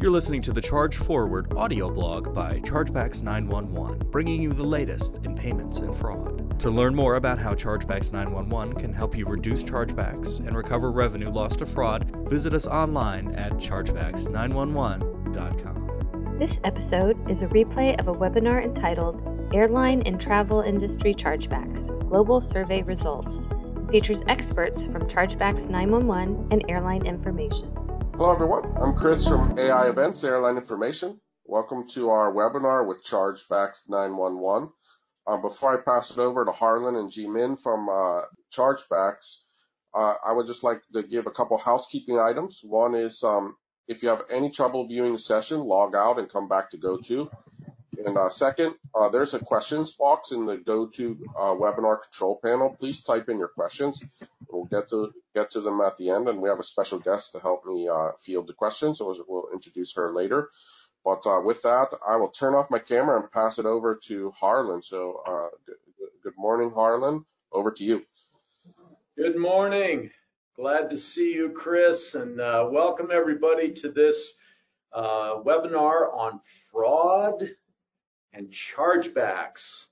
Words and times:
You're 0.00 0.12
listening 0.12 0.42
to 0.42 0.52
the 0.52 0.62
Charge 0.62 0.96
Forward 0.96 1.52
audio 1.54 1.90
blog 1.90 2.32
by 2.32 2.60
Chargebacks 2.60 3.24
911, 3.24 4.10
bringing 4.10 4.40
you 4.40 4.52
the 4.52 4.62
latest 4.62 5.26
in 5.26 5.34
payments 5.34 5.80
and 5.80 5.92
fraud. 5.92 6.60
To 6.60 6.70
learn 6.70 6.94
more 6.94 7.16
about 7.16 7.40
how 7.40 7.52
Chargebacks 7.52 8.12
911 8.12 8.76
can 8.76 8.92
help 8.92 9.16
you 9.16 9.26
reduce 9.26 9.64
chargebacks 9.64 10.38
and 10.38 10.56
recover 10.56 10.92
revenue 10.92 11.30
lost 11.30 11.58
to 11.58 11.66
fraud, 11.66 12.14
visit 12.28 12.54
us 12.54 12.68
online 12.68 13.34
at 13.34 13.54
chargebacks911.com. 13.54 16.36
This 16.38 16.60
episode 16.62 17.28
is 17.28 17.42
a 17.42 17.48
replay 17.48 17.98
of 17.98 18.06
a 18.06 18.14
webinar 18.14 18.62
entitled 18.62 19.50
Airline 19.52 20.02
and 20.02 20.20
Travel 20.20 20.60
Industry 20.60 21.12
Chargebacks 21.12 21.88
Global 22.06 22.40
Survey 22.40 22.82
Results. 22.82 23.48
It 23.50 23.90
features 23.90 24.22
experts 24.28 24.86
from 24.86 25.08
Chargebacks 25.08 25.68
911 25.68 26.50
and 26.52 26.64
Airline 26.68 27.04
Information. 27.04 27.87
Hello, 28.18 28.32
everyone. 28.32 28.64
I'm 28.82 28.94
Chris 28.94 29.28
from 29.28 29.48
AI 29.56 29.90
Events 29.90 30.24
Airline 30.24 30.56
Information. 30.56 31.20
Welcome 31.44 31.86
to 31.90 32.10
our 32.10 32.32
webinar 32.32 32.84
with 32.84 33.04
Chargebacks 33.04 33.88
911. 33.88 34.70
Um, 35.28 35.40
before 35.40 35.78
I 35.78 35.80
pass 35.80 36.10
it 36.10 36.18
over 36.18 36.44
to 36.44 36.50
Harlan 36.50 36.96
and 36.96 37.12
Ji 37.12 37.28
Min 37.28 37.56
from 37.56 37.88
uh, 37.88 38.22
Chargebacks, 38.52 39.36
uh, 39.94 40.14
I 40.26 40.32
would 40.32 40.48
just 40.48 40.64
like 40.64 40.82
to 40.94 41.04
give 41.04 41.28
a 41.28 41.30
couple 41.30 41.58
housekeeping 41.58 42.18
items. 42.18 42.58
One 42.64 42.96
is 42.96 43.22
um, 43.22 43.54
if 43.86 44.02
you 44.02 44.08
have 44.08 44.24
any 44.32 44.50
trouble 44.50 44.88
viewing 44.88 45.12
the 45.12 45.18
session, 45.20 45.60
log 45.60 45.94
out 45.94 46.18
and 46.18 46.28
come 46.28 46.48
back 46.48 46.70
to 46.70 46.76
GoTo. 46.76 47.30
And 48.04 48.16
uh, 48.16 48.28
second, 48.28 48.74
uh, 48.94 49.08
there's 49.08 49.34
a 49.34 49.40
questions 49.40 49.94
box 49.96 50.30
in 50.30 50.46
the 50.46 50.56
GoTo 50.56 51.16
uh, 51.36 51.54
webinar 51.54 52.02
control 52.02 52.38
panel. 52.42 52.76
Please 52.78 53.02
type 53.02 53.28
in 53.28 53.38
your 53.38 53.48
questions. 53.48 54.04
We'll 54.48 54.66
get 54.66 54.88
to 54.90 55.12
get 55.34 55.50
to 55.52 55.60
them 55.60 55.80
at 55.80 55.96
the 55.96 56.10
end, 56.10 56.28
and 56.28 56.40
we 56.40 56.48
have 56.48 56.60
a 56.60 56.64
special 56.64 57.00
guest 57.00 57.32
to 57.32 57.40
help 57.40 57.64
me 57.64 57.88
uh, 57.88 58.12
field 58.24 58.46
the 58.46 58.52
questions. 58.52 58.98
So 58.98 59.16
we'll 59.26 59.48
introduce 59.52 59.94
her 59.96 60.12
later. 60.12 60.48
But 61.04 61.26
uh, 61.26 61.40
with 61.40 61.62
that, 61.62 61.92
I 62.06 62.16
will 62.16 62.28
turn 62.28 62.54
off 62.54 62.70
my 62.70 62.78
camera 62.78 63.20
and 63.20 63.32
pass 63.32 63.58
it 63.58 63.66
over 63.66 63.98
to 64.04 64.30
Harlan. 64.30 64.82
So 64.82 65.22
uh, 65.26 65.48
good, 65.66 65.76
good 66.22 66.38
morning, 66.38 66.70
Harlan. 66.70 67.24
Over 67.52 67.72
to 67.72 67.84
you. 67.84 68.04
Good 69.16 69.36
morning. 69.36 70.10
Glad 70.54 70.90
to 70.90 70.98
see 70.98 71.34
you, 71.34 71.50
Chris, 71.50 72.14
and 72.14 72.36
welcome 72.36 73.08
everybody 73.12 73.72
to 73.72 73.90
this 73.90 74.34
webinar 74.94 76.14
on 76.14 76.40
fraud 76.70 77.50
and 78.38 78.50
chargebacks 78.52 79.86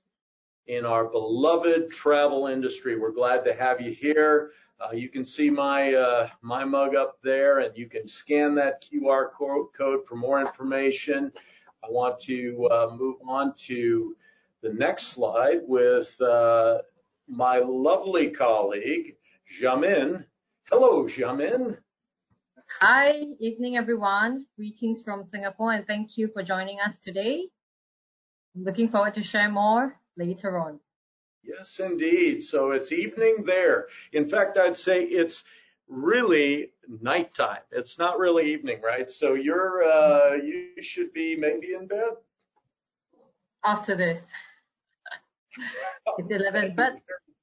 in 0.67 0.85
our 0.85 1.05
beloved 1.05 1.91
travel 1.91 2.47
industry. 2.47 2.97
We're 2.97 3.11
glad 3.11 3.43
to 3.45 3.53
have 3.53 3.81
you 3.81 3.91
here. 3.91 4.51
Uh, 4.79 4.93
you 4.93 5.09
can 5.09 5.25
see 5.25 5.49
my 5.49 5.93
uh, 5.93 6.29
my 6.41 6.63
mug 6.63 6.95
up 6.95 7.17
there, 7.21 7.59
and 7.59 7.77
you 7.77 7.87
can 7.87 8.07
scan 8.07 8.55
that 8.55 8.83
QR 8.83 9.29
code 9.31 10.07
for 10.07 10.15
more 10.15 10.39
information. 10.39 11.31
I 11.83 11.87
want 11.89 12.19
to 12.21 12.67
uh, 12.71 12.95
move 12.97 13.17
on 13.27 13.53
to 13.67 14.15
the 14.61 14.73
next 14.73 15.07
slide 15.07 15.61
with 15.63 16.15
my 17.27 17.57
lovely 17.59 18.29
colleague, 18.29 19.17
Xiamin. 19.59 20.25
Hello, 20.69 21.03
Xiamin. 21.05 21.77
Hi, 22.79 23.23
evening 23.39 23.75
everyone. 23.75 24.45
Greetings 24.55 25.01
from 25.01 25.25
Singapore, 25.27 25.73
and 25.73 25.85
thank 25.85 26.17
you 26.17 26.29
for 26.29 26.43
joining 26.43 26.79
us 26.79 26.97
today. 26.97 27.49
Looking 28.57 28.89
forward 28.89 29.13
to 29.15 29.23
share 29.23 29.49
more 29.49 29.95
later 30.17 30.57
on. 30.57 30.79
Yes, 31.43 31.79
indeed. 31.79 32.43
So 32.43 32.71
it's 32.71 32.91
evening 32.91 33.43
there. 33.45 33.87
In 34.11 34.29
fact, 34.29 34.57
I'd 34.57 34.77
say 34.77 35.03
it's 35.03 35.43
really 35.87 36.73
nighttime. 37.01 37.61
It's 37.71 37.97
not 37.97 38.19
really 38.19 38.53
evening, 38.53 38.81
right? 38.81 39.09
So 39.09 39.33
you're 39.33 39.83
uh, 39.83 40.33
you 40.35 40.81
should 40.81 41.13
be 41.13 41.35
maybe 41.35 41.73
in 41.73 41.87
bed 41.87 42.17
after 43.63 43.95
this. 43.95 44.21
it's 46.17 46.29
11, 46.29 46.73
but 46.75 46.97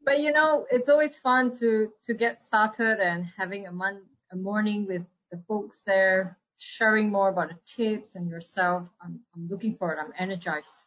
but 0.04 0.20
you 0.20 0.32
know 0.32 0.66
it's 0.70 0.88
always 0.88 1.16
fun 1.16 1.52
to 1.60 1.92
to 2.04 2.14
get 2.14 2.42
started 2.42 3.00
and 3.00 3.26
having 3.36 3.66
a 3.66 3.72
mon 3.72 4.02
a 4.32 4.36
morning 4.36 4.86
with 4.86 5.02
the 5.30 5.38
folks 5.48 5.80
there, 5.86 6.36
sharing 6.58 7.10
more 7.10 7.28
about 7.28 7.48
the 7.48 7.58
tips 7.64 8.16
and 8.16 8.28
yourself. 8.28 8.86
I'm 9.00 9.20
I'm 9.34 9.48
looking 9.48 9.76
forward. 9.76 9.98
I'm 9.98 10.12
energized. 10.18 10.84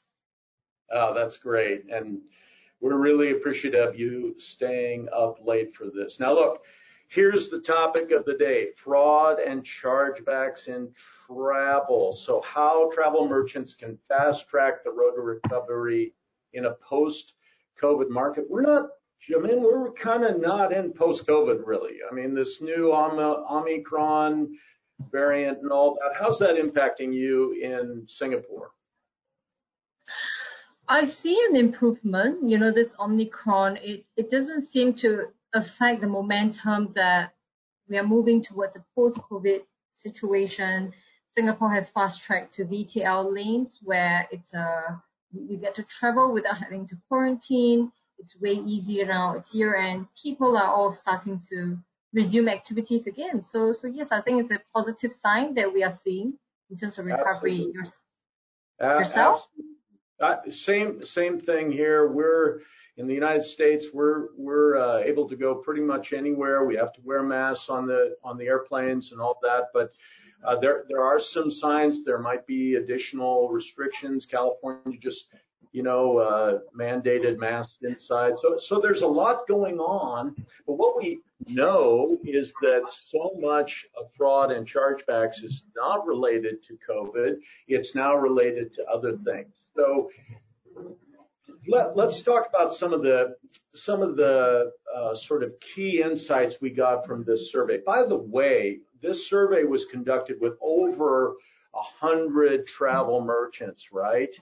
Oh, 0.92 1.14
that's 1.14 1.38
great. 1.38 1.86
And 1.92 2.20
we're 2.80 2.96
really 2.96 3.32
appreciative 3.32 3.90
of 3.90 4.00
you 4.00 4.36
staying 4.38 5.10
up 5.12 5.40
late 5.46 5.76
for 5.76 5.86
this. 5.86 6.20
Now, 6.20 6.34
look, 6.34 6.64
here's 7.08 7.50
the 7.50 7.60
topic 7.60 8.12
of 8.12 8.26
the 8.26 8.36
day 8.36 8.70
fraud 8.76 9.40
and 9.40 9.64
chargebacks 9.64 10.68
in 10.68 10.94
travel. 11.28 12.14
So, 12.14 12.42
how 12.42 12.90
travel 12.92 13.28
merchants 13.28 13.74
can 13.74 13.98
fast 14.08 14.48
track 14.48 14.84
the 14.84 14.92
road 14.92 15.16
to 15.16 15.22
recovery 15.22 16.14
in 16.54 16.66
a 16.66 16.74
post 16.74 17.34
COVID 17.82 18.10
market. 18.10 18.46
We're 18.50 18.62
not, 18.62 18.90
I 19.36 19.40
mean, 19.40 19.62
we're 19.62 19.92
kind 19.94 20.24
of 20.24 20.40
not 20.40 20.74
in 20.74 20.94
post 20.94 21.28
COVID 21.28 21.62
really. 21.66 21.98
I 22.10 22.14
mean, 22.14 22.34
this 22.34 22.62
new 22.62 22.92
Omicron 22.94 24.58
variant 25.12 25.60
and 25.60 25.72
all 25.72 25.96
that, 25.96 26.20
how's 26.20 26.40
that 26.40 26.56
impacting 26.56 27.14
you 27.14 27.54
in 27.54 28.06
Singapore? 28.08 28.72
I 30.88 31.06
see 31.06 31.38
an 31.50 31.56
improvement. 31.56 32.50
You 32.50 32.58
know, 32.58 32.72
this 32.72 32.96
Omicron, 33.00 33.78
it, 33.78 34.06
it 34.16 34.30
doesn't 34.32 34.66
seem 34.66 34.94
to 34.96 35.28
affect 35.54 36.02
the 36.02 36.08
momentum 36.08 36.94
that 36.96 37.34
we 37.90 37.98
are 37.98 38.08
moving 38.08 38.42
towards 38.42 38.76
a 38.76 38.86
post-COVID 38.96 39.60
situation. 39.92 40.94
Singapore 41.32 41.74
has 41.74 41.90
fast-tracked 41.90 42.54
to 42.56 42.66
VTL 42.66 43.34
lanes 43.34 43.80
where 43.84 44.28
it's 44.32 44.54
uh, 44.54 44.58
a 44.58 45.04
you 45.34 45.58
get 45.58 45.76
to 45.76 45.84
travel 45.84 46.34
without 46.34 46.58
having 46.58 46.88
to 46.88 46.98
quarantine. 47.08 47.92
It's 48.18 48.40
way 48.40 48.54
easier 48.54 49.06
now. 49.06 49.36
It's 49.36 49.54
year 49.54 49.76
end. 49.76 50.08
People 50.22 50.58
are 50.58 50.68
all 50.68 50.92
starting 50.94 51.40
to 51.50 51.78
resume 52.14 52.50
activities 52.50 53.08
again. 53.08 53.42
So, 53.42 53.74
so 53.74 53.88
yes, 53.88 54.12
I 54.12 54.22
think 54.22 54.42
it's 54.42 54.52
a 54.52 54.62
positive 54.74 55.14
sign 55.14 55.54
that 55.56 55.72
we 55.72 55.84
are 55.84 55.92
seeing 55.92 56.34
in 56.72 56.78
terms 56.78 56.98
of 56.98 57.06
recovery. 57.06 57.68
Absolutely. 57.68 57.82
Yourself? 58.80 59.48
Absolutely. 59.50 59.77
Uh, 60.20 60.38
same 60.50 61.04
same 61.04 61.40
thing 61.40 61.72
here. 61.72 62.08
We're 62.08 62.62
in 62.98 63.08
the 63.08 63.14
United 63.14 63.44
States. 63.44 63.88
We're 63.94 64.30
we're 64.36 64.76
uh, 64.78 64.98
able 65.00 65.30
to 65.30 65.36
go 65.36 65.56
pretty 65.56 65.82
much 65.82 66.14
anywhere. 66.14 66.66
We 66.66 66.76
have 66.76 66.94
to 66.94 67.02
wear 67.04 67.22
masks 67.24 67.70
on 67.70 67.86
the 67.86 68.16
on 68.24 68.38
the 68.38 68.46
airplanes 68.46 69.12
and 69.12 69.22
all 69.22 69.40
that, 69.44 69.66
but 69.74 69.92
uh, 70.44 70.56
there 70.60 70.86
there 70.90 71.04
are 71.04 71.20
some 71.20 71.52
signs 71.52 72.04
there 72.04 72.20
might 72.20 72.48
be 72.48 72.76
additional 72.76 73.50
restrictions. 73.50 74.26
California 74.26 74.98
just 75.00 75.32
you 75.72 75.84
know 75.84 76.18
uh, 76.18 76.60
mandated 76.78 77.38
masks 77.38 77.80
inside. 77.82 78.38
So 78.38 78.58
so 78.58 78.80
there's 78.80 79.02
a 79.02 79.08
lot 79.08 79.48
going 79.48 79.80
on. 79.80 80.36
But 80.66 80.74
what 80.74 80.98
we 80.98 81.22
know 81.46 82.18
is 82.24 82.54
that 82.62 82.92
so 82.92 83.34
much 83.38 83.88
of 84.00 84.10
fraud 84.18 84.52
and 84.52 84.68
chargebacks 84.68 85.44
is 85.44 85.64
not 85.76 86.06
related 86.06 86.64
to 86.64 86.78
COVID. 86.88 87.38
It's 87.68 87.96
now 87.96 88.16
related 88.16 88.74
to 88.76 88.86
other 88.86 89.18
things. 89.18 89.54
So 89.76 90.10
let 91.68 91.96
let, 91.96 92.10
us 92.10 92.22
talk 92.22 92.48
about 92.48 92.74
some 92.74 92.94
of 92.94 93.04
the 93.04 93.36
some 93.74 94.02
of 94.02 94.16
the 94.16 94.72
uh, 94.96 95.16
sort 95.16 95.44
of 95.44 95.60
key 95.60 96.02
insights 96.02 96.60
we 96.62 96.70
got 96.70 97.06
from 97.06 97.24
this 97.24 97.52
survey. 97.52 97.80
By 97.86 98.04
the 98.04 98.18
way, 98.18 98.80
this 99.02 99.28
survey 99.30 99.64
was 99.64 99.86
conducted 99.86 100.40
with 100.42 100.54
over 100.62 101.36
a 101.76 101.82
hundred 101.82 102.66
travel 102.68 103.22
merchants, 103.22 103.92
right? 103.92 104.36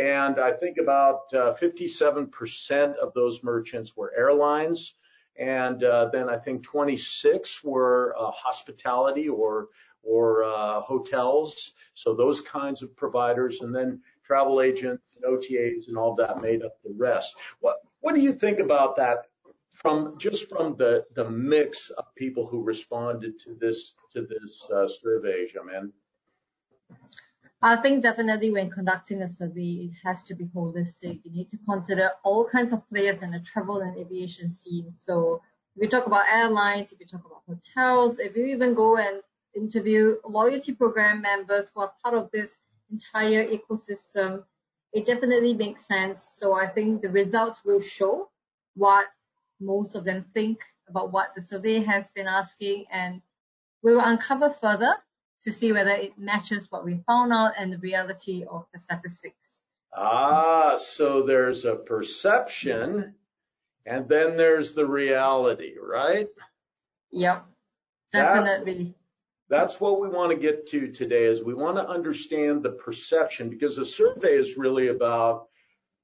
And 0.00 0.40
I 0.40 0.52
think 0.52 0.78
about 0.78 1.32
uh, 1.32 1.54
57% 1.54 2.96
of 2.96 3.14
those 3.14 3.42
merchants 3.44 3.96
were 3.96 4.12
airlines, 4.16 4.94
and 5.36 5.82
uh, 5.84 6.10
then 6.12 6.28
I 6.28 6.36
think 6.36 6.64
26 6.64 7.62
were 7.62 8.14
uh, 8.18 8.30
hospitality 8.30 9.28
or 9.28 9.68
or 10.02 10.44
uh, 10.44 10.80
hotels. 10.80 11.72
So 11.94 12.14
those 12.14 12.40
kinds 12.40 12.82
of 12.82 12.94
providers, 12.94 13.62
and 13.62 13.74
then 13.74 14.02
travel 14.24 14.60
agents 14.60 15.02
and 15.16 15.24
OTAs 15.24 15.88
and 15.88 15.96
all 15.96 16.14
that 16.16 16.42
made 16.42 16.62
up 16.62 16.76
the 16.82 16.92
rest. 16.96 17.34
What 17.60 17.76
what 18.00 18.14
do 18.14 18.20
you 18.20 18.32
think 18.32 18.58
about 18.58 18.96
that 18.96 19.26
from 19.72 20.18
just 20.18 20.48
from 20.48 20.76
the 20.76 21.04
the 21.14 21.28
mix 21.30 21.90
of 21.90 22.14
people 22.14 22.46
who 22.46 22.62
responded 22.62 23.38
to 23.40 23.54
this 23.60 23.94
to 24.12 24.22
this 24.22 24.68
uh, 24.70 24.88
survey, 24.88 25.48
Xiamin? 25.48 25.92
I 27.64 27.76
think 27.76 28.02
definitely 28.02 28.50
when 28.50 28.70
conducting 28.70 29.22
a 29.22 29.26
survey, 29.26 29.88
it 29.88 29.94
has 30.04 30.22
to 30.24 30.34
be 30.34 30.44
holistic. 30.44 31.20
You 31.24 31.30
need 31.30 31.48
to 31.48 31.56
consider 31.66 32.10
all 32.22 32.44
kinds 32.44 32.74
of 32.74 32.86
players 32.90 33.22
in 33.22 33.30
the 33.30 33.40
travel 33.40 33.80
and 33.80 33.96
aviation 33.96 34.50
scene. 34.50 34.92
So 34.98 35.40
if 35.74 35.84
you 35.84 35.88
talk 35.88 36.06
about 36.06 36.28
airlines, 36.30 36.92
if 36.92 37.00
you 37.00 37.06
talk 37.06 37.24
about 37.24 37.40
hotels, 37.48 38.18
if 38.18 38.36
you 38.36 38.44
even 38.44 38.74
go 38.74 38.98
and 38.98 39.22
interview 39.56 40.16
loyalty 40.26 40.72
program 40.72 41.22
members 41.22 41.72
who 41.74 41.80
are 41.80 41.92
part 42.02 42.14
of 42.14 42.30
this 42.32 42.58
entire 42.90 43.48
ecosystem, 43.48 44.44
it 44.92 45.06
definitely 45.06 45.54
makes 45.54 45.86
sense. 45.86 46.22
So 46.22 46.52
I 46.52 46.66
think 46.66 47.00
the 47.00 47.08
results 47.08 47.64
will 47.64 47.80
show 47.80 48.28
what 48.74 49.06
most 49.58 49.94
of 49.94 50.04
them 50.04 50.26
think 50.34 50.58
about 50.90 51.12
what 51.12 51.34
the 51.34 51.40
survey 51.40 51.82
has 51.82 52.10
been 52.10 52.26
asking 52.26 52.84
and 52.92 53.22
we 53.82 53.94
will 53.94 54.04
uncover 54.04 54.50
further 54.52 54.96
to 55.44 55.52
see 55.52 55.72
whether 55.72 55.90
it 55.90 56.18
matches 56.18 56.70
what 56.70 56.84
we 56.84 57.00
found 57.06 57.32
out 57.32 57.52
and 57.58 57.72
the 57.72 57.78
reality 57.78 58.44
of 58.50 58.64
the 58.72 58.78
statistics. 58.78 59.60
Ah, 59.96 60.76
so 60.76 61.22
there's 61.22 61.64
a 61.64 61.76
perception 61.76 63.14
and 63.86 64.08
then 64.08 64.36
there's 64.36 64.72
the 64.72 64.86
reality, 64.86 65.74
right? 65.80 66.28
Yep, 67.12 67.44
definitely. 68.12 68.94
That's, 69.48 69.72
that's 69.72 69.80
what 69.80 70.00
we 70.00 70.08
want 70.08 70.30
to 70.30 70.36
get 70.36 70.66
to 70.68 70.90
today 70.90 71.24
is 71.24 71.42
we 71.42 71.54
want 71.54 71.76
to 71.76 71.86
understand 71.86 72.62
the 72.62 72.72
perception 72.72 73.50
because 73.50 73.76
the 73.76 73.84
survey 73.84 74.34
is 74.34 74.56
really 74.56 74.88
about 74.88 75.48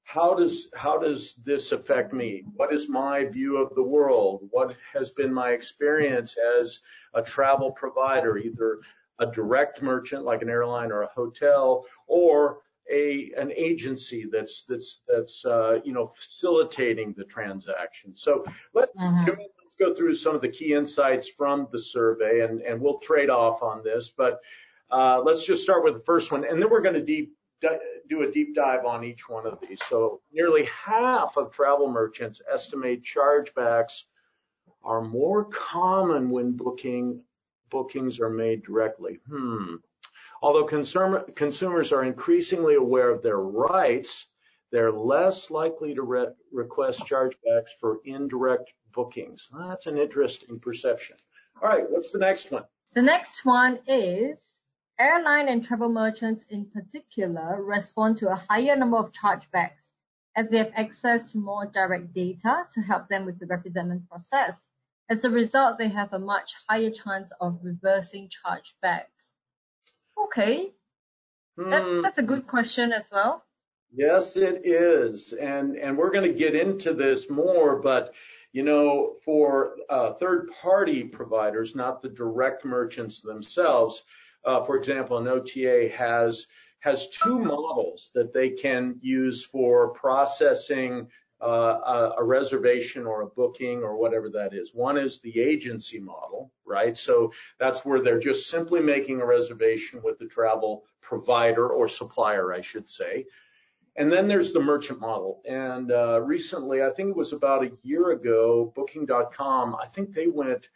how 0.03 0.33
does 0.33 0.67
how 0.75 0.97
does 0.97 1.35
this 1.35 1.71
affect 1.71 2.11
me? 2.13 2.43
What 2.55 2.73
is 2.73 2.89
my 2.89 3.25
view 3.25 3.57
of 3.57 3.73
the 3.75 3.83
world? 3.83 4.47
What 4.51 4.75
has 4.93 5.11
been 5.11 5.33
my 5.33 5.51
experience 5.51 6.35
as 6.59 6.79
a 7.13 7.21
travel 7.21 7.71
provider, 7.71 8.37
either 8.37 8.79
a 9.21 9.31
direct 9.31 9.81
merchant 9.81 10.25
like 10.25 10.41
an 10.41 10.49
airline 10.49 10.91
or 10.91 11.03
a 11.03 11.07
hotel, 11.07 11.85
or 12.07 12.59
a 12.91 13.31
an 13.37 13.53
agency 13.55 14.27
that's 14.29 14.65
that's 14.67 15.01
that's 15.07 15.45
uh, 15.45 15.79
you 15.85 15.93
know 15.93 16.07
facilitating 16.07 17.13
the 17.17 17.23
transaction. 17.23 18.13
So 18.15 18.43
let, 18.73 18.93
mm-hmm. 18.95 19.29
let's 19.61 19.75
go 19.79 19.93
through 19.93 20.15
some 20.15 20.35
of 20.35 20.41
the 20.41 20.49
key 20.49 20.73
insights 20.73 21.29
from 21.29 21.67
the 21.71 21.79
survey, 21.79 22.41
and 22.41 22.61
and 22.61 22.81
we'll 22.81 22.99
trade 22.99 23.29
off 23.29 23.63
on 23.63 23.83
this, 23.83 24.11
but. 24.15 24.41
Uh, 24.93 25.21
let's 25.25 25.45
just 25.45 25.63
start 25.63 25.85
with 25.85 25.93
the 25.93 26.01
first 26.01 26.33
one, 26.33 26.43
and 26.43 26.61
then 26.61 26.69
we're 26.69 26.81
going 26.81 26.93
to 26.93 27.01
deep 27.01 27.31
do 28.09 28.23
a 28.23 28.31
deep 28.31 28.55
dive 28.55 28.85
on 28.85 29.03
each 29.03 29.29
one 29.29 29.45
of 29.45 29.59
these. 29.61 29.79
So 29.87 30.21
nearly 30.31 30.65
half 30.65 31.37
of 31.37 31.51
travel 31.51 31.89
merchants 31.89 32.41
estimate 32.51 33.03
chargebacks 33.03 34.03
are 34.83 35.01
more 35.01 35.45
common 35.45 36.29
when 36.29 36.53
booking 36.53 37.21
bookings 37.71 38.19
are 38.19 38.29
made 38.29 38.63
directly. 38.63 39.19
Hmm. 39.27 39.75
Although 40.43 40.65
consumer, 40.65 41.25
consumers 41.35 41.91
are 41.91 42.03
increasingly 42.03 42.75
aware 42.75 43.09
of 43.09 43.23
their 43.23 43.39
rights, 43.39 44.27
they're 44.71 44.91
less 44.91 45.49
likely 45.49 45.95
to 45.95 46.03
re 46.03 46.27
request 46.51 46.99
chargebacks 47.01 47.71
for 47.79 47.99
indirect 48.05 48.71
bookings. 48.93 49.49
That's 49.67 49.87
an 49.87 49.97
interesting 49.97 50.59
perception. 50.59 51.17
All 51.61 51.69
right, 51.69 51.89
what's 51.89 52.11
the 52.11 52.19
next 52.19 52.51
one? 52.51 52.63
The 52.93 53.01
next 53.01 53.45
one 53.45 53.79
is 53.87 54.51
Airline 55.01 55.49
and 55.49 55.63
travel 55.63 55.89
merchants 55.89 56.45
in 56.49 56.65
particular 56.65 57.63
respond 57.63 58.19
to 58.19 58.29
a 58.31 58.35
higher 58.35 58.75
number 58.75 58.97
of 58.97 59.11
chargebacks 59.11 59.93
as 60.35 60.47
they 60.49 60.59
have 60.59 60.71
access 60.75 61.25
to 61.31 61.39
more 61.39 61.65
direct 61.65 62.13
data 62.13 62.67
to 62.73 62.81
help 62.81 63.09
them 63.09 63.25
with 63.25 63.39
the 63.39 63.47
representment 63.47 64.07
process. 64.07 64.67
As 65.09 65.25
a 65.25 65.29
result, 65.29 65.77
they 65.77 65.89
have 65.89 66.13
a 66.13 66.19
much 66.19 66.53
higher 66.69 66.91
chance 66.91 67.31
of 67.41 67.59
reversing 67.63 68.29
chargebacks. 68.29 69.03
Okay, 70.25 70.71
that's, 71.57 71.89
hmm. 71.89 72.01
that's 72.01 72.17
a 72.17 72.23
good 72.23 72.47
question 72.47 72.93
as 72.93 73.05
well. 73.11 73.43
Yes, 73.93 74.37
it 74.37 74.65
is. 74.65 75.33
And, 75.33 75.75
and 75.75 75.97
we're 75.97 76.11
going 76.11 76.31
to 76.31 76.37
get 76.37 76.55
into 76.55 76.93
this 76.93 77.29
more, 77.29 77.77
but 77.81 78.13
you 78.53 78.63
know, 78.63 79.15
for 79.25 79.75
uh, 79.89 80.13
third 80.13 80.49
party 80.61 81.03
providers, 81.03 81.75
not 81.75 82.01
the 82.01 82.09
direct 82.09 82.65
merchants 82.65 83.21
themselves, 83.21 84.03
uh, 84.43 84.63
for 84.65 84.77
example, 84.77 85.17
an 85.17 85.27
OTA 85.27 85.89
has 85.95 86.47
has 86.79 87.09
two 87.09 87.37
models 87.37 88.09
that 88.15 88.33
they 88.33 88.49
can 88.49 88.97
use 89.01 89.45
for 89.45 89.89
processing 89.89 91.07
uh, 91.41 92.13
a, 92.17 92.23
reservation 92.23 93.05
or 93.05 93.21
a 93.21 93.27
booking 93.27 93.83
or 93.83 93.97
whatever 93.97 94.29
that 94.29 94.53
is. 94.53 94.73
One 94.73 94.97
is 94.97 95.19
the 95.19 95.39
agency 95.39 95.99
model, 95.99 96.51
right? 96.65 96.97
So 96.97 97.33
that's 97.59 97.83
where 97.83 98.01
they're 98.01 98.19
just 98.19 98.49
simply 98.49 98.79
making 98.79 99.21
a 99.21 99.25
reservation 99.25 100.01
with 100.03 100.19
the 100.19 100.27
travel 100.27 100.85
provider 101.01 101.67
or 101.69 101.87
supplier, 101.87 102.53
I 102.53 102.61
should 102.61 102.89
say. 102.89 103.25
And 103.97 104.11
then 104.11 104.27
there's 104.27 104.53
the 104.53 104.61
merchant 104.61 104.99
model. 104.99 105.41
And 105.45 105.91
uh, 105.91 106.21
recently, 106.21 106.83
I 106.83 106.91
think 106.91 107.09
it 107.09 107.15
was 107.15 107.33
about 107.33 107.63
a 107.63 107.71
year 107.81 108.11
ago, 108.11 108.71
Booking.com, 108.75 109.75
I 109.75 109.87
think 109.87 110.13
they 110.13 110.27
went 110.27 110.69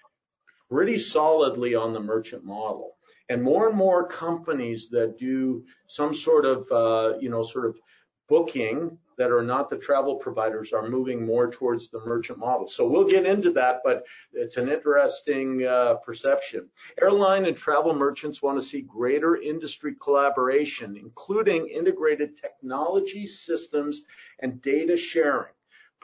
pretty 0.69 0.99
solidly 0.99 1.75
on 1.75 1.93
the 1.93 1.99
merchant 1.99 2.43
model 2.43 2.95
and 3.29 3.41
more 3.41 3.67
and 3.67 3.77
more 3.77 4.07
companies 4.07 4.89
that 4.89 5.17
do 5.17 5.63
some 5.87 6.13
sort 6.13 6.45
of, 6.45 6.71
uh, 6.71 7.17
you 7.19 7.29
know, 7.29 7.43
sort 7.43 7.65
of 7.65 7.79
booking 8.27 8.97
that 9.17 9.31
are 9.31 9.43
not 9.43 9.69
the 9.69 9.77
travel 9.77 10.15
providers 10.15 10.73
are 10.73 10.89
moving 10.89 11.25
more 11.25 11.49
towards 11.49 11.89
the 11.89 11.99
merchant 12.05 12.39
model. 12.39 12.67
So 12.67 12.87
we'll 12.87 13.07
get 13.07 13.25
into 13.25 13.51
that, 13.53 13.81
but 13.83 14.05
it's 14.33 14.57
an 14.57 14.69
interesting 14.69 15.65
uh, 15.65 15.95
perception. 15.95 16.69
Airline 17.01 17.45
and 17.45 17.55
travel 17.55 17.93
merchants 17.93 18.41
want 18.41 18.59
to 18.59 18.65
see 18.65 18.81
greater 18.81 19.35
industry 19.35 19.95
collaboration, 19.99 20.97
including 20.97 21.67
integrated 21.67 22.37
technology 22.37 23.27
systems 23.27 24.03
and 24.39 24.61
data 24.61 24.97
sharing 24.97 25.51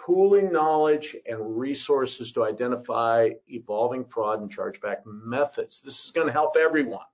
pooling 0.05 0.51
knowledge 0.51 1.15
and 1.27 1.59
resources 1.59 2.33
to 2.33 2.43
identify 2.43 3.29
evolving 3.47 4.05
fraud 4.05 4.41
and 4.41 4.53
chargeback 4.53 4.97
methods. 5.05 5.79
This 5.81 6.05
is 6.05 6.11
going 6.11 6.27
to 6.27 6.33
help 6.33 6.55
everyone. 6.57 7.05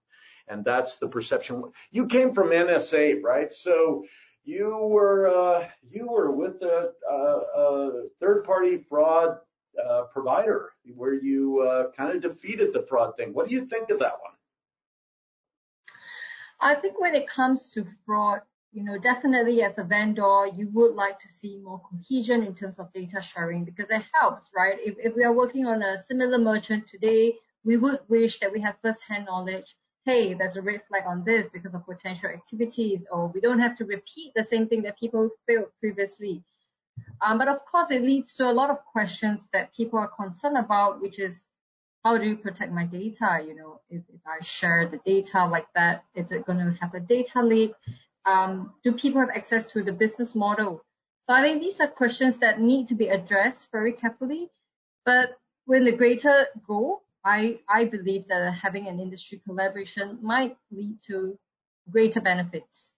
And 0.47 0.63
that's 0.63 0.97
the 0.97 1.09
perception. 1.09 1.63
You 1.91 2.07
came 2.07 2.33
from 2.33 2.49
NSA, 2.49 3.21
right? 3.21 3.51
So 3.51 4.05
you 4.47 4.77
were 4.77 5.27
uh, 5.27 5.67
you 5.91 6.07
were 6.07 6.31
with 6.31 6.61
a, 6.63 6.93
a, 7.09 8.03
third-party 8.21 8.85
fraud 8.89 9.37
uh, 9.85 10.03
provider 10.03 10.71
where 10.95 11.13
you 11.13 11.59
uh, 11.59 11.91
kind 11.91 12.15
of 12.15 12.21
defeated 12.21 12.71
the 12.73 12.85
fraud 12.87 13.15
thing. 13.17 13.33
What 13.33 13.49
do 13.49 13.53
you 13.53 13.65
think 13.65 13.89
of 13.89 13.99
that 13.99 14.13
one? 14.21 14.33
I 16.61 16.75
think 16.75 16.99
when 16.99 17.13
it 17.13 17.27
comes 17.27 17.73
to 17.73 17.85
fraud, 18.05 18.39
you 18.71 18.83
know, 18.85 18.97
definitely 18.97 19.63
as 19.63 19.77
a 19.77 19.83
vendor, 19.83 20.47
you 20.55 20.69
would 20.73 20.95
like 20.95 21.19
to 21.19 21.29
see 21.29 21.57
more 21.57 21.81
cohesion 21.81 22.43
in 22.43 22.55
terms 22.55 22.79
of 22.79 22.91
data 22.93 23.21
sharing 23.21 23.65
because 23.65 23.89
it 23.89 24.03
helps, 24.13 24.49
right? 24.55 24.77
If, 24.79 24.95
if 24.97 25.13
we 25.15 25.25
are 25.25 25.33
working 25.33 25.65
on 25.65 25.83
a 25.83 25.97
similar 25.97 26.37
merchant 26.37 26.87
today, 26.87 27.35
we 27.65 27.75
would 27.75 27.99
wish 28.07 28.39
that 28.39 28.51
we 28.51 28.61
have 28.61 28.75
first-hand 28.81 29.25
knowledge 29.25 29.75
hey, 30.07 30.33
there's 30.33 30.55
a 30.55 30.61
red 30.61 30.81
flag 30.87 31.03
on 31.05 31.25
this 31.25 31.49
because 31.49 31.73
of 31.73 31.85
potential 31.85 32.29
activities, 32.29 33.05
or 33.11 33.27
we 33.27 33.41
don't 33.41 33.59
have 33.59 33.75
to 33.75 33.83
repeat 33.83 34.31
the 34.33 34.43
same 34.43 34.65
thing 34.67 34.83
that 34.83 34.97
people 34.97 35.29
failed 35.45 35.67
previously. 35.81 36.41
Um, 37.21 37.37
but 37.37 37.49
of 37.49 37.65
course, 37.65 37.91
it 37.91 38.01
leads 38.01 38.35
to 38.35 38.49
a 38.49 38.53
lot 38.53 38.69
of 38.69 38.77
questions 38.85 39.49
that 39.51 39.75
people 39.75 39.99
are 39.99 40.07
concerned 40.07 40.57
about, 40.57 41.01
which 41.01 41.19
is 41.19 41.47
how 42.05 42.17
do 42.17 42.25
you 42.25 42.37
protect 42.37 42.71
my 42.71 42.85
data? 42.85 43.39
You 43.45 43.53
know, 43.53 43.81
if, 43.89 44.01
if 44.07 44.21
I 44.25 44.41
share 44.45 44.87
the 44.87 44.99
data 45.05 45.45
like 45.45 45.67
that, 45.75 46.05
is 46.15 46.31
it 46.31 46.45
going 46.45 46.59
to 46.59 46.77
have 46.79 46.93
a 46.93 47.01
data 47.01 47.43
leak? 47.43 47.73
Um, 48.25 48.73
do 48.85 48.93
people 48.93 49.19
have 49.19 49.35
access 49.35 49.65
to 49.73 49.83
the 49.83 49.91
business 49.91 50.33
model? 50.35 50.85
So 51.23 51.33
I 51.33 51.41
think 51.41 51.61
these 51.61 51.81
are 51.81 51.87
questions 51.87 52.37
that 52.37 52.61
need 52.61 52.87
to 52.87 52.95
be 52.95 53.09
addressed 53.09 53.67
very 53.73 53.91
carefully. 53.91 54.49
But 55.03 55.37
when 55.65 55.83
the 55.83 55.91
greater 55.91 56.47
goal 56.65 57.03
I, 57.27 57.59
I 57.67 57.83
believe 57.83 58.27
that 58.27 58.53
having 58.53 58.87
an 58.87 59.01
industry 59.01 59.41
collaboration 59.45 60.19
might 60.21 60.55
lead 60.71 61.01
to 61.07 61.37
greater 61.91 62.21
benefits. 62.21 62.93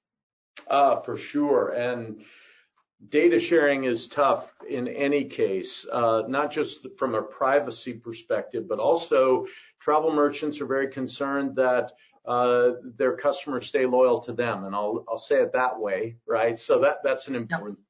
Uh, 0.67 1.01
for 1.01 1.17
sure. 1.17 1.69
And 1.69 2.21
data 3.07 3.39
sharing 3.39 3.85
is 3.85 4.07
tough 4.07 4.47
in 4.69 4.87
any 4.87 5.25
case, 5.25 5.87
uh, 5.91 6.23
not 6.27 6.51
just 6.51 6.85
from 6.99 7.15
a 7.15 7.23
privacy 7.23 7.93
perspective, 7.93 8.67
but 8.67 8.77
also 8.77 9.47
travel 9.79 10.13
merchants 10.13 10.61
are 10.61 10.67
very 10.67 10.89
concerned 10.89 11.55
that 11.55 11.93
uh, 12.23 12.73
their 12.83 13.17
customers 13.17 13.65
stay 13.65 13.87
loyal 13.87 14.19
to 14.19 14.33
them. 14.33 14.65
And 14.65 14.75
I'll, 14.75 15.05
I'll 15.09 15.17
say 15.17 15.41
it 15.41 15.53
that 15.53 15.79
way, 15.79 16.17
right? 16.27 16.59
So 16.59 16.81
that, 16.81 16.97
that's 17.03 17.27
an 17.29 17.35
important. 17.35 17.79
Yep. 17.79 17.85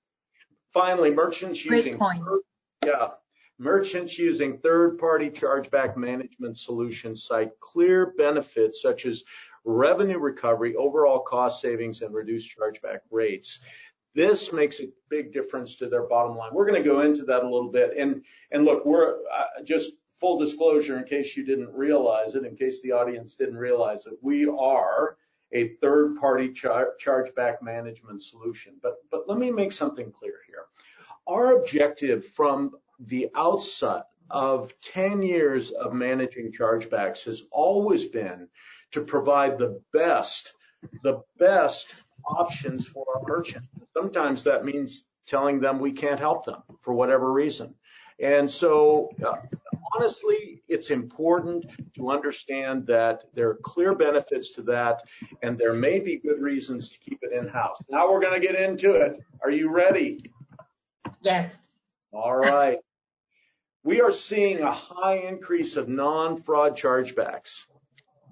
Finally, 0.71 1.11
merchants 1.11 1.61
Great 1.65 1.79
using. 1.79 1.97
Point. 1.97 2.23
Yeah. 2.85 3.09
Merchants 3.61 4.17
using 4.17 4.57
third-party 4.57 5.31
chargeback 5.31 5.97
management 5.97 6.57
solutions 6.57 7.25
cite 7.25 7.51
clear 7.59 8.13
benefits 8.17 8.81
such 8.81 9.05
as 9.05 9.25
revenue 9.65 10.17
recovery, 10.17 10.75
overall 10.75 11.19
cost 11.19 11.61
savings, 11.61 12.01
and 12.01 12.13
reduced 12.13 12.55
chargeback 12.57 12.99
rates. 13.11 13.59
This 14.15 14.53
makes 14.53 14.79
a 14.79 14.89
big 15.09 15.33
difference 15.33 15.75
to 15.75 15.89
their 15.89 16.07
bottom 16.07 16.37
line. 16.37 16.51
We're 16.53 16.65
going 16.65 16.81
to 16.81 16.89
go 16.89 17.01
into 17.01 17.25
that 17.25 17.43
a 17.43 17.49
little 17.49 17.69
bit. 17.69 17.97
And, 17.97 18.23
and 18.51 18.63
look, 18.63 18.85
we're 18.85 19.17
uh, 19.27 19.61
just 19.65 19.91
full 20.11 20.39
disclosure 20.39 20.97
in 20.97 21.03
case 21.03 21.35
you 21.35 21.45
didn't 21.45 21.73
realize 21.73 22.35
it, 22.35 22.45
in 22.45 22.55
case 22.55 22.81
the 22.81 22.93
audience 22.93 23.35
didn't 23.35 23.57
realize 23.57 24.05
it, 24.05 24.13
we 24.21 24.47
are 24.47 25.17
a 25.51 25.75
third-party 25.81 26.53
char- 26.53 26.93
chargeback 27.03 27.61
management 27.61 28.23
solution. 28.23 28.75
But, 28.81 28.95
but 29.11 29.27
let 29.27 29.37
me 29.37 29.51
make 29.51 29.73
something 29.73 30.11
clear 30.11 30.35
here. 30.47 30.65
Our 31.27 31.59
objective 31.59 32.25
from 32.25 32.71
the 32.99 33.29
outset 33.35 34.03
of 34.29 34.73
10 34.81 35.23
years 35.23 35.71
of 35.71 35.93
managing 35.93 36.51
chargebacks 36.51 37.23
has 37.25 37.43
always 37.51 38.05
been 38.05 38.47
to 38.91 39.01
provide 39.01 39.57
the 39.57 39.81
best, 39.93 40.53
the 41.03 41.21
best 41.37 41.95
options 42.25 42.85
for 42.85 43.05
our 43.15 43.23
merchants. 43.27 43.67
Sometimes 43.93 44.43
that 44.43 44.65
means 44.65 45.05
telling 45.25 45.59
them 45.59 45.79
we 45.79 45.91
can't 45.91 46.19
help 46.19 46.45
them 46.45 46.61
for 46.81 46.93
whatever 46.93 47.31
reason. 47.31 47.73
And 48.19 48.49
so, 48.49 49.09
uh, 49.25 49.37
honestly, 49.95 50.61
it's 50.67 50.89
important 50.89 51.65
to 51.95 52.09
understand 52.09 52.85
that 52.87 53.23
there 53.33 53.49
are 53.49 53.59
clear 53.63 53.95
benefits 53.95 54.51
to 54.53 54.61
that, 54.63 55.03
and 55.41 55.57
there 55.57 55.73
may 55.73 55.99
be 55.99 56.17
good 56.17 56.41
reasons 56.41 56.89
to 56.89 56.99
keep 56.99 57.19
it 57.21 57.31
in 57.31 57.47
house. 57.47 57.81
Now 57.89 58.11
we're 58.11 58.19
going 58.19 58.39
to 58.39 58.45
get 58.45 58.59
into 58.59 58.95
it. 58.95 59.19
Are 59.41 59.51
you 59.51 59.69
ready? 59.69 60.31
Yes. 61.21 61.57
All 62.11 62.35
right. 62.35 62.79
We 63.89 64.01
are 64.01 64.11
seeing 64.11 64.59
a 64.59 64.71
high 64.71 65.15
increase 65.15 65.75
of 65.75 65.89
non 65.89 66.43
fraud 66.43 66.77
chargebacks. 66.77 67.63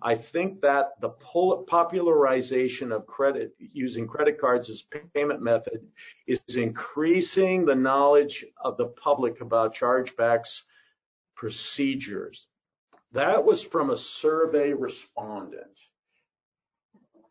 I 0.03 0.13
think 0.13 0.61
that 0.61 1.01
the 1.01 1.09
popularization 1.09 2.91
of 2.91 3.07
credit 3.07 3.55
using 3.57 4.05
credit 4.05 4.39
cards 4.39 4.69
as 4.69 4.83
payment 5.15 5.41
method 5.41 5.81
is 6.27 6.39
increasing 6.55 7.65
the 7.65 7.73
knowledge 7.73 8.45
of 8.63 8.77
the 8.77 8.85
public 8.85 9.41
about 9.41 9.73
chargebacks 9.73 10.61
procedures. 11.35 12.45
That 13.13 13.43
was 13.43 13.63
from 13.63 13.89
a 13.89 13.97
survey 13.97 14.73
respondent. 14.73 15.79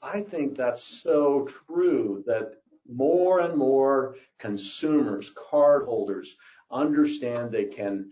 I 0.02 0.22
think 0.22 0.56
that's 0.56 0.82
so 0.82 1.46
true 1.68 2.24
that 2.26 2.54
more 2.88 3.38
and 3.38 3.56
more 3.56 4.16
consumers, 4.40 5.32
cardholders 5.32 6.30
understand 6.70 7.50
they 7.50 7.64
can 7.64 8.10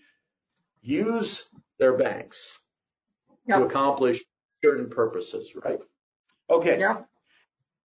use 0.81 1.49
their 1.79 1.97
banks 1.97 2.59
yep. 3.47 3.59
to 3.59 3.65
accomplish 3.65 4.23
certain 4.63 4.89
purposes, 4.89 5.55
right? 5.57 5.81
Okay. 6.49 6.79
Yeah. 6.79 7.03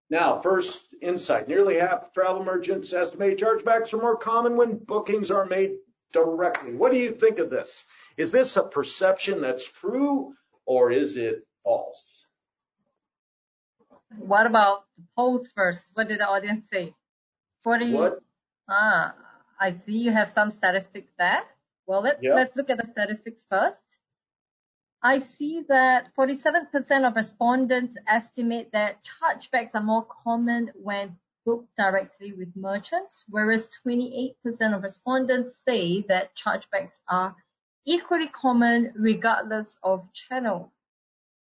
Now, 0.09 0.41
first 0.41 0.81
insight. 1.01 1.47
Nearly 1.47 1.77
half 1.77 2.13
travel 2.13 2.43
merchants 2.43 2.93
estimate 2.93 3.39
chargebacks 3.39 3.93
are 3.93 4.01
more 4.01 4.17
common 4.17 4.57
when 4.57 4.77
bookings 4.77 5.29
are 5.29 5.45
made 5.45 5.75
directly. 6.11 6.73
What 6.73 6.91
do 6.91 6.97
you 6.97 7.11
think 7.11 7.37
of 7.37 7.49
this? 7.49 7.85
Is 8.17 8.31
this 8.31 8.57
a 8.57 8.63
perception 8.63 9.41
that's 9.41 9.65
true 9.65 10.33
or 10.65 10.91
is 10.91 11.15
it 11.15 11.45
false? 11.63 12.25
What 14.17 14.47
about 14.47 14.85
the 14.97 15.03
polls 15.15 15.51
first? 15.55 15.91
What 15.93 16.07
did 16.07 16.19
the 16.19 16.27
audience 16.27 16.67
say? 16.69 16.95
40. 17.63 17.93
What? 17.93 18.19
Ah, 18.67 19.13
I 19.59 19.71
see 19.71 19.97
you 19.97 20.11
have 20.11 20.29
some 20.29 20.51
statistics 20.51 21.11
there. 21.17 21.41
Well, 21.85 22.01
let's, 22.01 22.23
let's 22.35 22.55
look 22.55 22.69
at 22.69 22.77
the 22.77 22.89
statistics 22.91 23.45
first. 23.49 23.83
I 25.01 25.19
see 25.19 25.63
that 25.69 26.13
47% 26.17 27.07
of 27.07 27.15
respondents 27.15 27.97
estimate 28.07 28.71
that 28.73 28.97
chargebacks 29.03 29.73
are 29.73 29.83
more 29.83 30.05
common 30.23 30.71
when 30.75 31.17
booked 31.45 31.75
directly 31.77 32.33
with 32.33 32.55
merchants, 32.55 33.23
whereas 33.29 33.69
28% 33.87 34.35
of 34.75 34.83
respondents 34.83 35.55
say 35.65 36.01
that 36.09 36.35
chargebacks 36.35 36.99
are 37.07 37.35
equally 37.85 38.27
common 38.27 38.91
regardless 38.95 39.77
of 39.83 40.11
channel. 40.13 40.71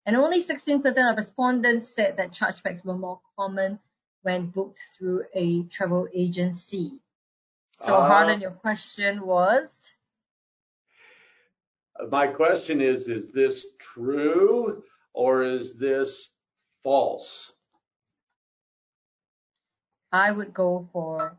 And 0.05 0.15
only 0.15 0.41
16% 0.41 1.11
of 1.11 1.17
respondents 1.17 1.93
said 1.93 2.17
that 2.17 2.31
chargebacks 2.31 2.85
were 2.85 2.97
more 2.97 3.19
common 3.37 3.79
when 4.21 4.47
booked 4.47 4.79
through 4.97 5.25
a 5.33 5.63
travel 5.63 6.07
agency. 6.13 7.01
So, 7.79 7.95
uh, 7.95 8.07
Harlan, 8.07 8.41
your 8.41 8.51
question 8.51 9.25
was? 9.25 9.93
My 12.09 12.27
question 12.27 12.81
is, 12.81 13.07
is 13.07 13.31
this 13.31 13.65
true 13.79 14.83
or 15.13 15.43
is 15.43 15.75
this 15.75 16.29
false? 16.83 17.51
I 20.11 20.31
would 20.31 20.53
go 20.53 20.87
for 20.93 21.37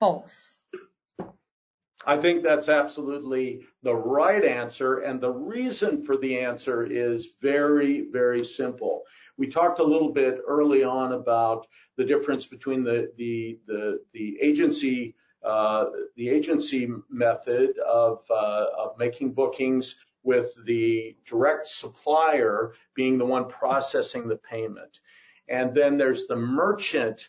false. 0.00 0.60
I 2.08 2.18
think 2.18 2.44
that's 2.44 2.68
absolutely 2.68 3.66
the 3.82 3.94
right 3.94 4.44
answer. 4.44 4.98
And 4.98 5.20
the 5.20 5.32
reason 5.32 6.04
for 6.04 6.16
the 6.16 6.38
answer 6.38 6.84
is 6.84 7.26
very, 7.42 8.06
very 8.12 8.44
simple. 8.44 9.02
We 9.36 9.48
talked 9.48 9.80
a 9.80 9.84
little 9.84 10.12
bit 10.12 10.38
early 10.46 10.84
on 10.84 11.12
about 11.12 11.66
the 11.96 12.04
difference 12.04 12.46
between 12.46 12.84
the, 12.84 13.10
the, 13.16 13.58
the, 13.66 14.00
the 14.12 14.38
agency 14.40 15.15
the 15.46 16.28
agency 16.28 16.88
method 17.08 17.78
of, 17.78 18.24
uh, 18.30 18.66
of 18.78 18.98
making 18.98 19.32
bookings 19.32 19.96
with 20.22 20.52
the 20.64 21.16
direct 21.24 21.68
supplier 21.68 22.72
being 22.94 23.16
the 23.16 23.24
one 23.24 23.48
processing 23.48 24.26
the 24.26 24.36
payment. 24.36 24.98
And 25.48 25.72
then 25.72 25.98
there's 25.98 26.26
the 26.26 26.36
merchant, 26.36 27.28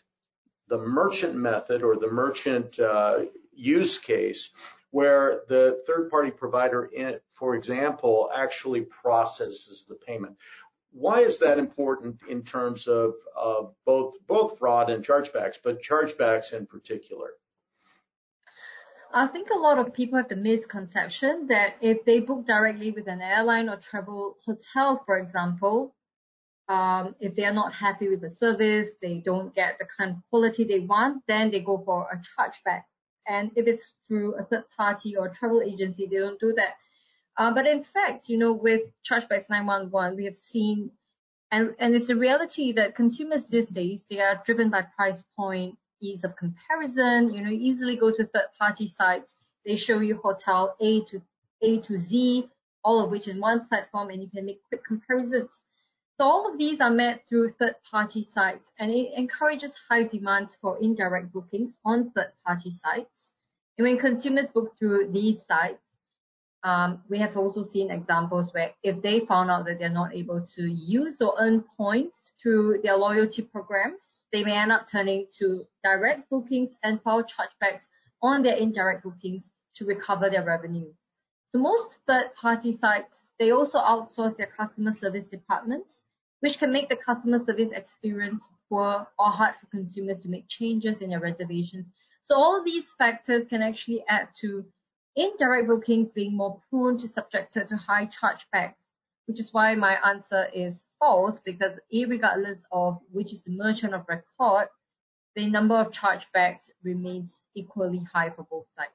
the 0.68 0.80
merchant 0.80 1.36
method 1.36 1.84
or 1.84 1.96
the 1.96 2.10
merchant 2.10 2.80
uh, 2.80 3.26
use 3.54 4.00
case 4.00 4.50
where 4.90 5.42
the 5.48 5.84
third 5.86 6.10
party 6.10 6.32
provider, 6.32 6.86
in, 6.86 7.20
for 7.36 7.56
example, 7.56 8.32
actually 8.34 8.82
processes 8.82 9.86
the 9.88 9.96
payment. 9.96 10.36
Why 10.92 11.20
is 11.20 11.40
that 11.40 11.60
important 11.60 12.22
in 12.28 12.42
terms 12.42 12.88
of, 12.88 13.14
of 13.36 13.76
both, 13.86 14.16
both 14.26 14.58
fraud 14.58 14.90
and 14.90 15.06
chargebacks, 15.06 15.58
but 15.64 15.84
chargebacks 15.84 16.54
in 16.54 16.66
particular? 16.66 17.30
I 19.14 19.28
think 19.28 19.50
a 19.50 19.58
lot 19.58 19.80
of 19.80 19.94
people 19.94 20.18
have 20.18 20.30
the 20.30 20.36
misconception 20.36 21.48
that 21.48 21.76
if 21.82 22.04
they 22.06 22.20
book 22.20 22.46
directly 22.46 22.92
with 22.92 23.08
an 23.08 23.22
airline 23.22 23.70
or 23.70 23.78
travel 23.78 24.38
hotel, 24.46 25.02
for 25.06 25.18
example, 25.18 25.96
um, 26.70 27.16
if 27.20 27.36
they 27.36 27.46
are 27.46 27.54
not 27.54 27.74
happy 27.74 28.10
with 28.10 28.22
the 28.22 28.30
service, 28.30 28.90
they 29.02 29.20
don't 29.20 29.56
get 29.56 29.78
the 29.80 29.86
kind 29.98 30.12
of 30.12 30.18
quality 30.30 30.66
they 30.66 30.80
want, 30.80 31.24
then 31.28 31.52
they 31.52 31.62
go 31.62 31.82
for 31.84 32.08
a 32.12 32.18
chargeback. 32.18 32.84
And 33.26 33.52
if 33.56 33.68
it's 33.68 33.94
through 34.08 34.36
a 34.36 34.44
third 34.44 34.66
party 34.76 35.16
or 35.16 35.30
travel 35.30 35.62
agency, 35.62 36.08
they 36.08 36.18
don't 36.18 36.40
do 36.40 36.54
that. 36.54 36.74
Uh, 37.38 37.54
but 37.54 37.68
in 37.68 37.84
fact, 37.84 38.30
you 38.30 38.38
know, 38.38 38.52
with 38.52 38.82
Chargebacks 39.10 39.50
911, 39.50 40.18
we 40.18 40.26
have 40.26 40.36
seen, 40.36 40.92
and, 41.52 41.76
and 41.80 41.96
it's 41.96 42.10
a 42.10 42.16
reality 42.16 42.74
that 42.74 42.96
consumers 42.96 43.46
these 43.46 43.70
days, 43.70 44.06
they 44.10 44.20
are 44.20 44.42
driven 44.46 44.70
by 44.70 44.82
price 44.82 45.24
point, 45.38 45.78
ease 46.02 46.24
of 46.24 46.36
comparison. 46.36 47.34
You 47.34 47.42
know, 47.42 47.52
easily 47.52 47.96
go 47.96 48.12
to 48.12 48.26
third-party 48.26 48.88
sites. 48.88 49.36
They 49.66 49.76
show 49.76 50.00
you 50.00 50.18
hotel 50.24 50.76
A 50.80 51.02
to 51.06 51.22
A 51.62 51.80
to 51.80 51.98
Z, 51.98 52.50
all 52.84 53.04
of 53.04 53.12
which 53.12 53.28
in 53.28 53.40
one 53.40 53.68
platform, 53.68 54.10
and 54.10 54.22
you 54.22 54.30
can 54.30 54.46
make 54.46 54.62
quick 54.68 54.86
comparisons. 54.86 55.64
So 56.18 56.26
all 56.26 56.52
of 56.52 56.58
these 56.58 56.82
are 56.82 56.90
met 56.90 57.28
through 57.28 57.50
third-party 57.50 58.24
sites, 58.24 58.72
and 58.80 58.92
it 58.92 59.14
encourages 59.16 59.76
high 59.90 60.04
demands 60.04 60.58
for 60.60 60.80
indirect 60.80 61.32
bookings 61.32 61.80
on 61.86 62.12
third-party 62.12 62.72
sites. 62.72 63.34
And 63.78 63.86
when 63.86 64.00
consumers 64.00 64.48
book 64.48 64.76
through 64.80 65.12
these 65.12 65.46
sites, 65.46 65.87
um, 66.68 67.02
we 67.08 67.18
have 67.20 67.38
also 67.38 67.64
seen 67.64 67.90
examples 67.92 68.54
where 68.54 68.72
if 68.84 69.02
they 69.02 69.22
found 69.22 69.50
out 69.50 69.64
that 69.66 69.80
they're 69.80 69.90
not 69.90 70.14
able 70.14 70.42
to 70.56 70.64
use 70.70 71.22
or 71.22 71.34
earn 71.40 71.64
points 71.78 72.34
through 72.42 72.82
their 72.84 72.98
loyalty 72.98 73.42
programs, 73.42 74.20
they 74.34 74.44
may 74.44 74.58
end 74.58 74.74
up 74.74 74.86
turning 74.92 75.28
to 75.40 75.64
direct 75.82 76.30
bookings 76.30 76.76
and 76.84 77.02
file 77.02 77.24
chargebacks 77.24 77.84
on 78.22 78.44
their 78.44 78.58
indirect 78.58 79.04
bookings 79.04 79.50
to 79.76 79.86
recover 79.86 80.30
their 80.30 80.44
revenue. 80.44 80.92
So 81.48 81.58
most 81.58 82.00
third-party 82.06 82.74
sites, 82.74 83.32
they 83.40 83.52
also 83.52 83.80
outsource 83.80 84.36
their 84.36 84.48
customer 84.48 84.92
service 84.92 85.30
departments, 85.30 86.02
which 86.42 86.60
can 86.60 86.74
make 86.74 86.90
the 86.90 86.98
customer 86.98 87.40
service 87.40 87.72
experience 87.72 88.50
poor 88.68 89.08
or 89.18 89.32
hard 89.32 89.56
for 89.56 89.68
consumers 89.68 90.20
to 90.20 90.28
make 90.28 90.50
changes 90.50 91.00
in 91.00 91.12
their 91.12 91.22
reservations. 91.22 91.90
So 92.24 92.36
all 92.36 92.62
these 92.62 92.92
factors 92.98 93.46
can 93.46 93.62
actually 93.62 94.04
add 94.10 94.28
to 94.42 94.66
indirect 95.18 95.68
bookings 95.68 96.10
being 96.10 96.38
more 96.38 96.62
prone 96.70 96.98
to 97.00 97.08
subjected 97.08 97.68
to 97.68 97.76
high 97.76 98.06
chargebacks, 98.06 98.76
which 99.26 99.40
is 99.40 99.54
why 99.54 99.76
my 99.76 99.98
answer 100.08 100.48
is 100.54 100.84
false, 101.00 101.42
because 101.44 101.78
regardless 101.92 102.64
of 102.72 103.00
which 103.12 103.34
is 103.34 103.42
the 103.42 103.52
merchant 103.52 103.94
of 103.94 104.06
record, 104.08 104.70
the 105.36 105.48
number 105.48 105.76
of 105.76 105.92
chargebacks 105.92 106.70
remains 106.84 107.40
equally 107.56 108.08
high 108.14 108.30
for 108.30 108.44
both 108.50 108.66
sides. 108.78 108.92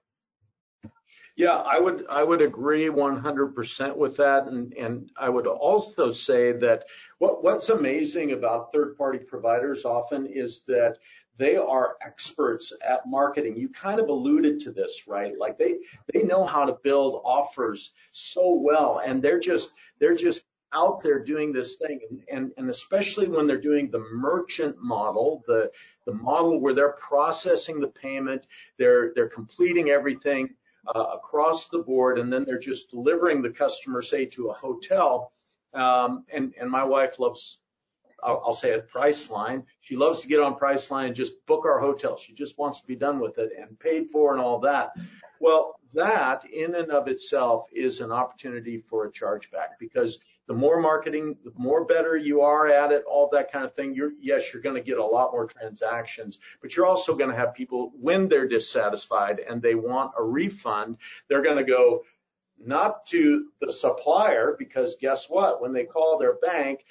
Yeah, 1.35 1.57
I 1.57 1.81
would 1.81 2.07
I 2.11 2.23
would 2.23 2.43
agree 2.43 2.88
100% 2.88 3.97
with 3.97 4.19
that, 4.19 4.49
and 4.49 4.75
and 4.75 5.11
I 5.17 5.31
would 5.31 5.47
also 5.47 6.12
say 6.12 6.52
that 6.52 6.85
what 7.19 7.43
what's 7.43 7.71
amazing 7.71 8.33
about 8.33 8.71
third 8.71 8.99
party 8.99 9.19
providers 9.19 9.87
often 9.87 10.26
is 10.26 10.64
that 10.67 10.99
they 11.43 11.57
are 11.57 11.97
experts 12.01 12.73
at 12.89 13.05
marketing. 13.05 13.57
You 13.57 13.69
kind 13.69 13.99
of 13.99 14.09
alluded 14.09 14.61
to 14.61 14.71
this, 14.71 15.09
right? 15.09 15.37
Like 15.37 15.59
they 15.59 15.79
they 16.13 16.23
know 16.23 16.45
how 16.45 16.65
to 16.67 16.79
build 16.85 17.21
offers 17.25 17.93
so 18.13 18.55
well, 18.55 19.01
and 19.05 19.21
they're 19.21 19.41
just 19.41 19.73
they're 19.99 20.15
just 20.15 20.45
out 20.73 21.03
there 21.03 21.19
doing 21.19 21.53
this 21.53 21.75
thing, 21.75 21.99
and 22.31 22.53
and, 22.57 22.71
especially 22.71 23.27
when 23.27 23.49
they're 23.49 23.61
doing 23.61 23.91
the 23.91 24.07
merchant 24.13 24.77
model, 24.81 25.43
the 25.49 25.73
the 26.07 26.15
model 26.15 26.61
where 26.61 26.75
they're 26.75 26.93
processing 26.93 27.81
the 27.81 27.89
payment, 27.89 28.47
they're 28.79 29.13
they're 29.15 29.29
completing 29.29 29.91
everything 29.91 30.51
uh, 30.95 31.07
across 31.15 31.69
the 31.69 31.81
board, 31.81 32.21
and 32.21 32.33
then 32.33 32.45
they're 32.45 32.59
just 32.71 32.91
delivering 32.91 33.43
the 33.43 33.51
customer, 33.51 34.01
say, 34.01 34.27
to 34.27 34.51
a 34.51 34.55
hotel. 34.55 35.33
Um, 35.75 36.25
and 36.33 36.55
and 36.61 36.71
my 36.71 36.85
wife 36.85 37.19
loves 37.19 37.59
I'll, 38.23 38.43
I'll 38.47 38.55
say 38.55 38.71
it, 38.71 38.91
Priceline. 38.91 39.64
She 39.81 39.97
loves 39.97 40.21
to 40.23 40.29
get 40.29 40.41
on 40.41 40.55
Priceline 40.55 41.07
and 41.07 41.17
just 41.17 41.45
book 41.47 41.64
our 41.64 41.79
hotel. 41.79 42.17
She 42.17 42.33
just 42.33 42.59
wants 42.59 42.81
to 42.81 42.87
be 42.87 42.97
done 42.97 43.19
with 43.19 43.38
it 43.38 43.52
and 43.59 43.79
paid 43.79 44.11
for 44.11 44.33
and 44.33 44.41
all 44.41 44.61
that. 44.61 44.93
Well, 45.41 45.81
that 45.95 46.45
in 46.50 46.75
and 46.75 46.91
of 46.91 47.09
itself 47.09 47.67
is 47.73 48.00
an 48.00 48.12
opportunity 48.12 48.79
for 48.79 49.05
a 49.05 49.12
chargeback 49.12 49.79
because 49.79 50.19
the 50.49 50.55
more 50.55 50.81
marketing, 50.81 51.37
the 51.45 51.52
more 51.57 51.85
better 51.85 52.17
you 52.17 52.41
are 52.41 52.67
at 52.67 52.93
it, 52.93 53.05
all 53.09 53.29
that 53.33 53.52
kind 53.52 53.64
of 53.64 53.75
thing. 53.75 53.95
You're, 53.95 54.12
yes, 54.21 54.52
you're 54.52 54.62
going 54.62 54.75
to 54.75 54.83
get 54.83 54.99
a 54.99 55.05
lot 55.05 55.33
more 55.33 55.47
transactions, 55.47 56.38
but 56.61 56.75
you're 56.75 56.87
also 56.87 57.14
going 57.14 57.31
to 57.31 57.37
have 57.37 57.55
people 57.55 57.93
when 58.00 58.29
they're 58.29 58.49
dissatisfied 58.49 59.41
and 59.41 59.62
they 59.62 59.75
want 59.75 60.12
a 60.19 60.23
refund, 60.23 60.97
they're 61.29 61.43
going 61.43 61.59
to 61.59 61.64
go 61.64 62.02
not 62.64 63.07
to 63.07 63.49
the 63.61 63.73
supplier 63.73 64.55
because 64.59 64.97
guess 65.00 65.29
what? 65.29 65.61
When 65.61 65.73
they 65.73 65.85
call 65.85 66.19
their 66.19 66.35
bank, 66.35 66.85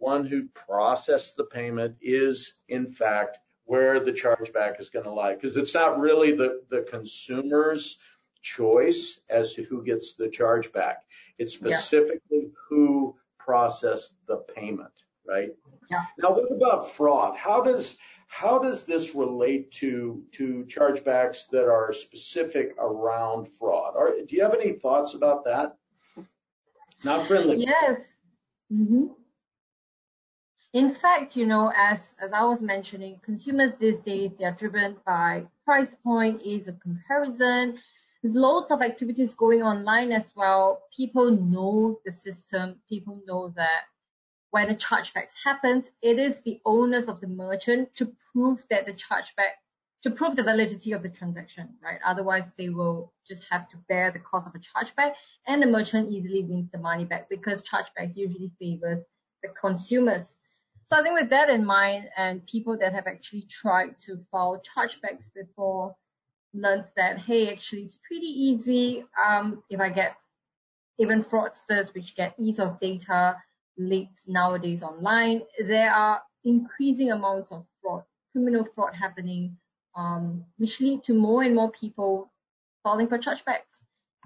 one 0.00 0.26
who 0.26 0.48
processed 0.48 1.36
the 1.36 1.44
payment 1.44 1.96
is 2.00 2.54
in 2.68 2.90
fact 2.90 3.38
where 3.64 4.00
the 4.00 4.12
chargeback 4.12 4.80
is 4.80 4.88
going 4.88 5.04
to 5.04 5.12
lie 5.12 5.34
because 5.34 5.56
it's 5.56 5.74
not 5.74 6.00
really 6.00 6.32
the, 6.32 6.62
the 6.70 6.82
consumer's 6.82 7.98
choice 8.42 9.20
as 9.28 9.52
to 9.52 9.62
who 9.62 9.84
gets 9.84 10.14
the 10.14 10.28
chargeback. 10.28 10.96
It's 11.38 11.52
specifically 11.52 12.20
yeah. 12.30 12.48
who 12.68 13.16
processed 13.38 14.14
the 14.26 14.36
payment, 14.36 15.04
right? 15.26 15.50
Yeah. 15.90 16.04
Now, 16.18 16.32
what 16.32 16.50
about 16.50 16.92
fraud? 16.94 17.36
How 17.36 17.60
does 17.60 17.96
how 18.26 18.58
does 18.60 18.84
this 18.84 19.14
relate 19.14 19.72
to 19.72 20.22
to 20.32 20.66
chargebacks 20.68 21.48
that 21.50 21.66
are 21.68 21.92
specific 21.92 22.74
around 22.78 23.48
fraud? 23.58 23.94
Or 23.96 24.14
do 24.26 24.36
you 24.36 24.42
have 24.42 24.54
any 24.54 24.72
thoughts 24.72 25.14
about 25.14 25.44
that? 25.44 25.76
Not 27.04 27.26
friendly. 27.26 27.64
Yes. 27.64 28.02
Mm-hmm. 28.72 29.06
In 30.72 30.94
fact, 30.94 31.36
you 31.36 31.46
know, 31.46 31.72
as, 31.76 32.14
as 32.20 32.32
I 32.32 32.44
was 32.44 32.62
mentioning, 32.62 33.20
consumers 33.24 33.74
these 33.74 34.00
days, 34.02 34.30
they 34.38 34.44
are 34.44 34.52
driven 34.52 34.96
by 35.04 35.46
price 35.64 35.96
point, 36.04 36.42
ease 36.42 36.68
of 36.68 36.78
comparison. 36.78 37.78
There's 38.22 38.36
loads 38.36 38.70
of 38.70 38.80
activities 38.80 39.34
going 39.34 39.62
online 39.62 40.12
as 40.12 40.32
well. 40.36 40.82
People 40.96 41.32
know 41.32 41.98
the 42.04 42.12
system. 42.12 42.76
People 42.88 43.20
know 43.26 43.52
that 43.56 43.82
when 44.50 44.70
a 44.70 44.74
chargeback 44.74 45.28
happens, 45.42 45.90
it 46.02 46.20
is 46.20 46.40
the 46.42 46.60
onus 46.64 47.08
of 47.08 47.20
the 47.20 47.26
merchant 47.26 47.92
to 47.96 48.12
prove 48.32 48.64
that 48.70 48.86
the 48.86 48.92
chargeback, 48.92 49.58
to 50.02 50.10
prove 50.10 50.36
the 50.36 50.42
validity 50.42 50.92
of 50.92 51.02
the 51.02 51.08
transaction, 51.08 51.68
right? 51.82 51.98
Otherwise, 52.04 52.52
they 52.56 52.68
will 52.68 53.12
just 53.26 53.44
have 53.50 53.68
to 53.70 53.76
bear 53.88 54.12
the 54.12 54.18
cost 54.20 54.46
of 54.46 54.54
a 54.54 54.58
chargeback 54.58 55.14
and 55.48 55.60
the 55.60 55.66
merchant 55.66 56.10
easily 56.10 56.44
wins 56.44 56.70
the 56.70 56.78
money 56.78 57.04
back 57.04 57.28
because 57.28 57.64
chargebacks 57.64 58.16
usually 58.16 58.52
favors 58.60 59.02
the 59.42 59.48
consumers. 59.60 60.36
So 60.90 60.96
I 60.96 61.04
think 61.04 61.20
with 61.20 61.30
that 61.30 61.48
in 61.48 61.64
mind, 61.64 62.08
and 62.16 62.44
people 62.46 62.76
that 62.78 62.92
have 62.92 63.06
actually 63.06 63.42
tried 63.42 63.96
to 64.06 64.18
file 64.32 64.60
chargebacks 64.60 65.32
before 65.32 65.94
learned 66.52 66.86
that, 66.96 67.18
hey, 67.18 67.52
actually 67.52 67.82
it's 67.82 68.00
pretty 68.08 68.26
easy. 68.26 69.04
Um, 69.24 69.62
if 69.70 69.78
I 69.78 69.90
get 69.90 70.16
even 70.98 71.22
fraudsters 71.22 71.94
which 71.94 72.16
get 72.16 72.34
ease 72.40 72.58
of 72.58 72.80
data 72.80 73.36
leaks 73.78 74.26
nowadays 74.26 74.82
online, 74.82 75.42
there 75.64 75.94
are 75.94 76.22
increasing 76.42 77.12
amounts 77.12 77.52
of 77.52 77.64
fraud, 77.80 78.02
criminal 78.32 78.64
fraud 78.74 78.92
happening, 78.92 79.58
um, 79.94 80.44
which 80.56 80.80
lead 80.80 81.04
to 81.04 81.14
more 81.14 81.44
and 81.44 81.54
more 81.54 81.70
people 81.70 82.32
falling 82.82 83.06
for 83.06 83.16
chargebacks. 83.16 83.78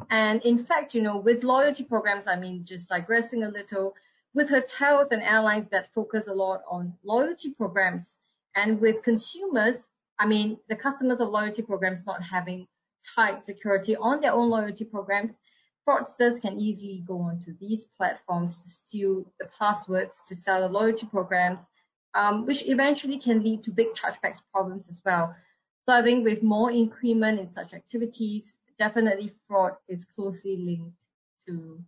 And 0.09 0.41
in 0.41 0.57
fact, 0.57 0.95
you 0.95 1.03
know, 1.03 1.19
with 1.19 1.45
loyalty 1.45 1.85
programs, 1.85 2.27
I 2.27 2.37
mean, 2.37 2.65
just 2.65 2.89
digressing 2.89 3.45
a 3.45 3.51
little, 3.51 3.95
with 4.35 4.51
hotels 4.51 5.13
and 5.13 5.23
airlines 5.23 5.69
that 5.69 5.93
focus 5.95 6.27
a 6.27 6.35
lot 6.35 6.63
on 6.69 6.95
loyalty 7.05 7.55
programs 7.55 8.19
and 8.55 8.81
with 8.81 9.03
consumers, 9.03 9.89
I 10.19 10.27
mean, 10.27 10.59
the 10.69 10.77
customers 10.77 11.21
of 11.21 11.29
loyalty 11.31 11.63
programs 11.63 12.07
not 12.07 12.23
having 12.23 12.67
tight 13.15 13.45
security 13.45 13.97
on 13.97 14.21
their 14.21 14.33
own 14.33 14.49
loyalty 14.51 14.85
programs, 14.85 15.39
fraudsters 15.87 16.41
can 16.41 16.59
easily 16.59 17.03
go 17.07 17.21
onto 17.21 17.57
these 17.59 17.85
platforms 17.97 18.63
to 18.63 18.69
steal 18.69 19.25
the 19.39 19.47
passwords 19.59 20.23
to 20.29 20.37
sell 20.37 20.61
the 20.61 20.69
loyalty 20.69 21.07
programs, 21.07 21.67
um, 22.15 22.47
which 22.47 22.65
eventually 22.67 23.19
can 23.19 23.43
lead 23.43 23.65
to 23.65 23.71
big 23.71 23.89
chargebacks 23.95 24.41
problems 24.53 24.89
as 24.89 25.01
well. 25.05 25.35
So 25.87 25.95
I 25.95 26.03
think 26.03 26.25
with 26.25 26.43
more 26.43 26.71
increment 26.71 27.41
in 27.41 27.53
such 27.53 27.75
activities, 27.75 28.57
definitely 28.79 29.33
fraud 29.47 29.77
is 29.89 30.07
closely 30.17 30.57
linked 30.57 30.97
to 31.47 31.81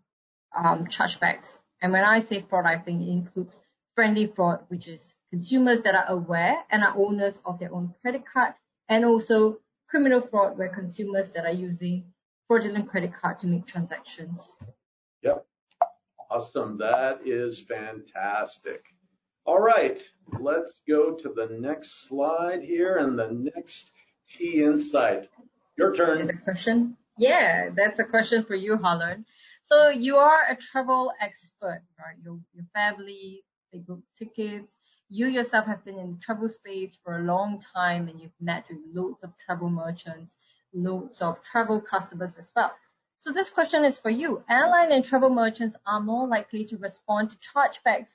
um, 0.54 0.86
chargebacks. 0.86 1.58
And 1.82 1.92
when 1.92 2.04
I 2.04 2.18
say 2.20 2.44
fraud, 2.48 2.66
I 2.66 2.78
think 2.78 3.02
it 3.02 3.10
includes 3.10 3.60
friendly 3.94 4.26
fraud, 4.26 4.60
which 4.68 4.88
is 4.88 5.14
consumers 5.30 5.80
that 5.82 5.94
are 5.94 6.06
aware 6.08 6.56
and 6.70 6.82
are 6.82 6.96
owners 6.96 7.40
of 7.44 7.58
their 7.58 7.72
own 7.72 7.94
credit 8.02 8.24
card, 8.26 8.54
and 8.88 9.04
also 9.04 9.58
criminal 9.88 10.20
fraud, 10.20 10.58
where 10.58 10.68
consumers 10.68 11.32
that 11.32 11.44
are 11.44 11.52
using 11.52 12.12
fraudulent 12.48 12.88
credit 12.88 13.14
card 13.14 13.38
to 13.40 13.46
make 13.46 13.66
transactions. 13.66 14.56
Yep. 15.22 15.46
Awesome. 16.30 16.78
That 16.78 17.20
is 17.24 17.60
fantastic. 17.60 18.84
All 19.44 19.60
right, 19.60 20.02
let's 20.40 20.82
go 20.88 21.14
to 21.14 21.28
the 21.28 21.46
next 21.60 22.08
slide 22.08 22.64
here 22.64 22.96
and 22.98 23.16
the 23.16 23.30
next 23.30 23.92
key 24.28 24.64
insight. 24.64 25.28
Your 25.78 25.94
turn. 25.94 26.20
Is 26.20 26.30
a 26.30 26.32
question? 26.32 26.96
Yeah, 27.16 27.70
that's 27.74 28.00
a 28.00 28.04
question 28.04 28.44
for 28.44 28.56
you, 28.56 28.76
Harlan. 28.76 29.24
So 29.68 29.88
you 29.88 30.18
are 30.18 30.44
a 30.48 30.54
travel 30.54 31.12
expert, 31.20 31.82
right? 31.98 32.14
Your, 32.22 32.38
your 32.54 32.64
family, 32.72 33.42
they 33.72 33.80
book 33.80 33.98
tickets. 34.16 34.78
You 35.08 35.26
yourself 35.26 35.66
have 35.66 35.84
been 35.84 35.98
in 35.98 36.12
the 36.12 36.18
travel 36.20 36.48
space 36.48 36.96
for 37.02 37.18
a 37.18 37.24
long 37.24 37.60
time 37.74 38.06
and 38.06 38.20
you've 38.20 38.40
met 38.40 38.66
with 38.70 38.78
loads 38.94 39.24
of 39.24 39.36
travel 39.38 39.68
merchants, 39.68 40.36
loads 40.72 41.20
of 41.20 41.42
travel 41.42 41.80
customers 41.80 42.36
as 42.36 42.52
well. 42.54 42.70
So 43.18 43.32
this 43.32 43.50
question 43.50 43.84
is 43.84 43.98
for 43.98 44.08
you. 44.08 44.44
Airline 44.48 44.92
and 44.92 45.04
travel 45.04 45.30
merchants 45.30 45.74
are 45.84 45.98
more 45.98 46.28
likely 46.28 46.64
to 46.66 46.76
respond 46.76 47.30
to 47.30 47.36
chargebacks 47.38 48.14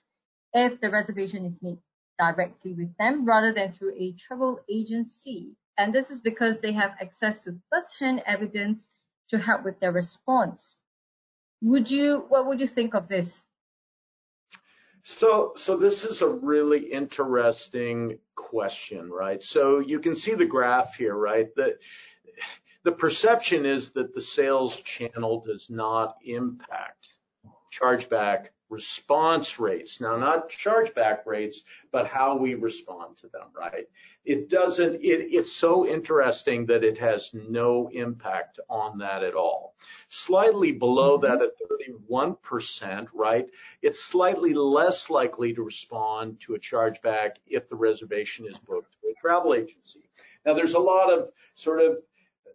if 0.53 0.79
the 0.79 0.89
reservation 0.89 1.43
is 1.43 1.61
made 1.61 1.79
directly 2.17 2.75
with 2.75 2.95
them 2.95 3.25
rather 3.25 3.51
than 3.51 3.73
through 3.73 3.95
a 3.97 4.13
travel 4.13 4.61
agency. 4.69 5.57
And 5.77 5.93
this 5.93 6.11
is 6.11 6.21
because 6.21 6.61
they 6.61 6.71
have 6.71 6.95
access 7.01 7.41
to 7.41 7.59
first-hand 7.69 8.23
evidence 8.25 8.87
to 9.31 9.37
help 9.37 9.65
with 9.65 9.81
their 9.81 9.91
response. 9.91 10.79
Would 11.61 11.89
you, 11.89 12.25
what 12.27 12.47
would 12.47 12.59
you 12.59 12.67
think 12.67 12.93
of 12.93 13.07
this? 13.07 13.45
So, 15.03 15.53
so 15.55 15.77
this 15.77 16.05
is 16.05 16.21
a 16.21 16.29
really 16.29 16.91
interesting 16.91 18.19
question, 18.35 19.09
right? 19.09 19.41
So 19.41 19.79
you 19.79 19.99
can 19.99 20.15
see 20.15 20.35
the 20.35 20.45
graph 20.45 20.95
here, 20.95 21.15
right? 21.15 21.47
That 21.55 21.79
the 22.83 22.91
perception 22.91 23.65
is 23.65 23.91
that 23.91 24.13
the 24.13 24.21
sales 24.21 24.79
channel 24.81 25.43
does 25.45 25.69
not 25.69 26.17
impact 26.23 27.09
chargeback 27.71 28.47
response 28.71 29.59
rates. 29.59 29.99
Now, 29.99 30.15
not 30.15 30.49
chargeback 30.49 31.25
rates, 31.25 31.63
but 31.91 32.07
how 32.07 32.37
we 32.37 32.55
respond 32.55 33.17
to 33.17 33.27
them, 33.27 33.47
right? 33.55 33.87
It 34.23 34.49
doesn't, 34.49 34.95
it, 34.95 35.27
it's 35.33 35.51
so 35.51 35.85
interesting 35.85 36.65
that 36.67 36.83
it 36.83 36.97
has 36.97 37.31
no 37.33 37.89
impact 37.89 38.59
on 38.69 38.99
that 38.99 39.23
at 39.23 39.35
all. 39.35 39.75
Slightly 40.07 40.71
below 40.71 41.17
that 41.17 41.41
at 41.41 41.51
31%, 42.09 43.07
right? 43.13 43.47
It's 43.81 44.01
slightly 44.01 44.53
less 44.53 45.09
likely 45.09 45.53
to 45.53 45.63
respond 45.63 46.39
to 46.41 46.55
a 46.55 46.59
chargeback 46.59 47.31
if 47.45 47.67
the 47.67 47.75
reservation 47.75 48.47
is 48.47 48.57
booked 48.57 48.95
through 49.01 49.11
a 49.11 49.21
travel 49.21 49.53
agency. 49.53 50.09
Now, 50.45 50.53
there's 50.53 50.75
a 50.75 50.79
lot 50.79 51.11
of 51.11 51.29
sort 51.55 51.81
of 51.81 51.97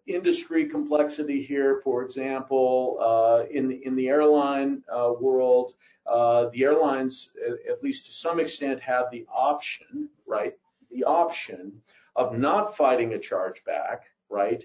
industry 0.07 0.67
complexity 0.67 1.43
here. 1.43 1.81
For 1.83 2.05
example, 2.05 2.99
uh, 3.01 3.45
in 3.51 3.73
in 3.83 3.97
the 3.97 4.09
airline 4.09 4.83
uh, 4.93 5.13
world, 5.21 5.75
uh, 6.09 6.49
the 6.51 6.65
airlines, 6.65 7.31
at 7.69 7.83
least 7.83 8.07
to 8.07 8.13
some 8.13 8.41
extent, 8.41 8.81
have 8.81 9.11
the 9.11 9.27
option, 9.33 10.09
right? 10.27 10.55
The 10.91 11.05
option 11.05 11.83
of 12.15 12.39
not 12.39 12.77
fighting 12.77 13.15
a 13.15 13.19
chargeback, 13.19 14.01
right? 14.31 14.65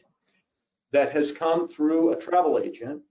That 0.92 1.12
has 1.12 1.32
come 1.32 1.68
through 1.68 2.14
a 2.14 2.16
travel 2.16 2.60
agent, 2.60 3.02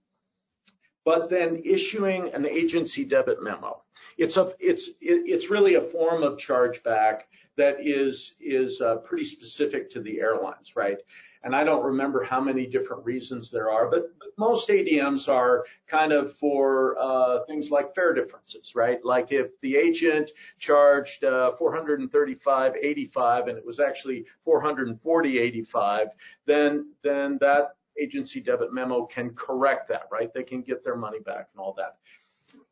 but 1.03 1.29
then 1.29 1.61
issuing 1.65 2.33
an 2.33 2.45
agency 2.45 3.05
debit 3.05 3.41
memo. 3.41 3.81
It's 4.17 4.37
a, 4.37 4.53
it's, 4.59 4.89
it's 4.99 5.49
really 5.49 5.75
a 5.75 5.81
form 5.81 6.23
of 6.23 6.37
chargeback 6.37 7.21
that 7.57 7.77
is, 7.79 8.33
is 8.39 8.81
uh, 8.81 8.97
pretty 8.97 9.25
specific 9.25 9.91
to 9.91 10.01
the 10.01 10.19
airlines, 10.19 10.75
right? 10.75 10.97
And 11.43 11.55
I 11.55 11.63
don't 11.63 11.83
remember 11.83 12.23
how 12.23 12.39
many 12.39 12.65
different 12.65 13.03
reasons 13.05 13.49
there 13.49 13.71
are, 13.71 13.89
but, 13.89 14.17
but 14.19 14.29
most 14.37 14.69
ADMs 14.69 15.27
are 15.27 15.65
kind 15.87 16.11
of 16.11 16.33
for 16.33 16.97
uh, 16.99 17.43
things 17.45 17.71
like 17.71 17.95
fare 17.95 18.13
differences, 18.13 18.75
right? 18.75 19.03
Like 19.03 19.31
if 19.31 19.59
the 19.61 19.75
agent 19.75 20.31
charged 20.59 21.23
uh, 21.23 21.53
435.85 21.59 23.49
and 23.49 23.57
it 23.57 23.65
was 23.65 23.79
actually 23.79 24.25
440.85, 24.47 26.07
then 26.45 26.93
then 27.03 27.37
that 27.41 27.75
agency 27.99 28.39
debit 28.39 28.71
memo 28.73 29.05
can 29.05 29.31
correct 29.31 29.89
that, 29.89 30.03
right? 30.11 30.33
They 30.33 30.43
can 30.43 30.61
get 30.61 30.83
their 30.83 30.95
money 30.95 31.19
back 31.19 31.49
and 31.53 31.59
all 31.59 31.73
that. 31.77 31.97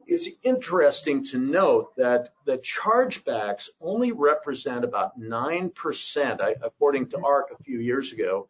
It's 0.08 0.30
interesting 0.44 1.26
to 1.26 1.38
note 1.38 1.96
that 1.98 2.30
the 2.46 2.58
chargebacks 2.58 3.70
only 3.80 4.12
represent 4.12 4.84
about 4.84 5.20
9%, 5.20 6.56
according 6.64 7.10
to 7.10 7.20
ARC 7.24 7.52
a 7.52 7.64
few 7.64 7.80
years 7.80 8.12
ago, 8.14 8.48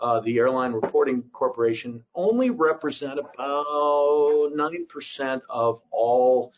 uh, 0.00 0.20
the 0.20 0.38
Airline 0.38 0.72
Reporting 0.72 1.24
Corporation, 1.32 2.04
only 2.14 2.50
represent 2.50 3.18
about 3.18 4.52
9% 4.52 5.42
of 5.48 5.82
all 5.90 6.52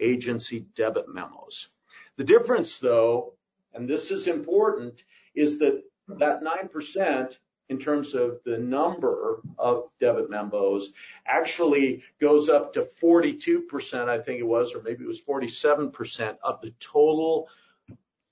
agency 0.00 0.66
debit 0.74 1.08
memos. 1.08 1.68
The 2.16 2.24
difference, 2.24 2.78
though, 2.78 3.34
and 3.74 3.88
this 3.88 4.10
is 4.10 4.26
important, 4.26 5.04
is 5.34 5.58
that 5.58 5.84
that 6.08 6.42
9% 6.42 7.36
in 7.68 7.78
terms 7.78 8.14
of 8.14 8.40
the 8.44 8.58
number 8.58 9.40
of 9.58 9.88
debit 10.00 10.30
memos 10.30 10.92
actually 11.26 12.02
goes 12.20 12.48
up 12.48 12.72
to 12.72 12.88
42%, 13.02 14.08
I 14.08 14.18
think 14.18 14.40
it 14.40 14.46
was, 14.46 14.74
or 14.74 14.82
maybe 14.82 15.04
it 15.04 15.08
was 15.08 15.20
47% 15.20 16.36
of 16.42 16.60
the 16.60 16.70
total 16.80 17.48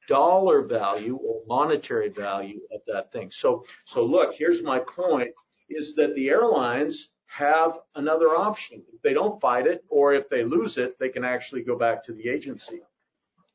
dollar 0.08 0.62
value 0.62 1.16
or 1.16 1.42
monetary 1.46 2.08
value 2.08 2.60
of 2.72 2.80
that 2.86 3.12
thing. 3.12 3.30
So, 3.30 3.64
so 3.84 4.04
look, 4.04 4.34
here's 4.34 4.62
my 4.62 4.78
point 4.78 5.30
is 5.68 5.94
that 5.96 6.14
the 6.14 6.28
airlines 6.28 7.10
have 7.26 7.80
another 7.96 8.28
option. 8.28 8.82
If 8.94 9.02
they 9.02 9.12
don't 9.12 9.40
fight 9.40 9.66
it 9.66 9.84
or 9.88 10.14
if 10.14 10.28
they 10.28 10.44
lose 10.44 10.78
it, 10.78 10.98
they 10.98 11.08
can 11.08 11.24
actually 11.24 11.62
go 11.62 11.76
back 11.76 12.02
to 12.04 12.12
the 12.12 12.28
agency. 12.28 12.80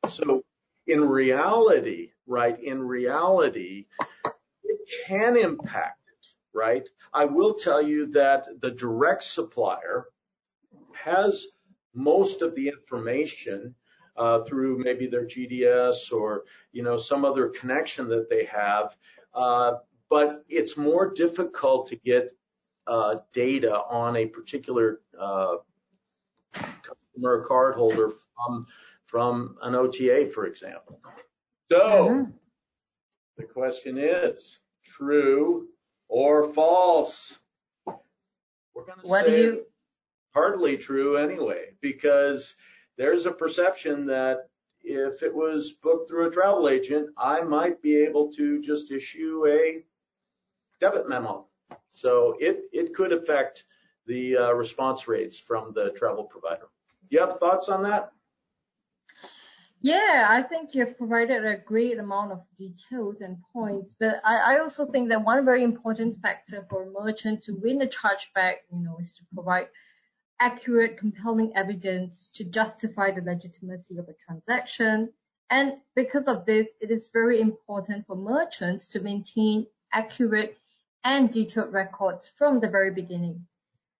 So 0.08 0.44
in 0.86 1.04
reality, 1.04 2.10
right, 2.26 2.62
in 2.62 2.82
reality, 2.82 3.86
can 5.06 5.36
impact 5.36 6.00
it, 6.08 6.26
right? 6.52 6.88
I 7.12 7.26
will 7.26 7.54
tell 7.54 7.82
you 7.82 8.06
that 8.12 8.46
the 8.60 8.70
direct 8.70 9.22
supplier 9.22 10.06
has 10.92 11.46
most 11.94 12.42
of 12.42 12.54
the 12.54 12.68
information 12.68 13.74
uh, 14.16 14.42
through 14.44 14.78
maybe 14.78 15.06
their 15.06 15.26
GDS 15.26 16.12
or 16.12 16.44
you 16.72 16.82
know 16.82 16.98
some 16.98 17.24
other 17.24 17.48
connection 17.48 18.08
that 18.08 18.28
they 18.28 18.44
have, 18.44 18.96
uh, 19.34 19.74
but 20.10 20.44
it's 20.48 20.76
more 20.76 21.12
difficult 21.12 21.88
to 21.88 21.96
get 21.96 22.30
uh, 22.86 23.16
data 23.32 23.82
on 23.88 24.16
a 24.16 24.26
particular 24.26 25.00
uh, 25.18 25.56
customer 26.52 27.44
cardholder 27.46 28.12
from 28.36 28.66
from 29.06 29.56
an 29.62 29.74
OTA, 29.74 30.30
for 30.32 30.46
example. 30.46 31.00
So 31.70 32.08
mm-hmm. 32.08 32.30
the 33.36 33.44
question 33.44 33.98
is, 33.98 34.58
true 34.84 35.68
or 36.08 36.52
false? 36.52 37.38
We're 37.86 38.84
going 38.84 39.00
to 39.00 39.08
what 39.08 39.26
say 39.26 39.42
you... 39.42 39.66
hardly 40.34 40.76
true 40.76 41.16
anyway, 41.16 41.74
because 41.80 42.54
there's 42.96 43.26
a 43.26 43.32
perception 43.32 44.06
that 44.06 44.48
if 44.82 45.22
it 45.22 45.34
was 45.34 45.72
booked 45.82 46.08
through 46.08 46.28
a 46.28 46.30
travel 46.30 46.68
agent, 46.68 47.10
I 47.16 47.42
might 47.42 47.80
be 47.82 47.96
able 47.98 48.32
to 48.32 48.60
just 48.60 48.90
issue 48.90 49.46
a 49.46 49.84
debit 50.80 51.08
memo. 51.08 51.46
So 51.90 52.36
it, 52.40 52.62
it 52.72 52.94
could 52.94 53.12
affect 53.12 53.64
the 54.06 54.36
uh, 54.36 54.52
response 54.52 55.06
rates 55.06 55.38
from 55.38 55.72
the 55.72 55.90
travel 55.90 56.24
provider. 56.24 56.68
Do 57.08 57.16
you 57.16 57.20
have 57.20 57.38
thoughts 57.38 57.68
on 57.68 57.82
that? 57.84 58.12
Yeah, 59.84 60.28
I 60.30 60.44
think 60.44 60.76
you've 60.76 60.96
provided 60.96 61.44
a 61.44 61.56
great 61.56 61.98
amount 61.98 62.30
of 62.30 62.42
details 62.56 63.20
and 63.20 63.38
points, 63.52 63.92
but 63.98 64.20
I, 64.24 64.54
I 64.54 64.58
also 64.60 64.86
think 64.86 65.08
that 65.08 65.24
one 65.24 65.44
very 65.44 65.64
important 65.64 66.22
factor 66.22 66.64
for 66.70 66.84
a 66.84 66.90
merchant 66.90 67.42
to 67.44 67.52
win 67.52 67.82
a 67.82 67.86
chargeback, 67.86 68.58
you 68.72 68.78
know, 68.78 68.98
is 69.00 69.12
to 69.14 69.24
provide 69.34 69.66
accurate, 70.38 70.98
compelling 70.98 71.56
evidence 71.56 72.30
to 72.34 72.44
justify 72.44 73.10
the 73.10 73.22
legitimacy 73.22 73.98
of 73.98 74.08
a 74.08 74.14
transaction. 74.24 75.12
And 75.50 75.74
because 75.96 76.26
of 76.26 76.46
this, 76.46 76.68
it 76.80 76.92
is 76.92 77.10
very 77.12 77.40
important 77.40 78.06
for 78.06 78.14
merchants 78.14 78.88
to 78.90 79.00
maintain 79.00 79.66
accurate 79.92 80.56
and 81.02 81.28
detailed 81.28 81.72
records 81.72 82.28
from 82.28 82.60
the 82.60 82.68
very 82.68 82.92
beginning. 82.92 83.46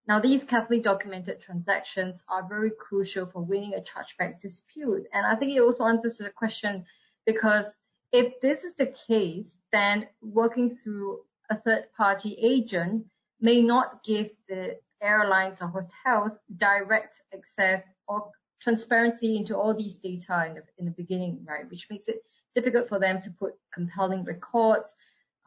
Now, 0.09 0.19
these 0.19 0.43
carefully 0.45 0.81
documented 0.81 1.41
transactions 1.41 2.25
are 2.29 2.49
very 2.49 2.71
crucial 2.71 3.27
for 3.27 3.43
winning 3.43 3.75
a 3.75 3.81
chargeback 3.81 4.41
dispute. 4.41 5.07
And 5.13 5.25
I 5.25 5.37
think 5.37 5.53
it 5.53 5.61
also 5.61 5.85
answers 5.85 6.17
to 6.17 6.25
the 6.25 6.31
question 6.31 6.85
because 7.25 7.77
if 8.11 8.41
this 8.41 8.65
is 8.65 8.75
the 8.75 8.93
case, 9.07 9.59
then 9.71 10.09
working 10.21 10.75
through 10.75 11.21
a 11.51 11.57
third 11.57 11.85
party 11.97 12.37
agent 12.41 13.07
may 13.41 13.63
not 13.63 14.03
give 14.05 14.31
the 14.49 14.79
airlines 15.01 15.63
or 15.63 15.69
hotels 15.69 16.39
direct 16.57 17.21
access 17.33 17.83
or 18.09 18.31
transparency 18.61 19.37
into 19.37 19.57
all 19.57 19.75
these 19.75 19.99
data 19.99 20.47
in 20.47 20.55
the, 20.55 20.63
in 20.79 20.85
the 20.85 20.91
beginning, 20.93 21.45
right? 21.49 21.69
Which 21.71 21.89
makes 21.91 22.09
it 22.09 22.23
difficult 22.55 22.89
for 22.89 22.99
them 22.99 23.21
to 23.23 23.31
put 23.31 23.55
compelling 23.73 24.25
records 24.25 24.95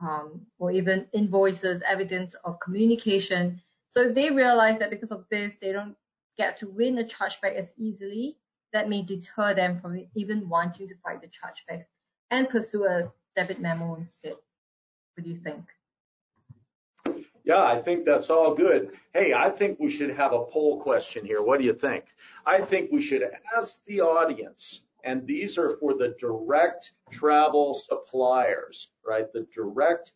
um, 0.02 0.42
or 0.60 0.72
even 0.72 1.08
invoices, 1.14 1.82
evidence 1.88 2.36
of 2.44 2.60
communication 2.60 3.62
so 3.96 4.02
if 4.02 4.14
they 4.14 4.30
realize 4.30 4.78
that 4.80 4.90
because 4.90 5.14
of 5.14 5.24
this, 5.32 5.56
they 5.62 5.72
don't 5.72 5.96
get 6.38 6.58
to 6.58 6.68
win 6.68 6.98
a 6.98 7.04
chargeback 7.06 7.56
as 7.56 7.72
easily, 7.78 8.36
that 8.74 8.90
may 8.90 9.02
deter 9.02 9.54
them 9.54 9.80
from 9.80 10.06
even 10.16 10.50
wanting 10.50 10.90
to 10.90 10.96
fight 10.98 11.22
the 11.22 11.28
chargebacks 11.28 11.86
and 12.30 12.50
pursue 12.50 12.84
a 12.86 13.10
debit 13.38 13.62
memo 13.62 13.96
instead. 13.96 14.36
What 15.14 15.24
do 15.24 15.30
you 15.30 15.38
think? 15.38 15.64
Yeah, 17.46 17.64
I 17.64 17.82
think 17.82 18.04
that's 18.04 18.30
all 18.30 18.54
good. 18.54 18.92
Hey, 19.14 19.34
I 19.34 19.50
think 19.50 19.80
we 19.80 19.90
should 19.90 20.10
have 20.10 20.34
a 20.34 20.44
poll 20.44 20.82
question 20.82 21.26
here. 21.26 21.42
What 21.42 21.60
do 21.60 21.66
you 21.66 21.74
think? 21.74 22.04
I 22.46 22.60
think 22.60 22.92
we 22.92 23.02
should 23.02 23.24
ask 23.56 23.80
the 23.86 24.02
audience, 24.02 24.82
and 25.06 25.26
these 25.26 25.58
are 25.58 25.78
for 25.78 25.94
the 25.94 26.18
direct 26.20 26.92
travel 27.12 27.74
suppliers, 27.74 28.90
right? 29.08 29.32
The 29.32 29.48
direct 29.56 30.12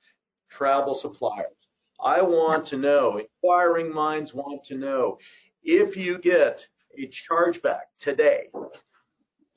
travel 0.50 0.96
suppliers. 0.96 1.59
I 2.04 2.22
want 2.22 2.68
to 2.68 2.78
know, 2.78 3.18
inquiring 3.18 3.94
minds 3.94 4.34
want 4.34 4.64
to 4.66 4.76
know, 4.76 5.18
if 5.64 5.98
you 5.98 6.18
get 6.18 6.68
a 6.98 7.08
chargeback 7.08 7.84
today, 8.00 8.50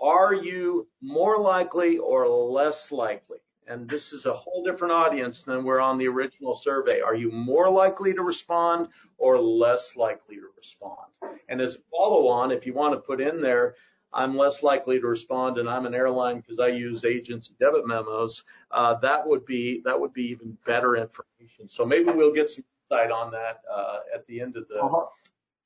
are 0.00 0.34
you 0.34 0.88
more 1.00 1.38
likely 1.38 1.98
or 1.98 2.28
less 2.28 2.90
likely? 2.90 3.38
And 3.68 3.88
this 3.88 4.12
is 4.12 4.26
a 4.26 4.32
whole 4.32 4.64
different 4.64 4.92
audience 4.92 5.44
than 5.44 5.64
we're 5.64 5.80
on 5.80 5.96
the 5.96 6.08
original 6.08 6.54
survey. 6.54 7.00
Are 7.00 7.14
you 7.14 7.30
more 7.30 7.70
likely 7.70 8.12
to 8.12 8.22
respond 8.22 8.88
or 9.18 9.38
less 9.38 9.94
likely 9.96 10.36
to 10.36 10.48
respond? 10.56 11.12
And 11.48 11.60
as 11.60 11.76
a 11.76 11.78
follow 11.96 12.26
on, 12.26 12.50
if 12.50 12.66
you 12.66 12.74
want 12.74 12.94
to 12.94 13.00
put 13.00 13.20
in 13.20 13.40
there, 13.40 13.76
I'm 14.14 14.36
less 14.36 14.62
likely 14.62 15.00
to 15.00 15.06
respond 15.06 15.58
and 15.58 15.68
I'm 15.68 15.86
an 15.86 15.94
airline 15.94 16.40
because 16.40 16.58
I 16.58 16.68
use 16.68 17.04
agents 17.04 17.48
and 17.48 17.58
debit 17.58 17.86
memos, 17.86 18.44
uh, 18.70 18.94
that 18.94 19.26
would 19.26 19.44
be 19.46 19.80
that 19.84 19.98
would 19.98 20.12
be 20.12 20.24
even 20.30 20.56
better 20.66 20.96
information. 20.96 21.68
So 21.68 21.84
maybe 21.84 22.10
we'll 22.10 22.32
get 22.32 22.50
some 22.50 22.64
insight 22.90 23.10
on 23.10 23.30
that 23.32 23.60
uh, 23.70 23.98
at 24.14 24.26
the 24.26 24.40
end 24.40 24.56
of 24.56 24.68
the. 24.68 24.76
Uh-huh. 24.76 25.06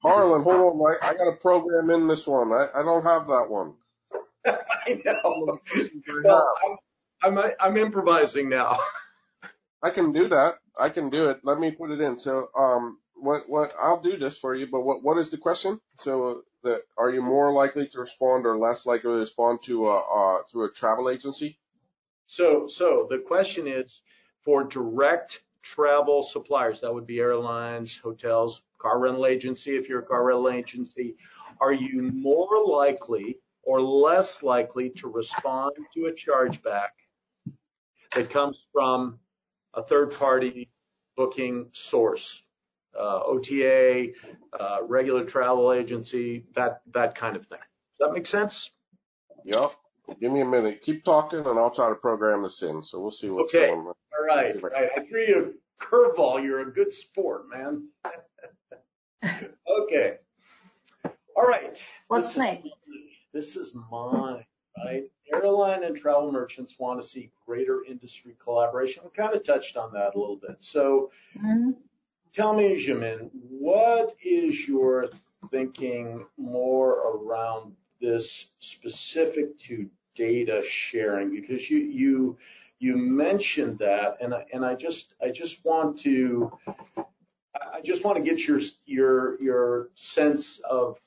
Harlan, 0.02 0.42
hold 0.42 0.80
on, 0.80 0.96
I, 1.02 1.08
I 1.08 1.14
got 1.14 1.24
to 1.24 1.32
program 1.32 1.90
in 1.90 2.06
this 2.06 2.26
one. 2.26 2.52
I, 2.52 2.68
I 2.74 2.82
don't 2.82 3.02
have 3.02 3.26
that 3.26 3.46
one. 3.48 3.74
I 4.46 5.00
know. 5.04 5.58
Well, 6.22 6.54
I'm, 7.22 7.38
I'm, 7.38 7.52
I'm 7.58 7.76
improvising 7.76 8.48
now. 8.48 8.78
I 9.82 9.90
can 9.90 10.12
do 10.12 10.28
that. 10.28 10.54
I 10.78 10.90
can 10.90 11.10
do 11.10 11.30
it. 11.30 11.40
Let 11.42 11.58
me 11.58 11.70
put 11.72 11.90
it 11.90 12.00
in. 12.00 12.18
So, 12.18 12.50
um, 12.56 12.98
what 13.16 13.48
what 13.48 13.72
I'll 13.80 14.00
do 14.00 14.16
this 14.16 14.38
for 14.38 14.54
you. 14.54 14.66
But 14.66 14.82
what 14.82 15.02
what 15.02 15.18
is 15.18 15.30
the 15.30 15.38
question? 15.38 15.80
So 15.98 16.42
that 16.62 16.82
are 16.98 17.10
you 17.10 17.22
more 17.22 17.52
likely 17.52 17.88
to 17.88 18.00
respond 18.00 18.46
or 18.46 18.58
less 18.58 18.86
likely 18.86 19.12
to 19.12 19.18
respond 19.20 19.62
to 19.62 19.88
a, 19.88 19.98
uh, 19.98 20.42
through 20.50 20.66
a 20.66 20.72
travel 20.72 21.08
agency? 21.08 21.58
So, 22.26 22.66
so 22.66 23.06
the 23.08 23.18
question 23.18 23.68
is 23.68 24.02
for 24.44 24.64
direct 24.64 25.42
travel 25.62 26.22
suppliers, 26.22 26.80
that 26.80 26.92
would 26.92 27.06
be 27.06 27.20
airlines, 27.20 27.96
hotels, 27.96 28.62
car 28.78 28.98
rental 28.98 29.26
agency. 29.26 29.76
If 29.76 29.88
you're 29.88 30.00
a 30.00 30.06
car 30.06 30.24
rental 30.24 30.50
agency, 30.50 31.16
are 31.60 31.72
you 31.72 32.02
more 32.02 32.64
likely 32.66 33.38
or 33.62 33.80
less 33.80 34.42
likely 34.42 34.90
to 34.90 35.08
respond 35.08 35.72
to 35.94 36.06
a 36.06 36.12
chargeback 36.12 36.90
that 38.14 38.30
comes 38.30 38.64
from 38.72 39.18
a 39.74 39.82
third 39.82 40.12
party 40.12 40.68
booking 41.16 41.70
source? 41.72 42.42
Uh, 42.98 43.20
OTA, 43.24 44.08
uh, 44.58 44.78
regular 44.82 45.24
travel 45.24 45.72
agency, 45.72 46.44
that 46.54 46.80
that 46.92 47.14
kind 47.14 47.36
of 47.36 47.46
thing. 47.46 47.58
Does 47.98 48.08
that 48.08 48.14
make 48.14 48.26
sense? 48.26 48.70
Yep. 49.44 49.72
Give 50.20 50.32
me 50.32 50.40
a 50.40 50.46
minute. 50.46 50.82
Keep 50.82 51.04
talking, 51.04 51.40
and 51.40 51.58
I'll 51.58 51.70
try 51.70 51.88
to 51.88 51.94
program 51.94 52.42
this 52.42 52.62
in. 52.62 52.82
So 52.82 53.00
we'll 53.00 53.10
see 53.10 53.28
what's 53.28 53.54
okay. 53.54 53.68
going 53.68 53.80
on. 53.80 53.86
All 53.86 54.26
right. 54.26 54.56
I, 54.76 54.90
I 54.96 55.04
threw 55.04 55.20
you 55.20 55.54
a 55.80 55.84
curveball. 55.84 56.42
You're 56.42 56.60
a 56.60 56.72
good 56.72 56.92
sport, 56.92 57.48
man. 57.48 57.88
okay. 59.82 60.16
All 61.36 61.46
right. 61.46 61.82
What's 62.08 62.28
this 62.28 62.36
next? 62.36 62.66
Is, 62.66 62.72
this 63.32 63.56
is 63.56 63.74
mine, 63.90 64.44
right? 64.84 65.04
Airline 65.32 65.82
and 65.82 65.96
travel 65.96 66.30
merchants 66.30 66.76
want 66.78 67.02
to 67.02 67.08
see 67.08 67.30
greater 67.44 67.84
industry 67.84 68.36
collaboration. 68.38 69.02
We 69.04 69.10
kind 69.10 69.34
of 69.34 69.44
touched 69.44 69.76
on 69.76 69.92
that 69.94 70.14
a 70.14 70.18
little 70.18 70.36
bit. 70.36 70.56
So 70.62 71.10
mm-hmm 71.36 71.70
tell 72.36 72.54
me, 72.54 72.76
Jimin, 72.86 73.30
what 73.32 74.14
is 74.22 74.68
your 74.68 75.08
thinking 75.50 76.26
more 76.36 76.92
around 77.16 77.74
this 78.00 78.50
specific 78.58 79.58
to 79.58 79.88
data 80.14 80.62
sharing 80.66 81.30
because 81.30 81.70
you 81.70 81.78
you 81.78 82.36
you 82.78 82.96
mentioned 82.96 83.78
that 83.78 84.16
and 84.20 84.34
I, 84.34 84.44
and 84.52 84.64
I 84.64 84.74
just 84.74 85.14
I 85.22 85.30
just 85.30 85.64
want 85.64 86.00
to 86.00 86.52
I 87.54 87.80
just 87.82 88.04
want 88.04 88.16
to 88.18 88.22
get 88.22 88.46
your 88.46 88.60
your 88.86 89.40
your 89.42 89.88
sense 89.94 90.60
of 90.60 90.98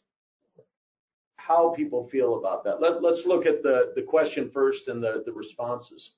how 1.37 1.69
people 1.71 2.07
feel 2.07 2.37
about 2.37 2.63
that. 2.63 2.81
Let, 2.81 3.01
let's 3.01 3.25
look 3.25 3.45
at 3.47 3.63
the, 3.63 3.91
the 3.95 4.03
question 4.03 4.49
first 4.51 4.87
and 4.87 5.03
the, 5.03 5.23
the 5.25 5.33
responses. 5.33 6.11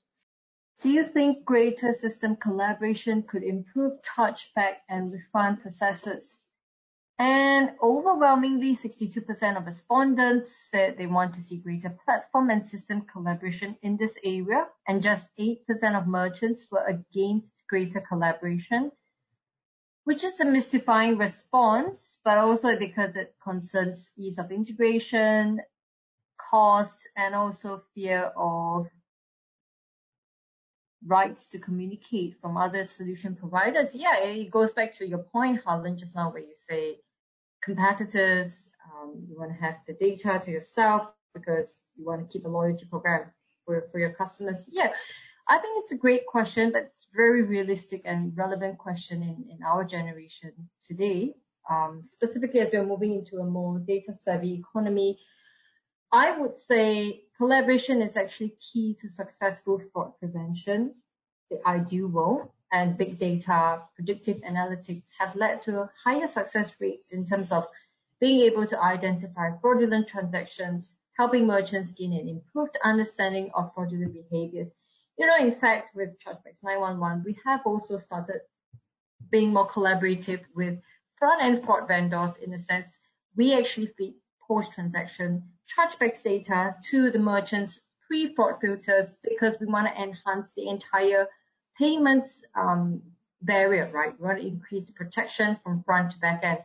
Do 0.82 0.90
you 0.90 1.04
think 1.04 1.46
greater 1.46 1.94
system 1.94 2.38
collaboration 2.38 3.22
could 3.22 3.44
improve 3.44 4.00
chargeback 4.02 4.78
and 4.90 5.12
refund 5.12 5.62
processes? 5.62 6.40
And 7.20 7.74
overwhelmingly, 7.84 8.76
62% 8.76 9.58
of 9.58 9.68
respondents 9.68 10.72
said 10.72 10.98
they 10.98 11.06
want 11.06 11.36
to 11.36 11.42
see 11.44 11.58
greater 11.58 11.96
platform 12.04 12.50
and 12.50 12.66
system 12.66 13.02
collaboration 13.02 13.78
in 13.84 13.98
this 13.98 14.18
area, 14.24 14.66
and 14.88 15.04
just 15.04 15.30
8% 15.40 15.60
of 15.96 16.08
merchants 16.08 16.66
were 16.72 16.84
against 16.84 17.64
greater 17.70 18.02
collaboration, 18.02 18.92
which 20.06 20.24
is 20.24 20.40
a 20.40 20.46
mystifying 20.46 21.20
response, 21.20 22.18
but 22.24 22.40
also 22.40 22.76
because 22.80 23.16
it 23.16 23.36
concerns 23.44 24.10
ease 24.18 24.40
of 24.40 24.52
integration, 24.52 25.62
cost, 26.40 27.08
and 27.16 27.36
also 27.36 27.84
fear 27.94 28.32
of 28.36 28.88
rights 31.06 31.50
to 31.50 31.60
communicate 31.60 32.36
from 32.42 32.58
other 32.58 32.84
solution 32.84 33.36
providers. 33.36 33.96
Yeah, 33.96 34.18
it 34.20 34.52
goes 34.52 34.74
back 34.74 34.94
to 34.94 35.08
your 35.08 35.20
point, 35.20 35.62
Harlan, 35.64 35.98
just 35.98 36.16
now 36.16 36.32
where 36.32 36.42
you 36.42 36.56
say 36.56 37.00
competitors, 37.64 38.70
um, 38.86 39.26
you 39.28 39.38
want 39.38 39.52
to 39.52 39.64
have 39.64 39.76
the 39.88 39.94
data 39.94 40.40
to 40.44 40.52
yourself 40.52 41.08
because 41.34 41.88
you 41.96 42.06
want 42.06 42.22
to 42.22 42.32
keep 42.32 42.46
a 42.46 42.50
loyalty 42.50 42.86
program 42.86 43.32
for, 43.66 43.88
for 43.92 44.00
your 44.00 44.12
customers. 44.12 44.66
Yeah, 44.70 44.92
I 45.48 45.58
think 45.58 45.84
it's 45.84 45.92
a 45.92 45.98
great 45.98 46.26
question, 46.26 46.72
but 46.72 46.84
it's 46.84 47.08
very 47.16 47.44
realistic 47.44 48.02
and 48.06 48.36
relevant 48.36 48.78
question 48.78 49.22
in, 49.24 49.46
in 49.50 49.64
our 49.66 49.84
generation 49.84 50.52
today. 50.84 51.36
Um, 51.70 52.02
specifically 52.04 52.60
as 52.60 52.70
we're 52.74 52.86
moving 52.86 53.14
into 53.14 53.38
a 53.38 53.46
more 53.46 53.80
data 53.80 54.14
savvy 54.14 54.56
economy, 54.56 55.20
I 56.14 56.38
would 56.38 56.60
say 56.60 57.24
collaboration 57.38 58.02
is 58.02 58.18
actually 58.18 58.56
key 58.60 58.96
to 59.00 59.08
successful 59.08 59.82
fraud 59.92 60.18
prevention. 60.20 60.96
The 61.50 61.66
ideal 61.66 62.08
role 62.08 62.54
and 62.74 62.98
big 62.98 63.18
data, 63.18 63.82
predictive 63.96 64.38
analytics 64.42 65.08
have 65.20 65.36
led 65.36 65.62
to 65.64 65.90
higher 66.04 66.28
success 66.28 66.74
rates 66.80 67.14
in 67.14 67.26
terms 67.26 67.52
of 67.52 67.66
being 68.20 68.42
able 68.42 68.68
to 68.68 68.82
identify 68.82 69.52
fraudulent 69.62 70.08
transactions, 70.08 70.96
helping 71.18 71.48
merchants 71.48 71.94
gain 71.94 72.14
an 72.14 72.28
improved 72.28 72.78
understanding 72.84 73.50
of 73.54 73.74
fraudulent 73.74 74.14
behaviors. 74.14 74.74
You 75.18 75.28
know, 75.28 75.38
in 75.38 75.52
fact, 75.52 75.96
with 75.96 76.20
Chargebacks 76.20 76.64
911, 76.64 77.24
we 77.26 77.38
have 77.46 77.62
also 77.66 77.98
started 77.98 78.42
being 79.30 79.54
more 79.54 79.68
collaborative 79.68 80.44
with 80.56 80.80
front-end 81.18 81.64
fraud 81.64 81.88
vendors 81.88 82.38
in 82.38 82.52
the 82.52 82.58
sense 82.58 83.00
we 83.36 83.58
actually 83.58 83.88
feed 83.98 84.16
post-transaction 84.46 85.44
chargebacks 85.76 86.24
data 86.24 86.76
to 86.90 87.12
the 87.12 87.20
merchants 87.20 87.80
pre-fraud 88.08 88.56
filters 88.60 89.16
because 89.24 89.56
we 89.60 89.68
want 89.68 89.88
to 89.88 90.02
enhance 90.02 90.54
the 90.54 90.68
entire 90.68 91.28
payments 91.78 92.46
um, 92.56 93.02
barrier, 93.42 93.90
right? 93.94 94.14
We 94.20 94.28
want 94.28 94.42
to 94.42 94.48
increase 94.48 94.86
the 94.86 94.94
protection 94.94 95.58
from 95.64 95.84
front 95.84 96.12
to 96.12 96.20
back 96.20 96.44
end. 96.44 96.60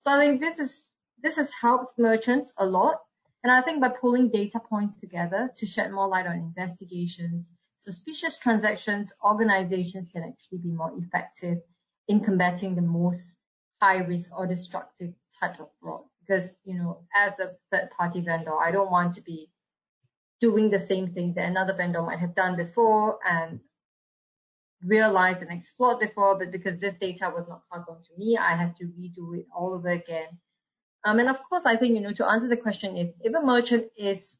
So 0.00 0.10
I 0.12 0.18
think 0.18 0.40
this 0.40 0.58
is 0.58 0.88
this 1.22 1.36
has 1.36 1.50
helped 1.52 1.98
merchants 1.98 2.52
a 2.56 2.66
lot. 2.66 3.00
And 3.44 3.52
I 3.52 3.62
think 3.62 3.80
by 3.80 3.88
pulling 3.88 4.28
data 4.28 4.60
points 4.60 4.94
together 4.94 5.50
to 5.56 5.66
shed 5.66 5.90
more 5.92 6.08
light 6.08 6.26
on 6.26 6.36
investigations, 6.36 7.52
suspicious 7.78 8.36
transactions, 8.38 9.12
organizations 9.24 10.08
can 10.08 10.22
actually 10.22 10.58
be 10.58 10.70
more 10.70 10.92
effective 10.96 11.58
in 12.06 12.20
combating 12.20 12.74
the 12.76 12.82
most 12.82 13.36
high 13.80 13.98
risk 13.98 14.30
or 14.36 14.46
destructive 14.46 15.12
type 15.40 15.58
of 15.58 15.68
fraud. 15.80 16.02
Because, 16.26 16.54
you 16.64 16.74
know, 16.78 17.04
as 17.14 17.38
a 17.40 17.52
third 17.70 17.90
party 17.96 18.20
vendor, 18.20 18.56
I 18.56 18.70
don't 18.70 18.90
want 18.90 19.14
to 19.14 19.22
be 19.22 19.50
doing 20.40 20.70
the 20.70 20.78
same 20.78 21.08
thing 21.08 21.34
that 21.34 21.48
another 21.48 21.72
vendor 21.72 22.02
might 22.02 22.18
have 22.18 22.34
done 22.34 22.56
before 22.56 23.18
and 23.28 23.60
realized 24.84 25.42
and 25.42 25.52
explored 25.52 26.00
before, 26.00 26.38
but 26.38 26.50
because 26.50 26.78
this 26.78 26.96
data 26.98 27.30
was 27.34 27.46
not 27.48 27.62
passed 27.72 27.88
on 27.88 28.02
to 28.02 28.10
me, 28.18 28.36
I 28.36 28.56
have 28.56 28.74
to 28.76 28.84
redo 28.84 29.36
it 29.36 29.46
all 29.56 29.74
over 29.74 29.88
again. 29.88 30.38
Um, 31.04 31.18
and 31.18 31.28
of 31.28 31.38
course, 31.48 31.64
I 31.66 31.76
think, 31.76 31.94
you 31.94 32.00
know, 32.00 32.12
to 32.12 32.26
answer 32.26 32.48
the 32.48 32.56
question, 32.56 32.96
if, 32.96 33.10
if 33.20 33.34
a 33.34 33.44
merchant 33.44 33.86
is, 33.96 34.36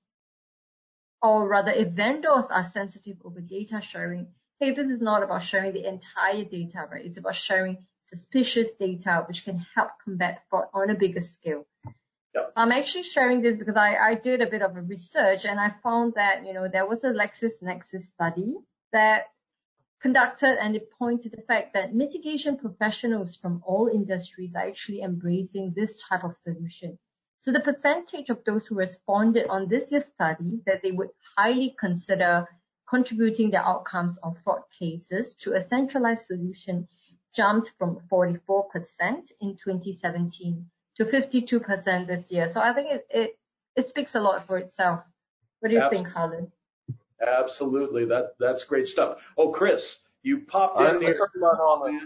or 1.20 1.46
rather 1.46 1.70
if 1.70 1.88
vendors 1.88 2.46
are 2.50 2.64
sensitive 2.64 3.18
over 3.24 3.40
data 3.40 3.80
sharing, 3.80 4.28
hey, 4.58 4.72
this 4.72 4.88
is 4.88 5.00
not 5.00 5.22
about 5.22 5.42
sharing 5.42 5.72
the 5.72 5.86
entire 5.86 6.44
data, 6.44 6.86
right? 6.90 7.04
It's 7.04 7.18
about 7.18 7.36
sharing 7.36 7.86
suspicious 8.08 8.68
data, 8.78 9.24
which 9.26 9.44
can 9.44 9.64
help 9.74 9.90
combat 10.04 10.42
fraud 10.50 10.66
on 10.74 10.90
a 10.90 10.94
bigger 10.94 11.20
scale. 11.20 11.66
I'm 12.56 12.72
actually 12.72 13.02
sharing 13.02 13.42
this 13.42 13.56
because 13.56 13.76
I, 13.76 13.94
I 13.96 14.14
did 14.14 14.40
a 14.40 14.46
bit 14.46 14.62
of 14.62 14.76
a 14.76 14.80
research 14.82 15.44
and 15.44 15.60
I 15.60 15.74
found 15.82 16.14
that, 16.14 16.46
you 16.46 16.54
know, 16.54 16.68
there 16.68 16.86
was 16.86 17.04
a 17.04 17.10
LexisNexis 17.10 18.00
study 18.00 18.56
that 18.92 19.24
conducted 20.00 20.58
and 20.60 20.74
it 20.74 20.90
pointed 20.98 21.30
to 21.30 21.36
the 21.36 21.42
fact 21.42 21.74
that 21.74 21.94
mitigation 21.94 22.56
professionals 22.56 23.36
from 23.36 23.62
all 23.64 23.88
industries 23.88 24.54
are 24.54 24.66
actually 24.66 25.02
embracing 25.02 25.72
this 25.76 26.02
type 26.02 26.24
of 26.24 26.36
solution. 26.36 26.98
So 27.40 27.52
the 27.52 27.60
percentage 27.60 28.30
of 28.30 28.44
those 28.44 28.66
who 28.66 28.76
responded 28.76 29.48
on 29.48 29.68
this 29.68 29.92
year's 29.92 30.06
study 30.06 30.60
that 30.66 30.82
they 30.82 30.92
would 30.92 31.10
highly 31.36 31.74
consider 31.78 32.46
contributing 32.88 33.50
the 33.50 33.60
outcomes 33.60 34.18
of 34.18 34.38
fraud 34.44 34.62
cases 34.78 35.34
to 35.40 35.52
a 35.52 35.60
centralized 35.60 36.26
solution 36.26 36.88
jumped 37.34 37.72
from 37.78 38.00
44% 38.10 38.68
in 39.40 39.56
2017 39.56 40.70
to 40.96 41.04
52% 41.04 42.06
this 42.06 42.30
year. 42.30 42.50
So 42.52 42.60
I 42.60 42.72
think 42.72 42.88
it, 42.90 43.06
it, 43.10 43.38
it 43.76 43.88
speaks 43.88 44.14
a 44.14 44.20
lot 44.20 44.46
for 44.46 44.58
itself. 44.58 45.02
What 45.60 45.68
do 45.68 45.74
you 45.74 45.80
Absolutely. 45.80 46.04
think, 46.04 46.14
Harlan? 46.14 46.52
Absolutely. 47.26 48.04
That 48.06 48.34
that's 48.38 48.64
great 48.64 48.88
stuff. 48.88 49.32
Oh, 49.38 49.50
Chris, 49.50 49.98
you 50.22 50.40
popped 50.40 50.80
in 50.80 50.86
I, 50.86 50.98
here. 50.98 51.16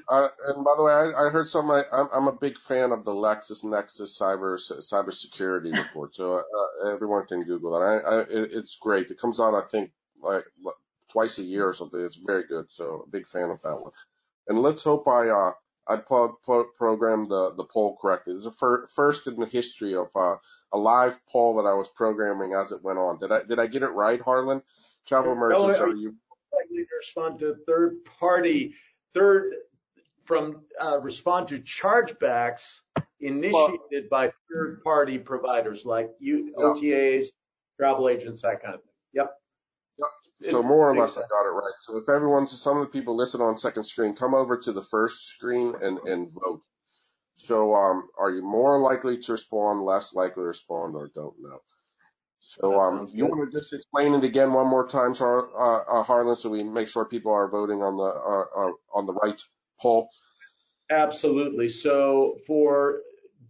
uh, 0.08 0.28
and 0.48 0.64
by 0.64 0.74
the 0.76 0.82
way, 0.82 0.92
I, 0.92 1.26
I 1.26 1.30
heard 1.30 1.48
some. 1.48 1.70
I, 1.70 1.84
I'm, 1.92 2.08
I'm 2.12 2.28
a 2.28 2.32
big 2.32 2.58
fan 2.58 2.92
of 2.92 3.04
the 3.04 3.12
LexisNexis 3.12 4.20
cyber 4.20 4.58
cybersecurity 4.58 5.76
report, 5.76 6.14
so 6.14 6.38
uh, 6.38 6.90
everyone 6.90 7.26
can 7.26 7.44
Google 7.44 7.72
that. 7.72 7.82
I, 7.82 7.98
I, 7.98 8.20
it, 8.22 8.52
it's 8.52 8.76
great. 8.76 9.10
It 9.10 9.18
comes 9.18 9.40
out, 9.40 9.54
I 9.54 9.66
think, 9.68 9.90
like 10.22 10.44
twice 11.10 11.38
a 11.38 11.42
year 11.42 11.66
or 11.68 11.74
something. 11.74 12.00
It's 12.00 12.16
very 12.16 12.46
good. 12.46 12.66
So, 12.68 13.04
a 13.06 13.10
big 13.10 13.26
fan 13.26 13.50
of 13.50 13.60
that 13.62 13.80
one. 13.80 13.92
And 14.48 14.58
let's 14.58 14.82
hope 14.82 15.08
I 15.08 15.28
uh, 15.28 15.52
I 15.88 15.96
pro- 15.96 16.36
pro- 16.44 16.70
programmed 16.76 17.30
the 17.30 17.52
the 17.54 17.64
poll 17.64 17.96
correctly. 18.00 18.32
This 18.32 18.40
is 18.40 18.44
the 18.44 18.52
fir- 18.52 18.86
first 18.88 19.26
in 19.26 19.38
the 19.38 19.46
history 19.46 19.94
of 19.94 20.08
uh, 20.16 20.36
a 20.72 20.78
live 20.78 21.20
poll 21.26 21.56
that 21.56 21.68
I 21.68 21.74
was 21.74 21.88
programming 21.88 22.54
as 22.54 22.72
it 22.72 22.82
went 22.82 22.98
on. 22.98 23.18
Did 23.18 23.32
I 23.32 23.42
did 23.44 23.58
I 23.58 23.66
get 23.66 23.82
it 23.82 23.88
right, 23.88 24.20
Harlan? 24.20 24.62
Travel 25.06 25.36
merchants, 25.36 25.78
are 25.78 25.94
you 25.94 26.14
likely 26.52 26.78
to 26.78 26.96
respond 26.98 27.38
to 27.40 27.56
third 27.66 28.04
party, 28.04 28.74
third 29.14 29.54
from 30.24 30.62
uh, 30.82 30.98
respond 31.00 31.48
to 31.48 31.60
chargebacks 31.60 32.80
initiated 33.20 34.10
by 34.10 34.32
third 34.52 34.82
party 34.82 35.18
providers 35.18 35.86
like 35.86 36.10
you, 36.18 36.52
yeah. 36.58 36.64
OTAs, 36.64 37.26
travel 37.78 38.08
agents, 38.08 38.42
that 38.42 38.62
kind 38.62 38.74
of 38.74 38.82
thing. 38.82 38.85
So 40.42 40.62
more 40.62 40.90
or 40.90 40.96
less, 40.96 41.16
I 41.16 41.22
got 41.22 41.46
it 41.46 41.54
right. 41.54 41.72
So 41.80 41.96
if 41.96 42.08
everyone's, 42.08 42.60
some 42.60 42.76
of 42.76 42.82
the 42.82 42.90
people 42.90 43.16
listed 43.16 43.40
on 43.40 43.56
second 43.56 43.84
screen, 43.84 44.14
come 44.14 44.34
over 44.34 44.56
to 44.58 44.72
the 44.72 44.82
first 44.82 45.28
screen 45.28 45.74
and, 45.80 45.98
and 46.00 46.28
vote. 46.30 46.60
So, 47.36 47.74
um, 47.74 48.08
are 48.18 48.30
you 48.30 48.42
more 48.42 48.78
likely 48.78 49.18
to 49.18 49.32
respond, 49.32 49.82
less 49.82 50.14
likely 50.14 50.42
to 50.42 50.46
respond, 50.46 50.94
or 50.94 51.10
don't 51.14 51.34
know? 51.40 51.58
So 52.38 52.80
um, 52.80 53.08
you 53.12 53.26
want 53.26 53.50
to 53.50 53.58
just 53.58 53.72
explain 53.72 54.14
it 54.14 54.24
again 54.24 54.52
one 54.52 54.68
more 54.68 54.86
time, 54.86 55.14
so, 55.14 55.50
uh, 55.58 55.98
uh, 55.98 56.02
Harlan, 56.02 56.36
so 56.36 56.48
we 56.48 56.62
make 56.62 56.88
sure 56.88 57.04
people 57.04 57.32
are 57.32 57.48
voting 57.48 57.82
on 57.82 57.96
the 57.96 58.04
uh, 58.04 58.68
uh, 58.68 58.72
on 58.94 59.06
the 59.06 59.14
right 59.14 59.40
poll. 59.80 60.08
Absolutely. 60.90 61.68
So 61.68 62.38
for 62.46 63.00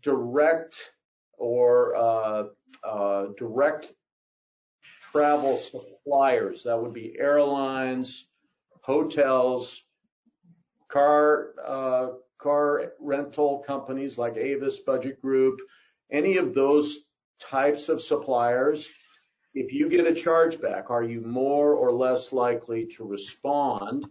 direct 0.02 0.92
or 1.36 1.94
uh, 1.94 2.44
uh, 2.82 3.26
direct 3.36 3.92
travel 5.16 5.56
suppliers, 5.56 6.64
that 6.64 6.80
would 6.80 6.92
be 6.92 7.18
airlines, 7.18 8.28
hotels, 8.82 9.82
car 10.88 11.54
uh, 11.64 12.08
car 12.38 12.92
rental 13.00 13.60
companies 13.66 14.18
like 14.18 14.36
Avis 14.36 14.80
Budget 14.80 15.20
Group, 15.22 15.60
any 16.10 16.36
of 16.36 16.54
those 16.54 16.98
types 17.40 17.88
of 17.88 18.02
suppliers. 18.02 18.88
If 19.54 19.72
you 19.72 19.88
get 19.88 20.06
a 20.06 20.12
chargeback, 20.12 20.90
are 20.90 21.02
you 21.02 21.22
more 21.22 21.72
or 21.72 21.90
less 21.92 22.30
likely 22.30 22.86
to 22.96 23.04
respond 23.04 24.06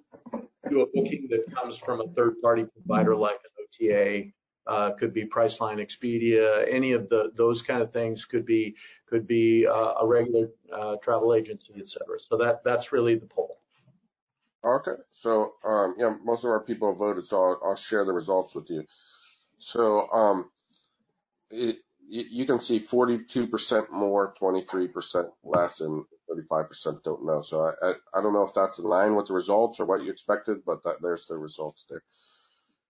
to 0.69 0.81
a 0.81 0.87
booking 0.87 1.27
that 1.29 1.53
comes 1.53 1.77
from 1.77 2.01
a 2.01 2.07
third 2.15 2.41
party 2.41 2.65
provider 2.65 3.15
like 3.15 3.37
an 3.43 3.91
OTA 3.91 4.31
uh, 4.67 4.91
could 4.91 5.13
be 5.13 5.25
Priceline, 5.25 5.79
Expedia, 5.79 6.65
any 6.69 6.93
of 6.93 7.09
the 7.09 7.31
those 7.35 7.61
kind 7.61 7.81
of 7.81 7.91
things 7.91 8.25
could 8.25 8.45
be 8.45 8.75
could 9.07 9.27
be 9.27 9.67
uh, 9.67 9.93
a 10.01 10.07
regular 10.07 10.49
uh, 10.73 10.95
travel 10.97 11.33
agency, 11.33 11.73
et 11.77 11.87
cetera. 11.87 12.19
So 12.19 12.37
that 12.37 12.63
that's 12.63 12.91
really 12.91 13.15
the 13.15 13.27
poll. 13.27 13.59
Okay, 14.63 14.95
so 15.11 15.53
um, 15.63 15.95
yeah, 15.97 16.15
most 16.23 16.43
of 16.43 16.49
our 16.49 16.59
people 16.59 16.89
have 16.89 16.97
voted, 16.97 17.27
so 17.27 17.43
I'll, 17.43 17.59
I'll 17.63 17.75
share 17.75 18.03
the 18.03 18.13
results 18.13 18.55
with 18.55 18.69
you. 18.71 18.83
So 19.59 20.09
um, 20.11 20.49
it, 21.51 21.77
you 22.07 22.45
can 22.45 22.59
see 22.59 22.79
42% 22.79 23.91
more, 23.91 24.33
23% 24.39 25.29
less, 25.43 25.81
and 25.81 26.03
35% 26.29 27.03
don't 27.03 27.25
know. 27.25 27.41
So 27.41 27.59
I, 27.59 27.73
I, 27.89 27.93
I 28.15 28.21
don't 28.21 28.33
know 28.33 28.43
if 28.43 28.53
that's 28.53 28.79
in 28.79 28.85
line 28.85 29.15
with 29.15 29.27
the 29.27 29.33
results 29.33 29.79
or 29.79 29.85
what 29.85 30.03
you 30.03 30.11
expected, 30.11 30.59
but 30.65 30.83
that, 30.83 30.97
there's 31.01 31.25
the 31.27 31.37
results 31.37 31.85
there. 31.89 32.03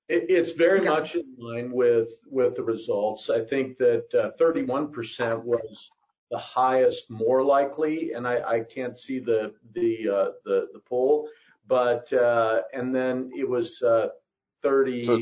It, 0.07 0.25
it's 0.29 0.51
very 0.51 0.81
much 0.81 1.15
in 1.15 1.35
line 1.37 1.71
with 1.71 2.09
with 2.29 2.55
the 2.55 2.63
results. 2.63 3.29
I 3.29 3.43
think 3.43 3.77
that 3.79 4.13
uh, 4.13 4.31
31% 4.39 5.43
was 5.43 5.89
the 6.31 6.37
highest, 6.37 7.09
more 7.09 7.43
likely, 7.43 8.13
and 8.13 8.27
I, 8.27 8.41
I 8.41 8.59
can't 8.61 8.97
see 8.97 9.19
the 9.19 9.53
the 9.73 10.09
uh, 10.09 10.31
the 10.43 10.67
the 10.73 10.79
poll, 10.79 11.29
but 11.67 12.11
uh, 12.13 12.61
and 12.73 12.93
then 12.93 13.31
it 13.35 13.47
was 13.47 13.81
uh, 13.81 14.09
30. 14.61 15.05
So, 15.05 15.19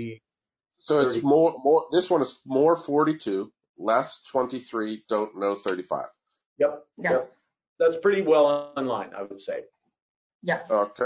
so 0.80 1.04
30. 1.04 1.16
it's 1.16 1.24
more 1.24 1.56
more. 1.64 1.86
This 1.92 2.10
one 2.10 2.22
is 2.22 2.42
more 2.46 2.76
42, 2.76 3.52
less 3.78 4.24
23, 4.24 5.04
don't 5.08 5.38
know 5.38 5.56
35. 5.56 6.06
Yep. 6.58 6.84
Yeah. 6.98 7.12
Yep. 7.12 7.34
That's 7.80 7.98
pretty 7.98 8.22
well 8.22 8.74
in 8.78 8.86
line, 8.86 9.12
I 9.18 9.24
would 9.24 9.42
say. 9.42 9.62
Yeah. 10.42 10.62
Okay. 10.70 11.06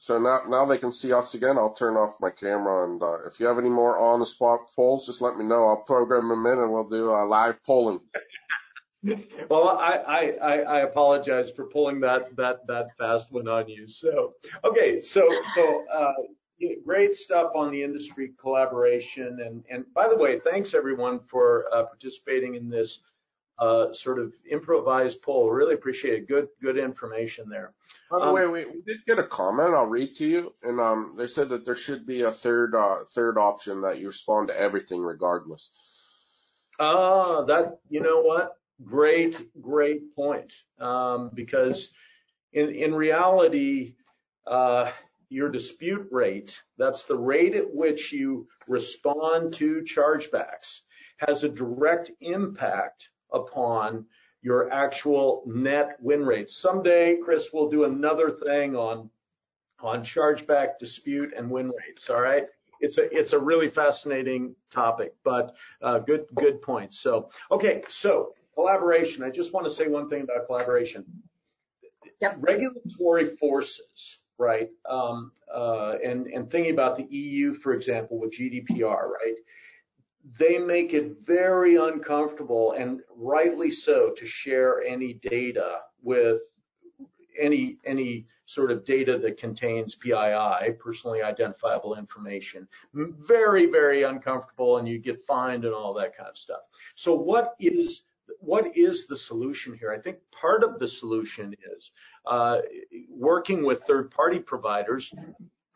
So 0.00 0.20
now, 0.20 0.42
now 0.48 0.64
they 0.64 0.78
can 0.78 0.92
see 0.92 1.12
us 1.12 1.34
again. 1.34 1.58
I'll 1.58 1.72
turn 1.72 1.96
off 1.96 2.20
my 2.20 2.30
camera, 2.30 2.84
and 2.84 3.02
uh, 3.02 3.26
if 3.26 3.40
you 3.40 3.46
have 3.46 3.58
any 3.58 3.68
more 3.68 3.98
on 3.98 4.20
the 4.20 4.26
spot 4.26 4.70
polls, 4.76 5.06
just 5.06 5.20
let 5.20 5.36
me 5.36 5.44
know. 5.44 5.66
I'll 5.66 5.82
program 5.82 6.28
them 6.28 6.46
in, 6.46 6.60
and 6.60 6.70
we'll 6.70 6.88
do 6.88 7.10
a 7.10 7.26
live 7.26 7.62
polling. 7.64 7.98
well, 9.50 9.68
I, 9.68 9.96
I, 10.40 10.58
I 10.60 10.80
apologize 10.82 11.50
for 11.50 11.64
pulling 11.64 11.98
that 12.00 12.34
that 12.36 12.64
that 12.68 12.96
fast 12.96 13.32
one 13.32 13.48
on 13.48 13.68
you. 13.68 13.88
So, 13.88 14.34
okay, 14.64 15.00
so 15.00 15.28
so 15.52 15.84
uh, 15.92 16.12
great 16.84 17.16
stuff 17.16 17.50
on 17.56 17.72
the 17.72 17.82
industry 17.82 18.34
collaboration, 18.38 19.40
and 19.44 19.64
and 19.68 19.84
by 19.94 20.08
the 20.08 20.16
way, 20.16 20.38
thanks 20.38 20.74
everyone 20.74 21.18
for 21.28 21.66
uh, 21.72 21.82
participating 21.86 22.54
in 22.54 22.68
this 22.68 23.00
uh, 23.58 23.92
sort 23.92 24.18
of 24.18 24.32
improvised 24.48 25.20
poll. 25.22 25.50
Really 25.50 25.74
appreciate 25.74 26.14
it. 26.14 26.28
Good, 26.28 26.48
good 26.62 26.78
information 26.78 27.48
there. 27.48 27.72
By 28.10 28.20
the 28.20 28.26
um, 28.26 28.34
way, 28.34 28.46
we, 28.46 28.64
we, 28.64 28.82
did 28.86 29.04
get 29.06 29.18
a 29.18 29.24
comment. 29.24 29.74
I'll 29.74 29.86
read 29.86 30.14
to 30.16 30.26
you, 30.26 30.54
and 30.62 30.80
um, 30.80 31.14
they 31.16 31.26
said 31.26 31.48
that 31.50 31.64
there 31.64 31.74
should 31.74 32.06
be 32.06 32.22
a 32.22 32.32
third 32.32 32.74
uh, 32.74 33.04
third 33.14 33.36
option 33.36 33.82
that 33.82 33.98
you 33.98 34.06
respond 34.06 34.48
to 34.48 34.58
everything 34.58 35.02
regardless. 35.02 35.70
Ah, 36.78 37.42
that 37.42 37.78
you 37.88 38.00
know 38.00 38.20
what? 38.20 38.52
Great, 38.84 39.36
great 39.60 40.14
point. 40.14 40.52
Um, 40.78 41.30
because 41.34 41.90
in 42.52 42.70
in 42.70 42.94
reality, 42.94 43.96
uh, 44.46 44.90
your 45.28 45.50
dispute 45.50 46.08
rate, 46.10 46.62
that's 46.78 47.04
the 47.04 47.18
rate 47.18 47.54
at 47.56 47.74
which 47.74 48.12
you 48.12 48.46
respond 48.66 49.54
to 49.54 49.82
chargebacks, 49.82 50.80
has 51.18 51.44
a 51.44 51.48
direct 51.48 52.10
impact 52.20 53.10
upon 53.32 54.06
your 54.42 54.72
actual 54.72 55.42
net 55.46 55.96
win 56.00 56.24
rates. 56.24 56.56
Someday, 56.56 57.16
Chris, 57.16 57.52
will 57.52 57.68
do 57.68 57.84
another 57.84 58.30
thing 58.30 58.76
on 58.76 59.10
on 59.80 60.02
chargeback 60.02 60.78
dispute 60.80 61.32
and 61.36 61.50
win 61.50 61.68
rates. 61.68 62.10
All 62.10 62.20
right. 62.20 62.46
It's 62.80 62.98
a 62.98 63.16
it's 63.16 63.32
a 63.32 63.38
really 63.38 63.68
fascinating 63.68 64.54
topic, 64.70 65.14
but 65.24 65.56
uh, 65.82 65.98
good 65.98 66.26
good 66.34 66.62
point. 66.62 66.94
So 66.94 67.30
okay, 67.50 67.82
so 67.88 68.34
collaboration. 68.54 69.24
I 69.24 69.30
just 69.30 69.52
want 69.52 69.66
to 69.66 69.72
say 69.72 69.88
one 69.88 70.08
thing 70.08 70.22
about 70.22 70.46
collaboration. 70.46 71.04
Yep. 72.20 72.36
Regulatory 72.38 73.26
forces, 73.36 74.20
right? 74.38 74.70
Um, 74.88 75.32
uh, 75.52 75.96
and 76.04 76.28
and 76.28 76.48
thinking 76.50 76.72
about 76.72 76.96
the 76.96 77.04
EU, 77.04 77.52
for 77.52 77.72
example, 77.72 78.20
with 78.20 78.32
GDPR, 78.32 79.08
right? 79.08 79.34
They 80.36 80.58
make 80.58 80.92
it 80.92 81.16
very 81.22 81.76
uncomfortable 81.76 82.72
and 82.72 83.00
rightly 83.16 83.70
so 83.70 84.12
to 84.12 84.26
share 84.26 84.82
any 84.82 85.14
data 85.14 85.80
with 86.02 86.40
any 87.38 87.78
any 87.84 88.26
sort 88.46 88.70
of 88.70 88.84
data 88.84 89.18
that 89.18 89.36
contains 89.36 89.94
PII, 89.94 90.72
personally 90.78 91.22
identifiable 91.22 91.96
information. 91.96 92.66
Very, 92.94 93.66
very 93.66 94.04
uncomfortable 94.04 94.78
and 94.78 94.88
you 94.88 94.98
get 94.98 95.20
fined 95.26 95.66
and 95.66 95.74
all 95.74 95.92
that 95.94 96.16
kind 96.16 96.30
of 96.30 96.38
stuff. 96.38 96.60
So 96.94 97.14
what 97.14 97.54
is 97.60 98.02
what 98.40 98.76
is 98.76 99.06
the 99.06 99.16
solution 99.16 99.74
here? 99.74 99.92
I 99.92 99.98
think 99.98 100.18
part 100.30 100.62
of 100.62 100.78
the 100.78 100.88
solution 100.88 101.54
is 101.74 101.90
uh, 102.26 102.58
working 103.10 103.62
with 103.64 103.82
third-party 103.82 104.40
providers. 104.40 105.12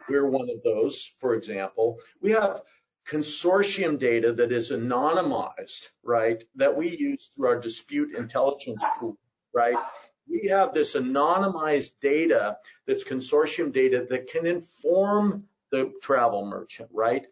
We're 0.08 0.28
one 0.28 0.50
of 0.50 0.62
those, 0.62 1.12
for 1.18 1.34
example. 1.34 1.98
We 2.20 2.32
have 2.32 2.60
consortium 3.08 3.98
data 3.98 4.32
that 4.32 4.52
is 4.52 4.70
anonymized, 4.70 5.88
right, 6.02 6.42
that 6.56 6.76
we 6.76 6.96
use 6.96 7.30
through 7.34 7.48
our 7.48 7.60
dispute 7.60 8.14
intelligence 8.14 8.84
tool, 8.98 9.18
right? 9.54 9.76
We 10.28 10.48
have 10.48 10.72
this 10.72 10.94
anonymized 10.94 11.92
data 12.00 12.58
that's 12.86 13.04
consortium 13.04 13.72
data 13.72 14.06
that 14.10 14.28
can 14.28 14.46
inform 14.46 15.44
the 15.70 15.92
travel 16.02 16.46
merchant, 16.46 16.90
right? 16.92 17.26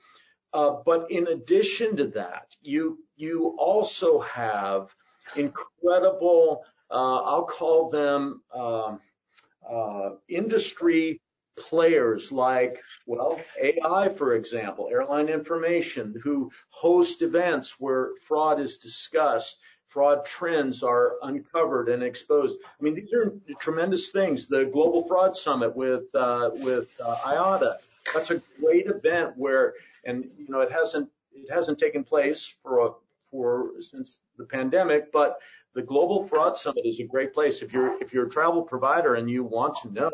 Uh, 0.52 0.76
but 0.85 1.11
in 1.11 1.28
addition 1.28 1.96
to 1.96 2.06
that, 2.09 2.56
you 2.61 2.98
you 3.16 3.54
also 3.59 4.18
have 4.20 4.88
incredible, 5.37 6.64
uh, 6.90 7.18
I'll 7.22 7.46
call 7.46 7.90
them 7.90 8.42
uh, 8.52 8.96
uh 9.70 10.11
industry 10.28 11.20
players 11.68 12.33
like, 12.33 12.81
well, 13.07 13.40
AI, 13.61 14.09
for 14.09 14.35
example, 14.35 14.88
airline 14.90 15.29
information, 15.29 16.18
who 16.23 16.51
host 16.70 17.23
events 17.23 17.77
where 17.79 18.11
fraud 18.23 18.61
is 18.61 18.79
discussed, 18.79 19.59
fraud 19.88 20.25
trends 20.25 20.83
are 20.83 21.16
uncovered 21.23 21.88
and 21.88 22.03
exposed. 22.03 22.59
I 22.62 22.83
mean, 22.83 22.94
these 22.94 23.12
are 23.12 23.33
tremendous 23.59 24.09
things. 24.09 24.46
The 24.46 24.64
Global 24.64 25.07
Fraud 25.07 25.37
Summit 25.37 25.77
with 25.77 26.14
uh, 26.14 26.51
with 26.55 26.99
uh, 27.05 27.16
IATA, 27.16 27.77
that's 28.14 28.31
a 28.31 28.42
great 28.61 28.87
event 28.87 29.37
where, 29.37 29.75
and 30.05 30.31
you 30.38 30.49
know, 30.49 30.61
it 30.61 30.73
hasn't 30.73 31.11
it 31.35 31.51
hasn't 31.53 31.79
taken 31.79 32.05
place 32.05 32.55
for 32.62 32.87
a, 32.87 32.90
for 33.31 33.73
since 33.81 34.18
the 34.40 34.46
pandemic, 34.46 35.12
but 35.12 35.38
the 35.74 35.83
Global 35.83 36.26
Fraud 36.26 36.57
Summit 36.57 36.85
is 36.85 36.98
a 36.98 37.05
great 37.05 37.33
place 37.33 37.62
if 37.62 37.72
you're 37.72 38.03
if 38.03 38.12
you're 38.12 38.26
a 38.26 38.31
travel 38.31 38.62
provider 38.62 39.14
and 39.14 39.31
you 39.31 39.44
want 39.44 39.76
to 39.83 39.92
know 39.92 40.11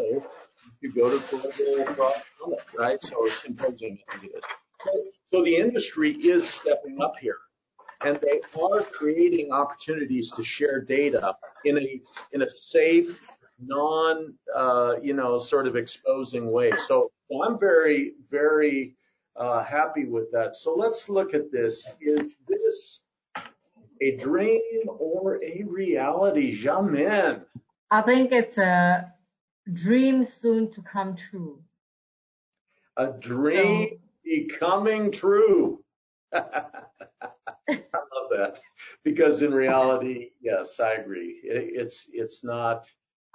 you 0.80 0.92
go 0.92 1.08
to 1.08 1.24
Global 1.30 1.94
Fraud 1.94 2.14
Summit, 2.38 2.60
right? 2.76 3.02
So 3.02 3.26
symposium, 3.28 3.98
is. 4.22 4.42
So, 5.32 5.42
the 5.42 5.56
industry 5.56 6.12
is 6.12 6.48
stepping 6.48 7.00
up 7.00 7.14
here, 7.20 7.38
and 8.04 8.20
they 8.20 8.40
are 8.60 8.82
creating 8.82 9.50
opportunities 9.52 10.30
to 10.32 10.42
share 10.44 10.80
data 10.80 11.34
in 11.64 11.78
a 11.78 12.00
in 12.32 12.42
a 12.42 12.48
safe, 12.48 13.30
non, 13.58 14.34
uh, 14.54 14.96
you 15.02 15.14
know, 15.14 15.38
sort 15.38 15.66
of 15.66 15.76
exposing 15.76 16.52
way. 16.52 16.70
So 16.86 17.10
I'm 17.42 17.58
very 17.58 18.12
very 18.30 18.96
uh, 19.36 19.62
happy 19.64 20.04
with 20.04 20.30
that. 20.32 20.54
So 20.54 20.74
let's 20.74 21.08
look 21.08 21.34
at 21.34 21.50
this. 21.50 21.88
Is 22.00 22.34
this 22.46 23.00
a 24.00 24.16
dream 24.16 24.82
or 24.86 25.42
a 25.42 25.64
reality, 25.64 26.56
Jamin? 26.56 27.44
I 27.90 28.02
think 28.02 28.32
it's 28.32 28.58
a 28.58 29.12
dream 29.72 30.24
soon 30.24 30.70
to 30.72 30.82
come 30.82 31.16
true. 31.16 31.62
A 32.96 33.12
dream 33.12 33.88
so, 33.90 33.96
becoming 34.24 35.10
true. 35.12 35.84
I 36.32 36.72
love 37.68 38.30
that 38.30 38.60
because 39.04 39.42
in 39.42 39.52
reality, 39.52 40.30
yes, 40.40 40.80
I 40.80 40.94
agree. 40.94 41.40
It, 41.44 41.70
it's 41.74 42.08
it's 42.12 42.42
not. 42.42 42.86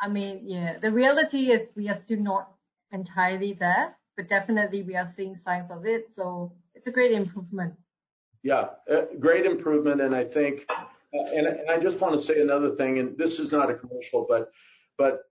I 0.01 0.09
mean, 0.09 0.41
yeah, 0.47 0.79
the 0.79 0.91
reality 0.91 1.51
is 1.51 1.69
we 1.75 1.89
are 1.89 1.95
still 1.95 2.19
not 2.19 2.51
entirely 2.91 3.53
there, 3.53 3.95
but 4.17 4.29
definitely 4.29 4.83
we 4.83 4.95
are 4.95 5.05
seeing 5.05 5.35
signs 5.35 5.69
of 5.71 5.85
it. 5.85 6.11
So 6.13 6.53
it's 6.73 6.87
a 6.87 6.91
great 6.91 7.11
improvement. 7.11 7.75
Yeah, 8.43 8.69
uh, 8.89 9.03
great 9.19 9.45
improvement, 9.45 10.01
and 10.01 10.15
I 10.15 10.23
think, 10.23 10.65
uh, 10.69 10.85
and, 11.35 11.69
I 11.69 11.79
just 11.79 11.99
want 11.99 12.15
to 12.15 12.21
say 12.21 12.41
another 12.41 12.75
thing, 12.75 12.97
and 12.97 13.17
this 13.17 13.39
is 13.39 13.51
not 13.51 13.69
a 13.69 13.75
commercial, 13.75 14.25
but 14.27 14.51
but 14.97 15.21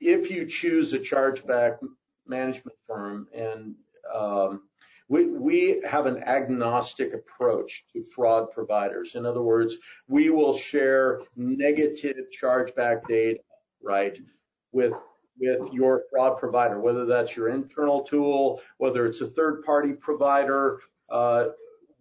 if 0.00 0.30
you 0.30 0.46
choose 0.46 0.92
a 0.92 0.98
chargeback 0.98 1.78
management 2.26 2.76
firm 2.86 3.28
and 3.34 3.74
um, 4.12 4.62
we, 5.08 5.26
we 5.26 5.82
have 5.86 6.06
an 6.06 6.22
agnostic 6.22 7.12
approach 7.12 7.84
to 7.92 8.04
fraud 8.14 8.50
providers. 8.50 9.14
In 9.14 9.26
other 9.26 9.42
words, 9.42 9.76
we 10.08 10.30
will 10.30 10.56
share 10.56 11.20
negative 11.36 12.16
chargeback 12.42 13.06
data, 13.06 13.40
right, 13.82 14.18
with 14.72 14.94
with 15.38 15.72
your 15.72 16.04
fraud 16.10 16.38
provider, 16.38 16.78
whether 16.78 17.04
that's 17.04 17.36
your 17.36 17.48
internal 17.48 18.02
tool, 18.02 18.60
whether 18.78 19.06
it's 19.06 19.20
a 19.22 19.26
third 19.26 19.64
party 19.64 19.92
provider. 19.92 20.80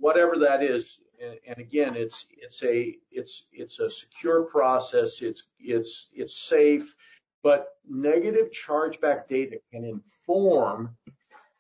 Whatever 0.02 0.40
that 0.40 0.64
is, 0.64 1.00
and, 1.22 1.38
and 1.48 1.58
again, 1.60 1.96
it's 1.96 2.26
it's 2.32 2.64
a 2.64 2.98
it's 3.12 3.46
it's 3.54 3.80
a 3.80 3.90
secure 3.90 4.42
process. 4.42 5.22
It's 5.22 5.44
it's 5.60 6.10
it's 6.12 6.36
safe, 6.36 6.96
but 7.44 7.68
negative 7.88 8.50
chargeback 8.52 9.28
data 9.28 9.60
can 9.72 9.84
inform 9.86 10.98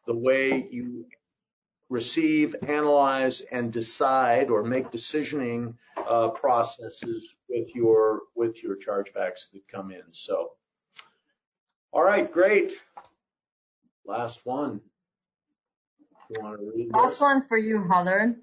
the 0.08 0.16
way 0.16 0.68
you 0.72 1.06
receive, 1.90 2.56
analyze, 2.68 3.42
and 3.42 3.72
decide 3.72 4.50
or 4.50 4.64
make 4.64 4.90
decisioning 4.90 5.76
uh, 5.98 6.30
processes 6.30 7.36
with 7.48 7.76
your 7.76 8.22
with 8.34 8.64
your 8.64 8.76
chargebacks 8.76 9.52
that 9.54 9.68
come 9.72 9.92
in. 9.92 10.12
So, 10.12 10.54
all 11.92 12.04
right, 12.04 12.32
great. 12.32 12.74
Last 14.04 14.44
one. 14.46 14.82
You 16.32 16.44
want 16.44 16.60
to 16.60 16.72
read 16.74 16.92
Last 16.94 17.14
this? 17.14 17.22
one 17.22 17.46
for 17.48 17.58
you, 17.58 17.84
Harlan. 17.84 18.42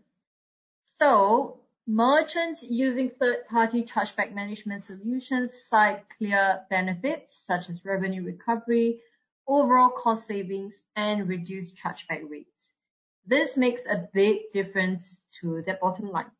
So 0.85 1.61
merchants 1.87 2.63
using 2.63 3.11
third-party 3.11 3.85
chargeback 3.85 4.35
management 4.35 4.83
solutions 4.83 5.55
cite 5.55 6.05
clear 6.19 6.61
benefits 6.69 7.35
such 7.47 7.71
as 7.71 7.87
revenue 7.87 8.23
recovery, 8.23 9.01
overall 9.47 9.89
cost 9.89 10.27
savings, 10.27 10.83
and 10.97 11.29
reduced 11.29 11.77
chargeback 11.77 12.29
rates. 12.29 12.75
This 13.27 13.57
makes 13.57 13.87
a 13.87 14.09
big 14.13 14.51
difference 14.53 15.25
to 15.41 15.63
their 15.63 15.79
bottom 15.81 16.11
line. 16.11 16.31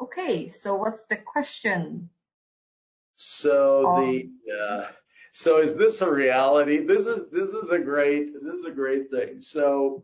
Okay, 0.00 0.48
so 0.48 0.74
what's 0.74 1.04
the 1.04 1.16
question? 1.16 2.10
So 3.16 3.86
um, 3.86 4.10
the 4.10 4.30
uh, 4.52 4.86
so 5.32 5.58
is 5.58 5.76
this 5.76 6.02
a 6.02 6.12
reality? 6.12 6.84
This 6.84 7.06
is 7.06 7.30
this 7.30 7.48
is 7.50 7.70
a 7.70 7.78
great 7.78 8.34
this 8.34 8.54
is 8.54 8.66
a 8.66 8.70
great 8.70 9.10
thing. 9.10 9.40
So 9.40 10.02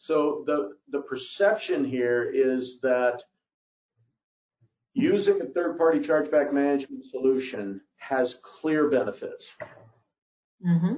so 0.00 0.44
the, 0.46 0.76
the 0.88 1.02
perception 1.02 1.84
here 1.84 2.22
is 2.22 2.80
that 2.80 3.22
using 4.94 5.42
a 5.42 5.44
third-party 5.44 5.98
chargeback 5.98 6.54
management 6.54 7.04
solution 7.04 7.82
has 7.98 8.40
clear 8.42 8.88
benefits. 8.88 9.50
Mm-hmm. 10.66 10.94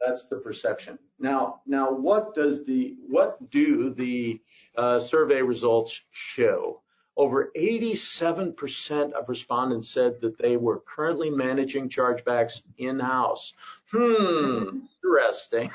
That's 0.00 0.28
the 0.28 0.36
perception. 0.36 0.98
Now, 1.18 1.60
now, 1.66 1.92
what 1.92 2.34
does 2.34 2.64
the 2.64 2.96
what 3.06 3.50
do 3.50 3.92
the 3.92 4.40
uh, 4.74 5.00
survey 5.00 5.42
results 5.42 6.00
show? 6.12 6.80
Over 7.14 7.52
87% 7.54 9.12
of 9.12 9.28
respondents 9.28 9.90
said 9.90 10.22
that 10.22 10.38
they 10.38 10.56
were 10.56 10.80
currently 10.80 11.28
managing 11.28 11.90
chargebacks 11.90 12.62
in-house. 12.78 13.52
Hmm, 13.92 14.80
interesting. 15.04 15.70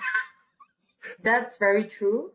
That's 1.23 1.57
very 1.57 1.83
true 1.83 2.31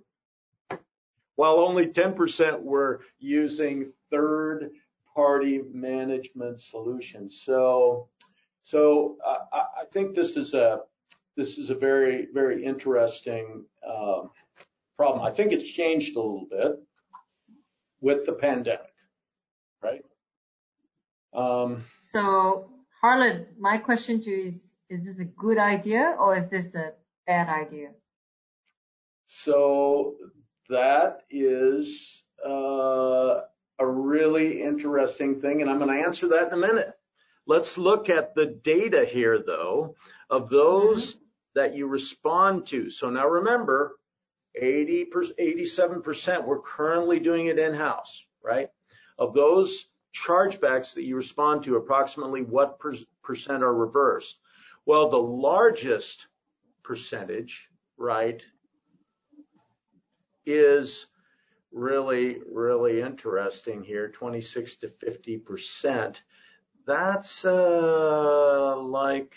while 1.36 1.60
only 1.60 1.86
10% 1.86 2.62
were 2.62 3.02
using 3.18 3.92
third 4.10 4.70
party 5.14 5.62
management 5.72 6.60
solutions. 6.60 7.42
So, 7.44 8.08
so 8.62 9.16
I, 9.24 9.58
I 9.82 9.84
think 9.92 10.14
this 10.14 10.36
is 10.36 10.54
a, 10.54 10.80
this 11.36 11.58
is 11.58 11.70
a 11.70 11.74
very, 11.74 12.28
very 12.32 12.64
interesting 12.64 13.64
um, 13.86 14.30
problem. 14.96 15.24
I 15.24 15.30
think 15.30 15.52
it's 15.52 15.68
changed 15.68 16.16
a 16.16 16.20
little 16.20 16.46
bit 16.50 16.82
with 18.00 18.26
the 18.26 18.32
pandemic, 18.32 18.92
right? 19.82 20.04
Um, 21.32 21.84
so, 22.00 22.70
Harlan, 23.00 23.46
my 23.58 23.76
question 23.76 24.20
to 24.22 24.30
you 24.30 24.46
is, 24.46 24.72
is 24.88 25.04
this 25.04 25.18
a 25.18 25.24
good 25.24 25.58
idea 25.58 26.16
or 26.18 26.36
is 26.36 26.48
this 26.48 26.74
a 26.74 26.92
bad 27.26 27.48
idea? 27.48 27.90
So 29.26 30.14
that 30.68 31.22
is 31.30 32.24
uh, 32.44 33.40
a 33.78 33.86
really 33.86 34.62
interesting 34.62 35.40
thing, 35.40 35.60
and 35.60 35.70
I'm 35.70 35.78
going 35.78 35.96
to 35.96 36.06
answer 36.06 36.28
that 36.28 36.48
in 36.48 36.52
a 36.52 36.56
minute. 36.56 36.92
Let's 37.46 37.78
look 37.78 38.10
at 38.10 38.34
the 38.34 38.46
data 38.46 39.04
here, 39.04 39.42
though, 39.44 39.94
of 40.28 40.48
those 40.48 41.14
mm-hmm. 41.14 41.20
that 41.54 41.74
you 41.74 41.86
respond 41.86 42.66
to. 42.68 42.90
So 42.90 43.10
now 43.10 43.28
remember, 43.28 43.98
80 44.56 45.06
87% 45.38 46.44
we're 46.44 46.60
currently 46.60 47.20
doing 47.20 47.46
it 47.46 47.58
in-house, 47.58 48.26
right? 48.42 48.70
Of 49.18 49.34
those 49.34 49.86
chargebacks 50.14 50.94
that 50.94 51.04
you 51.04 51.16
respond 51.16 51.64
to, 51.64 51.76
approximately 51.76 52.42
what 52.42 52.78
per- 52.78 52.94
percent 53.22 53.62
are 53.62 53.74
reversed? 53.74 54.38
Well, 54.86 55.10
the 55.10 55.18
largest 55.18 56.26
percentage, 56.82 57.68
right, 57.96 58.44
is 60.46 61.06
really, 61.72 62.38
really 62.50 63.02
interesting 63.02 63.82
here, 63.82 64.08
26 64.08 64.76
to 64.76 64.88
50 64.88 65.38
percent. 65.38 66.22
That's 66.86 67.44
uh, 67.44 68.76
like, 68.78 69.34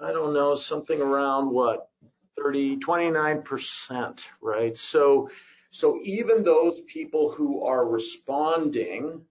I 0.00 0.12
don't 0.12 0.32
know, 0.32 0.54
something 0.54 1.00
around 1.00 1.50
what, 1.50 1.88
30, 2.36 2.76
29 2.76 3.42
percent, 3.42 4.28
right? 4.40 4.78
So, 4.78 5.28
so 5.70 6.00
even 6.04 6.42
those 6.42 6.80
people 6.82 7.32
who 7.32 7.64
are 7.64 7.86
responding 7.86 9.22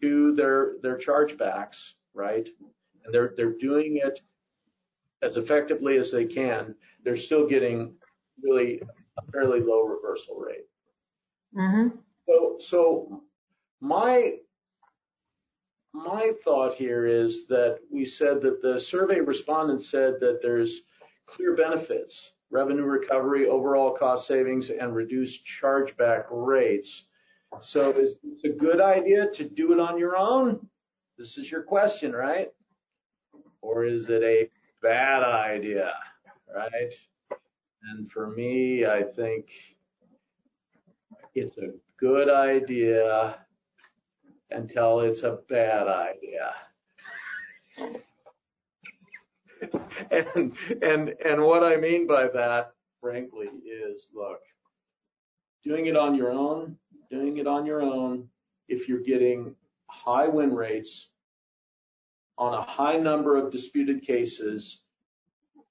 to 0.00 0.34
their 0.34 0.74
their 0.82 0.96
chargebacks, 0.96 1.94
right, 2.14 2.48
and 3.04 3.14
they're 3.14 3.34
they're 3.36 3.58
doing 3.58 4.00
it 4.02 4.20
as 5.22 5.36
effectively 5.36 5.96
as 5.96 6.12
they 6.12 6.26
can, 6.26 6.74
they're 7.02 7.16
still 7.16 7.46
getting 7.46 7.94
really 8.42 8.82
a 9.18 9.22
fairly 9.32 9.60
low 9.60 9.82
reversal 9.82 10.36
rate. 10.36 10.66
Mm-hmm. 11.56 11.96
So, 12.26 12.56
so 12.58 13.22
my 13.80 14.34
my 15.92 16.32
thought 16.42 16.74
here 16.74 17.06
is 17.06 17.46
that 17.46 17.78
we 17.90 18.04
said 18.04 18.42
that 18.42 18.60
the 18.60 18.80
survey 18.80 19.20
respondents 19.20 19.88
said 19.88 20.18
that 20.20 20.42
there's 20.42 20.80
clear 21.26 21.54
benefits, 21.54 22.32
revenue 22.50 22.82
recovery, 22.82 23.46
overall 23.46 23.92
cost 23.92 24.26
savings, 24.26 24.70
and 24.70 24.94
reduced 24.94 25.46
chargeback 25.46 26.24
rates. 26.30 27.06
So 27.60 27.90
is 27.90 28.16
it 28.42 28.50
a 28.50 28.52
good 28.52 28.80
idea 28.80 29.30
to 29.30 29.44
do 29.44 29.72
it 29.72 29.78
on 29.78 29.96
your 29.96 30.16
own? 30.16 30.68
This 31.16 31.38
is 31.38 31.48
your 31.48 31.62
question, 31.62 32.12
right? 32.12 32.48
Or 33.62 33.84
is 33.84 34.08
it 34.08 34.24
a 34.24 34.50
bad 34.82 35.22
idea, 35.22 35.94
right? 36.52 36.92
And 37.90 38.10
for 38.10 38.28
me, 38.28 38.86
I 38.86 39.02
think 39.02 39.50
it's 41.34 41.58
a 41.58 41.72
good 41.98 42.30
idea 42.30 43.38
until 44.50 45.00
it's 45.00 45.22
a 45.22 45.40
bad 45.48 45.88
idea. 45.88 46.54
and 50.10 50.54
and 50.82 51.14
and 51.24 51.42
what 51.42 51.62
I 51.62 51.76
mean 51.76 52.06
by 52.06 52.28
that, 52.28 52.72
frankly, 53.00 53.46
is 53.46 54.08
look, 54.14 54.40
doing 55.62 55.86
it 55.86 55.96
on 55.96 56.14
your 56.14 56.30
own, 56.30 56.76
doing 57.10 57.38
it 57.38 57.46
on 57.46 57.66
your 57.66 57.82
own, 57.82 58.28
if 58.68 58.88
you're 58.88 59.00
getting 59.00 59.54
high 59.88 60.28
win 60.28 60.54
rates 60.54 61.10
on 62.38 62.54
a 62.54 62.62
high 62.62 62.96
number 62.96 63.36
of 63.36 63.52
disputed 63.52 64.02
cases 64.02 64.83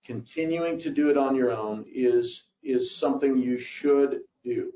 continuing 0.04 0.80
to 0.80 0.90
do 0.90 1.10
it 1.10 1.18
on 1.18 1.36
your 1.36 1.52
own 1.52 1.86
is 1.94 2.46
is 2.64 2.96
something 2.96 3.38
you 3.38 3.58
should 3.58 4.22
do, 4.44 4.72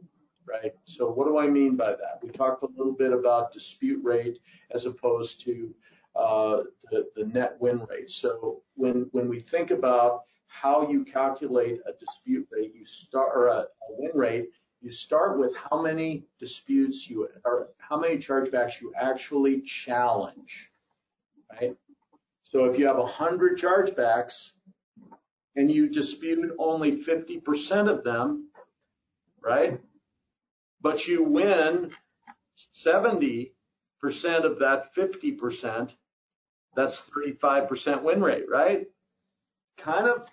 right? 0.46 0.74
So 0.86 1.10
what 1.10 1.28
do 1.28 1.38
I 1.38 1.48
mean 1.48 1.76
by 1.76 1.92
that? 1.92 2.20
We 2.22 2.30
talked 2.30 2.64
a 2.64 2.68
little 2.76 2.94
bit 2.94 3.14
about 3.14 3.54
dispute 3.54 4.04
rate 4.04 4.40
as 4.72 4.86
opposed 4.86 5.42
to 5.46 5.74
uh, 6.16 6.64
the, 6.92 7.08
the 7.16 7.26
net 7.26 7.56
win 7.60 7.86
rate. 7.90 8.10
So 8.10 8.62
when 8.76 9.08
when 9.12 9.30
we 9.30 9.40
think 9.40 9.72
about 9.72 10.24
how 10.48 10.90
you 10.90 11.06
calculate 11.06 11.80
a 11.86 11.94
dispute 11.94 12.48
rate, 12.52 12.74
you 12.76 12.86
start 12.86 13.32
or 13.36 13.48
a, 13.48 13.60
a 13.60 13.68
win 13.90 14.12
rate, 14.14 14.50
you 14.82 14.92
start 14.92 15.38
with 15.38 15.56
how 15.56 15.82
many 15.82 16.24
disputes 16.40 17.10
you 17.10 17.28
or 17.44 17.70
how 17.78 17.98
many 18.00 18.18
chargebacks 18.18 18.80
you 18.82 18.94
actually 18.96 19.62
challenge, 19.62 20.72
right? 21.52 21.76
So 22.44 22.66
if 22.66 22.80
you 22.80 22.88
have 22.88 22.98
100 22.98 23.60
chargebacks, 23.60 24.52
and 25.58 25.72
you 25.72 25.90
dispute 25.90 26.56
only 26.60 27.04
50% 27.04 27.90
of 27.90 28.04
them, 28.04 28.50
right? 29.42 29.82
But 30.80 31.08
you 31.08 31.24
win 31.24 31.92
70% 32.76 33.50
of 34.44 34.60
that 34.60 34.96
50%, 34.96 35.96
that's 36.76 37.02
35% 37.02 38.04
win 38.04 38.22
rate, 38.22 38.46
right? 38.48 38.86
Kind 39.80 40.08
of 40.08 40.30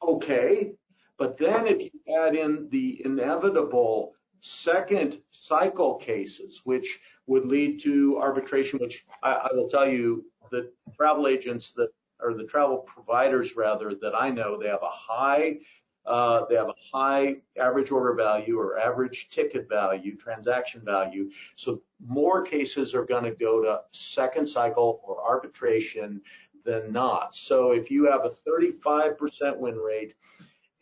okay. 0.00 0.74
But 1.18 1.38
then 1.38 1.66
if 1.66 1.80
you 1.82 1.90
add 2.16 2.36
in 2.36 2.68
the 2.70 3.02
inevitable 3.04 4.12
second 4.42 5.20
cycle 5.30 5.96
cases, 5.96 6.60
which 6.62 7.00
would 7.26 7.46
lead 7.46 7.80
to 7.80 8.18
arbitration, 8.18 8.78
which 8.78 9.04
I, 9.20 9.32
I 9.32 9.48
will 9.54 9.68
tell 9.68 9.88
you 9.88 10.24
that 10.52 10.72
travel 10.96 11.26
agents 11.26 11.72
that 11.72 11.88
or 12.20 12.34
the 12.34 12.44
travel 12.44 12.78
providers 12.78 13.56
rather 13.56 13.94
that 13.94 14.14
I 14.14 14.30
know, 14.30 14.58
they 14.58 14.68
have 14.68 14.82
a 14.82 14.90
high 14.90 15.58
uh, 16.06 16.44
they 16.48 16.54
have 16.54 16.68
a 16.68 16.96
high 16.96 17.36
average 17.58 17.90
order 17.90 18.14
value 18.14 18.58
or 18.60 18.78
average 18.78 19.28
ticket 19.28 19.68
value, 19.68 20.16
transaction 20.16 20.80
value. 20.84 21.30
So 21.56 21.82
more 22.06 22.42
cases 22.42 22.94
are 22.94 23.04
going 23.04 23.24
to 23.24 23.32
go 23.32 23.62
to 23.62 23.80
second 23.90 24.46
cycle 24.46 25.00
or 25.02 25.20
arbitration 25.20 26.22
than 26.64 26.92
not. 26.92 27.34
So 27.34 27.72
if 27.72 27.90
you 27.90 28.04
have 28.04 28.24
a 28.24 28.30
35% 28.48 29.58
win 29.58 29.76
rate 29.76 30.14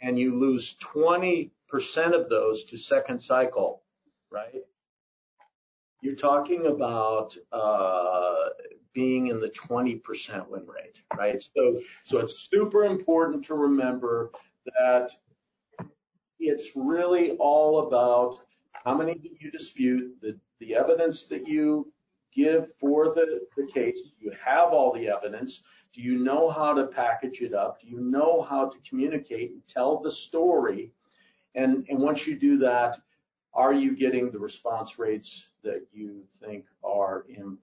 and 0.01 0.19
you 0.19 0.39
lose 0.39 0.77
20% 0.77 1.51
of 2.13 2.29
those 2.29 2.65
to 2.65 2.77
second 2.77 3.21
cycle, 3.21 3.83
right? 4.31 4.63
You're 6.03 6.17
talking 6.17 6.67
about 6.67 7.35
uh, 7.51 8.49
being 8.95 9.27
in 9.27 9.41
the 9.41 9.51
20% 9.51 10.49
win 10.49 10.67
rate, 10.67 11.01
right? 11.17 11.43
So, 11.43 11.81
so 12.05 12.19
it's 12.19 12.49
super 12.49 12.85
important 12.85 13.45
to 13.47 13.55
remember 13.55 14.31
that 14.79 15.11
it's 16.39 16.71
really 16.75 17.33
all 17.33 17.87
about 17.87 18.39
how 18.73 18.97
many 18.97 19.15
do 19.15 19.29
you 19.39 19.51
dispute, 19.51 20.15
the, 20.21 20.39
the 20.61 20.75
evidence 20.75 21.25
that 21.25 21.47
you 21.47 21.93
give 22.35 22.73
for 22.79 23.07
the, 23.07 23.41
the 23.57 23.67
case. 23.67 24.01
You 24.19 24.33
have 24.45 24.69
all 24.69 24.93
the 24.93 25.09
evidence. 25.09 25.63
Do 25.93 26.01
you 26.03 26.19
know 26.19 26.51
how 26.51 26.75
to 26.75 26.87
package 26.87 27.41
it 27.41 27.55
up? 27.55 27.81
Do 27.81 27.89
you 27.89 28.01
know 28.01 28.43
how 28.43 28.69
to 28.69 28.77
communicate 28.89 29.53
and 29.53 29.63
tell 29.69 30.01
the 30.01 30.11
story? 30.11 30.93
And, 31.55 31.87
and 31.89 31.99
once 31.99 32.27
you 32.27 32.37
do 32.37 32.59
that, 32.59 32.99
are 33.53 33.73
you 33.73 33.97
getting 33.97 34.31
the 34.31 34.39
response 34.39 34.99
rates 34.99 35.49
that 35.63 35.87
you 35.93 36.25
think 36.43 36.67
are 36.83 37.25
important 37.29 37.59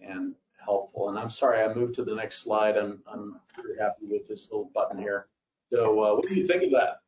and 0.00 0.34
helpful? 0.64 1.08
And 1.08 1.18
I'm 1.18 1.30
sorry, 1.30 1.62
I 1.62 1.72
moved 1.72 1.94
to 1.96 2.04
the 2.04 2.14
next 2.14 2.42
slide. 2.42 2.76
I'm, 2.76 3.02
I'm 3.06 3.40
very 3.56 3.78
happy 3.78 4.06
with 4.06 4.26
this 4.28 4.48
little 4.50 4.70
button 4.74 4.98
here. 4.98 5.26
So 5.72 6.02
uh, 6.02 6.14
what 6.14 6.28
do 6.28 6.34
you 6.34 6.46
think 6.46 6.64
of 6.64 6.70
that? 6.72 7.00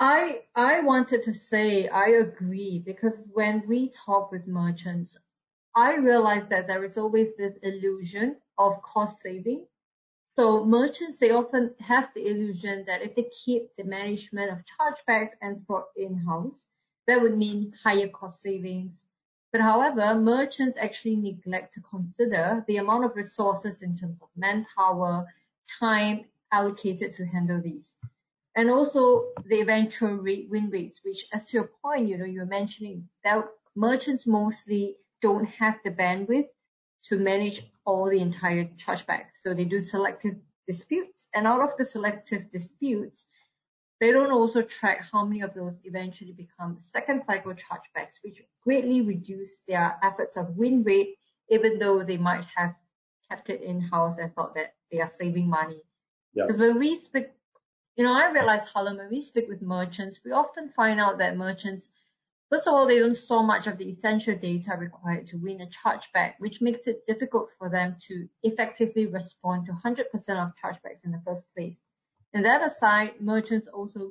I 0.00 0.40
I 0.56 0.80
wanted 0.80 1.22
to 1.22 1.32
say 1.32 1.88
I 1.88 2.06
agree 2.26 2.82
because 2.84 3.24
when 3.32 3.62
we 3.68 3.90
talk 3.90 4.32
with 4.32 4.46
merchants, 4.46 5.16
I 5.76 5.96
realize 5.96 6.48
that 6.50 6.66
there 6.66 6.84
is 6.84 6.98
always 6.98 7.28
this 7.36 7.56
illusion 7.62 8.36
of 8.58 8.82
cost 8.82 9.20
saving. 9.20 9.66
So 10.36 10.64
merchants 10.64 11.20
they 11.20 11.30
often 11.30 11.74
have 11.78 12.10
the 12.14 12.26
illusion 12.26 12.84
that 12.86 13.02
if 13.02 13.14
they 13.14 13.30
keep 13.44 13.70
the 13.76 13.84
management 13.84 14.50
of 14.50 14.64
chargebacks 14.72 15.30
and 15.40 15.64
fraud 15.64 15.84
in-house, 15.96 16.66
that 17.06 17.20
would 17.20 17.36
mean 17.36 17.72
higher 17.82 18.08
cost 18.08 18.42
savings. 18.42 19.06
But 19.54 19.60
however, 19.60 20.16
merchants 20.16 20.76
actually 20.78 21.14
neglect 21.14 21.74
to 21.74 21.80
consider 21.80 22.64
the 22.66 22.78
amount 22.78 23.04
of 23.04 23.14
resources 23.14 23.82
in 23.82 23.96
terms 23.96 24.20
of 24.20 24.28
manpower, 24.34 25.32
time 25.78 26.24
allocated 26.50 27.12
to 27.12 27.24
handle 27.24 27.62
these. 27.62 27.96
And 28.56 28.68
also 28.68 29.26
the 29.44 29.60
eventual 29.60 30.16
rate, 30.16 30.48
win 30.50 30.70
rates, 30.70 30.98
which 31.04 31.26
as 31.32 31.46
to 31.46 31.58
your 31.58 31.70
point, 31.80 32.08
you 32.08 32.18
know, 32.18 32.24
you're 32.24 32.46
mentioning 32.46 33.08
that 33.22 33.44
merchants 33.76 34.26
mostly 34.26 34.96
don't 35.22 35.46
have 35.46 35.78
the 35.84 35.92
bandwidth 35.92 36.48
to 37.04 37.16
manage 37.16 37.62
all 37.84 38.10
the 38.10 38.18
entire 38.18 38.64
chargebacks. 38.74 39.38
So 39.44 39.54
they 39.54 39.66
do 39.66 39.80
selective 39.80 40.34
disputes. 40.66 41.28
And 41.32 41.46
out 41.46 41.60
of 41.60 41.76
the 41.76 41.84
selective 41.84 42.50
disputes, 42.50 43.26
they 44.00 44.12
don't 44.12 44.32
also 44.32 44.62
track 44.62 45.06
how 45.10 45.24
many 45.24 45.42
of 45.42 45.54
those 45.54 45.80
eventually 45.84 46.32
become 46.32 46.78
second 46.80 47.22
cycle 47.26 47.52
chargebacks, 47.52 48.18
which 48.22 48.42
greatly 48.62 49.00
reduce 49.00 49.60
their 49.68 49.96
efforts 50.02 50.36
of 50.36 50.56
win 50.56 50.82
rate, 50.82 51.16
even 51.48 51.78
though 51.78 52.02
they 52.02 52.16
might 52.16 52.44
have 52.56 52.74
kept 53.30 53.50
it 53.50 53.62
in-house 53.62 54.18
and 54.18 54.34
thought 54.34 54.54
that 54.54 54.74
they 54.90 55.00
are 55.00 55.08
saving 55.08 55.48
money. 55.48 55.80
Because 56.34 56.56
when 56.56 56.78
we 56.78 56.96
speak, 56.96 57.28
you 57.96 58.04
know, 58.04 58.12
I 58.12 58.30
realize, 58.30 58.62
Harlan, 58.62 58.96
when 58.96 59.10
we 59.10 59.20
speak 59.20 59.48
with 59.48 59.62
merchants, 59.62 60.20
we 60.24 60.32
often 60.32 60.70
find 60.70 60.98
out 60.98 61.18
that 61.18 61.36
merchants, 61.36 61.92
first 62.50 62.66
of 62.66 62.74
all, 62.74 62.86
they 62.86 62.98
don't 62.98 63.16
store 63.16 63.44
much 63.44 63.68
of 63.68 63.78
the 63.78 63.88
essential 63.88 64.36
data 64.36 64.76
required 64.76 65.28
to 65.28 65.38
win 65.38 65.60
a 65.60 65.66
chargeback, 65.66 66.34
which 66.38 66.60
makes 66.60 66.88
it 66.88 67.06
difficult 67.06 67.50
for 67.58 67.70
them 67.70 67.96
to 68.08 68.28
effectively 68.42 69.06
respond 69.06 69.66
to 69.66 69.72
100% 69.72 70.00
of 70.02 70.52
chargebacks 70.62 71.04
in 71.04 71.12
the 71.12 71.22
first 71.24 71.44
place. 71.54 71.76
And 72.34 72.44
that 72.44 72.62
aside, 72.62 73.12
merchants 73.20 73.68
also 73.68 74.10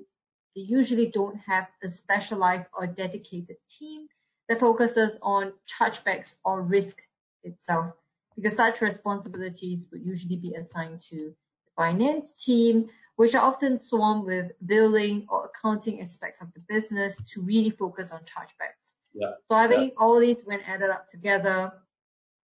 they 0.55 0.61
usually 0.61 1.07
don't 1.07 1.37
have 1.37 1.67
a 1.83 1.89
specialized 1.89 2.67
or 2.77 2.87
dedicated 2.87 3.57
team 3.69 4.07
that 4.47 4.59
focuses 4.59 5.17
on 5.21 5.53
chargebacks 5.67 6.35
or 6.45 6.61
risk 6.61 7.01
itself, 7.43 7.93
because 8.35 8.53
such 8.53 8.81
responsibilities 8.81 9.85
would 9.91 10.05
usually 10.05 10.37
be 10.37 10.53
assigned 10.53 11.01
to 11.01 11.33
the 11.65 11.71
finance 11.75 12.33
team, 12.35 12.89
which 13.15 13.35
are 13.35 13.43
often 13.43 13.79
swarmed 13.79 14.25
with 14.25 14.51
billing 14.65 15.25
or 15.29 15.49
accounting 15.49 16.01
aspects 16.01 16.41
of 16.41 16.53
the 16.53 16.61
business 16.69 17.15
to 17.27 17.41
really 17.41 17.71
focus 17.71 18.11
on 18.11 18.19
chargebacks. 18.19 18.93
Yeah. 19.13 19.31
So 19.47 19.55
I 19.55 19.67
think 19.67 19.93
yeah. 19.93 20.03
all 20.03 20.19
these, 20.19 20.41
when 20.45 20.61
added 20.61 20.89
up 20.89 21.07
together, 21.09 21.71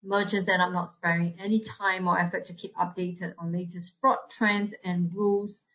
merchants 0.04 0.50
end 0.50 0.62
up 0.62 0.72
not 0.72 0.94
sparing 0.94 1.36
any 1.40 1.62
time 1.62 2.08
or 2.08 2.20
effort 2.20 2.46
to 2.46 2.54
keep 2.54 2.76
updated 2.76 3.34
on 3.38 3.52
latest 3.52 3.96
fraud 4.02 4.18
trends 4.30 4.74
and 4.84 5.12
rules, 5.14 5.66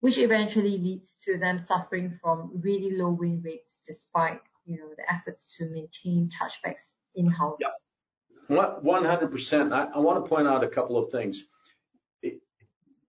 which 0.00 0.18
eventually 0.18 0.78
leads 0.78 1.16
to 1.24 1.38
them 1.38 1.60
suffering 1.60 2.18
from 2.22 2.50
really 2.62 2.96
low 2.96 3.10
win 3.10 3.42
rates 3.44 3.80
despite 3.86 4.40
you 4.66 4.78
know 4.78 4.88
the 4.96 5.12
efforts 5.12 5.56
to 5.56 5.66
maintain 5.66 6.30
chargebacks 6.30 6.94
in-house. 7.14 7.58
Yeah. 7.60 7.68
100%. 8.50 9.72
I, 9.72 9.84
I 9.94 9.98
want 9.98 10.24
to 10.24 10.28
point 10.28 10.46
out 10.46 10.64
a 10.64 10.68
couple 10.68 10.98
of 10.98 11.10
things. 11.10 11.44
the, 12.22 12.38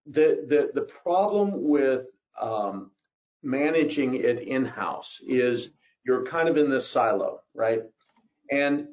the, 0.06 0.70
the 0.72 0.82
problem 0.82 1.68
with 1.68 2.06
um, 2.40 2.90
managing 3.42 4.14
it 4.14 4.38
in-house 4.38 5.20
is 5.26 5.70
you're 6.04 6.24
kind 6.24 6.48
of 6.48 6.56
in 6.56 6.70
this 6.70 6.88
silo, 6.88 7.40
right? 7.54 7.82
And 8.50 8.88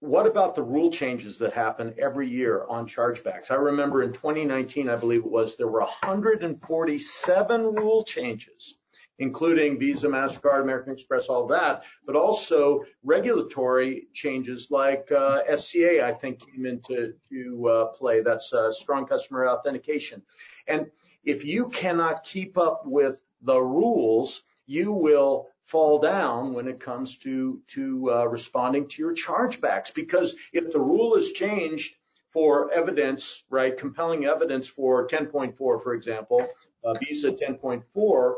what 0.00 0.26
about 0.26 0.54
the 0.54 0.62
rule 0.62 0.90
changes 0.90 1.38
that 1.38 1.52
happen 1.52 1.94
every 1.98 2.28
year 2.28 2.64
on 2.68 2.86
chargebacks? 2.86 3.50
I 3.50 3.54
remember 3.54 4.02
in 4.02 4.12
2019, 4.12 4.88
I 4.88 4.96
believe 4.96 5.20
it 5.20 5.30
was, 5.30 5.56
there 5.56 5.68
were 5.68 5.80
147 5.80 7.62
rule 7.74 8.04
changes, 8.04 8.76
including 9.18 9.78
Visa, 9.78 10.08
MasterCard, 10.08 10.62
American 10.62 10.92
Express, 10.92 11.28
all 11.28 11.46
that, 11.46 11.84
but 12.04 12.14
also 12.14 12.84
regulatory 13.02 14.08
changes 14.12 14.70
like 14.70 15.10
uh, 15.10 15.42
SCA, 15.56 16.04
I 16.04 16.12
think, 16.12 16.40
came 16.40 16.66
into 16.66 17.14
to, 17.30 17.68
uh, 17.68 17.86
play. 17.86 18.20
That's 18.20 18.52
uh, 18.52 18.70
strong 18.72 19.06
customer 19.06 19.48
authentication. 19.48 20.22
And 20.66 20.86
if 21.24 21.44
you 21.44 21.68
cannot 21.70 22.22
keep 22.22 22.58
up 22.58 22.82
with 22.84 23.22
the 23.40 23.58
rules, 23.58 24.42
you 24.66 24.92
will 24.92 25.48
fall 25.66 25.98
down 25.98 26.54
when 26.54 26.68
it 26.68 26.80
comes 26.80 27.18
to 27.18 27.60
to 27.68 28.12
uh, 28.12 28.24
responding 28.24 28.88
to 28.88 29.02
your 29.02 29.14
chargebacks 29.14 29.92
because 29.92 30.34
if 30.52 30.72
the 30.72 30.80
rule 30.80 31.14
is 31.16 31.32
changed 31.32 31.94
for 32.32 32.70
evidence, 32.70 33.44
right, 33.48 33.78
compelling 33.78 34.26
evidence 34.26 34.68
for 34.68 35.06
10.4, 35.06 35.56
for 35.56 35.94
example, 35.94 36.46
uh, 36.84 36.92
Visa 37.02 37.32
10.4, 37.32 38.34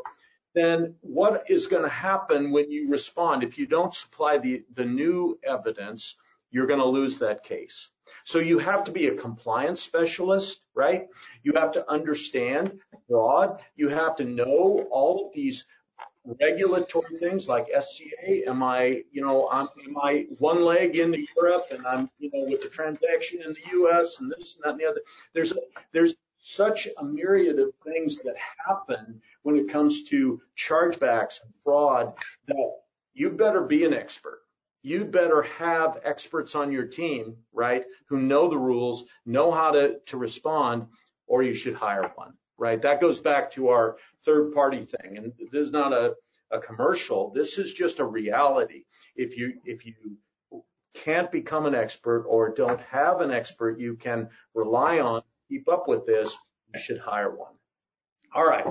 then 0.55 0.95
what 1.01 1.51
is 1.51 1.67
going 1.67 1.83
to 1.83 1.89
happen 1.89 2.53
when 2.53 2.71
you 2.71 2.89
respond? 2.89 3.43
If 3.43 3.59
you 3.59 3.67
don't 3.67 3.93
supply 3.93 4.39
the, 4.39 4.63
the 4.73 4.85
new 4.85 5.39
evidence, 5.43 6.17
you're 6.51 6.69
going 6.69 6.79
to 6.79 6.87
lose 6.87 7.19
that 7.19 7.43
case. 7.43 7.91
So 8.25 8.39
you 8.39 8.59
have 8.59 8.85
to 8.85 8.93
be 8.93 9.09
a 9.09 9.17
compliance 9.17 9.83
specialist, 9.83 10.61
right? 10.75 11.09
You 11.43 11.55
have 11.57 11.73
to 11.73 11.91
understand 11.91 12.79
fraud. 13.09 13.61
You 13.77 13.89
have 13.89 14.17
to 14.17 14.25
know 14.25 14.87
all 14.91 15.27
of 15.27 15.35
these 15.35 15.67
regulatory 16.41 17.19
things 17.19 17.49
like 17.49 17.69
SCA? 17.79 18.49
Am 18.49 18.63
I, 18.63 19.03
you 19.11 19.23
know, 19.23 19.49
I'm, 19.51 19.69
am 19.87 19.97
I 19.99 20.27
one 20.39 20.63
leg 20.63 20.97
into 20.97 21.25
Europe 21.37 21.67
and 21.71 21.87
I'm, 21.87 22.11
you 22.19 22.31
know, 22.33 22.45
with 22.45 22.63
the 22.63 22.69
transaction 22.69 23.43
in 23.43 23.53
the 23.53 23.71
U.S. 23.73 24.21
and 24.21 24.31
this 24.31 24.57
and 24.57 24.65
that 24.65 24.71
and 24.71 24.81
the 24.81 24.87
other? 24.87 25.01
There's 25.33 25.53
there's 25.93 26.15
such 26.41 26.89
a 26.99 27.05
myriad 27.05 27.59
of 27.59 27.73
things 27.85 28.19
that 28.19 28.37
happen 28.67 29.21
when 29.43 29.57
it 29.57 29.69
comes 29.69 30.05
to 30.05 30.41
chargebacks 30.57 31.43
and 31.43 31.53
fraud 31.65 32.15
that 32.47 32.73
you 33.15 33.31
better 33.31 33.63
be 33.63 33.85
an 33.85 33.93
expert. 33.93 34.41
You 34.83 35.05
better 35.05 35.43
have 35.43 35.99
experts 36.05 36.55
on 36.55 36.71
your 36.71 36.87
team, 36.87 37.37
right, 37.53 37.85
who 38.09 38.21
know 38.21 38.49
the 38.49 38.59
rules, 38.59 39.05
know 39.27 39.51
how 39.51 39.73
to, 39.73 39.99
to 40.07 40.17
respond, 40.17 40.87
or 41.27 41.43
you 41.43 41.53
should 41.53 41.75
hire 41.75 42.13
one 42.15 42.35
right? 42.59 42.83
That 42.83 43.01
goes 43.01 43.21
back 43.21 43.53
to 43.53 43.69
our 43.69 43.97
third 44.25 44.53
party 44.53 44.83
thing. 44.83 45.17
And 45.17 45.33
this 45.53 45.67
is 45.67 45.73
not 45.73 45.93
a, 45.93 46.15
a 46.51 46.59
commercial. 46.59 47.31
This 47.35 47.57
is 47.57 47.73
just 47.73 48.01
a 48.01 48.05
reality. 48.05 48.85
If 49.17 49.39
you, 49.39 49.55
if 49.65 49.87
you 49.87 49.95
can't 50.95 51.31
become 51.31 51.67
an 51.67 51.75
expert 51.75 52.25
or 52.29 52.53
don't 52.53 52.81
have 52.81 53.21
an 53.21 53.31
expert 53.31 53.79
you 53.79 53.95
can 53.95 54.29
rely 54.55 54.99
on, 54.99 55.23
keep 55.49 55.69
up 55.69 55.89
with 55.89 56.05
this, 56.05 56.37
you 56.75 56.81
should 56.81 56.99
hire 56.99 57.35
one. 57.35 57.55
All 58.35 58.47
right. 58.47 58.67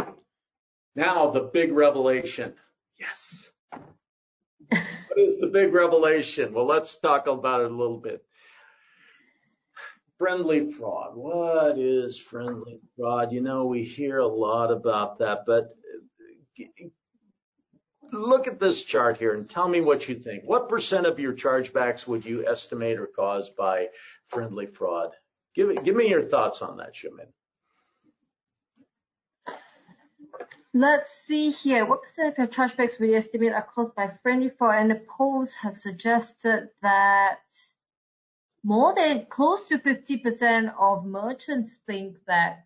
Now 0.95 1.31
the 1.31 1.41
big 1.41 1.71
revelation. 1.71 2.53
Yes. 2.99 3.49
what 4.69 5.17
is 5.17 5.39
the 5.39 5.47
big 5.47 5.73
revelation? 5.73 6.53
Well, 6.53 6.65
let's 6.65 6.97
talk 6.97 7.27
about 7.27 7.61
it 7.61 7.71
a 7.71 7.75
little 7.75 7.99
bit 7.99 8.26
friendly 10.17 10.71
fraud. 10.71 11.15
What 11.15 11.77
is 11.77 12.17
friendly 12.17 12.79
fraud? 12.95 13.31
You 13.31 13.41
know, 13.41 13.65
we 13.65 13.83
hear 13.83 14.17
a 14.17 14.27
lot 14.27 14.71
about 14.71 15.19
that, 15.19 15.43
but 15.45 15.75
look 18.11 18.47
at 18.47 18.59
this 18.59 18.83
chart 18.83 19.17
here 19.17 19.33
and 19.33 19.49
tell 19.49 19.67
me 19.67 19.81
what 19.81 20.07
you 20.07 20.15
think. 20.15 20.43
What 20.45 20.69
percent 20.69 21.05
of 21.05 21.19
your 21.19 21.33
chargebacks 21.33 22.07
would 22.07 22.25
you 22.25 22.47
estimate 22.47 22.97
are 22.97 23.07
caused 23.07 23.55
by 23.55 23.87
friendly 24.27 24.65
fraud? 24.65 25.11
Give, 25.55 25.83
give 25.83 25.95
me 25.95 26.09
your 26.09 26.23
thoughts 26.23 26.61
on 26.61 26.77
that, 26.77 26.93
Xiaomin. 26.93 27.27
Let's 30.73 31.11
see 31.11 31.49
here. 31.49 31.85
What 31.87 32.03
percent 32.03 32.37
of 32.37 32.51
chargebacks 32.51 32.99
we 32.99 33.15
estimate 33.15 33.51
are 33.51 33.67
caused 33.73 33.95
by 33.95 34.11
friendly 34.21 34.49
fraud? 34.49 34.81
And 34.81 34.91
the 34.91 35.01
polls 35.07 35.53
have 35.55 35.79
suggested 35.79 36.69
that 36.83 37.39
more 38.67 38.93
than 38.93 39.25
close 39.29 39.69
to 39.69 39.77
50% 39.77 40.73
of 40.77 41.05
merchants 41.05 41.77
think 41.87 42.17
that 42.27 42.65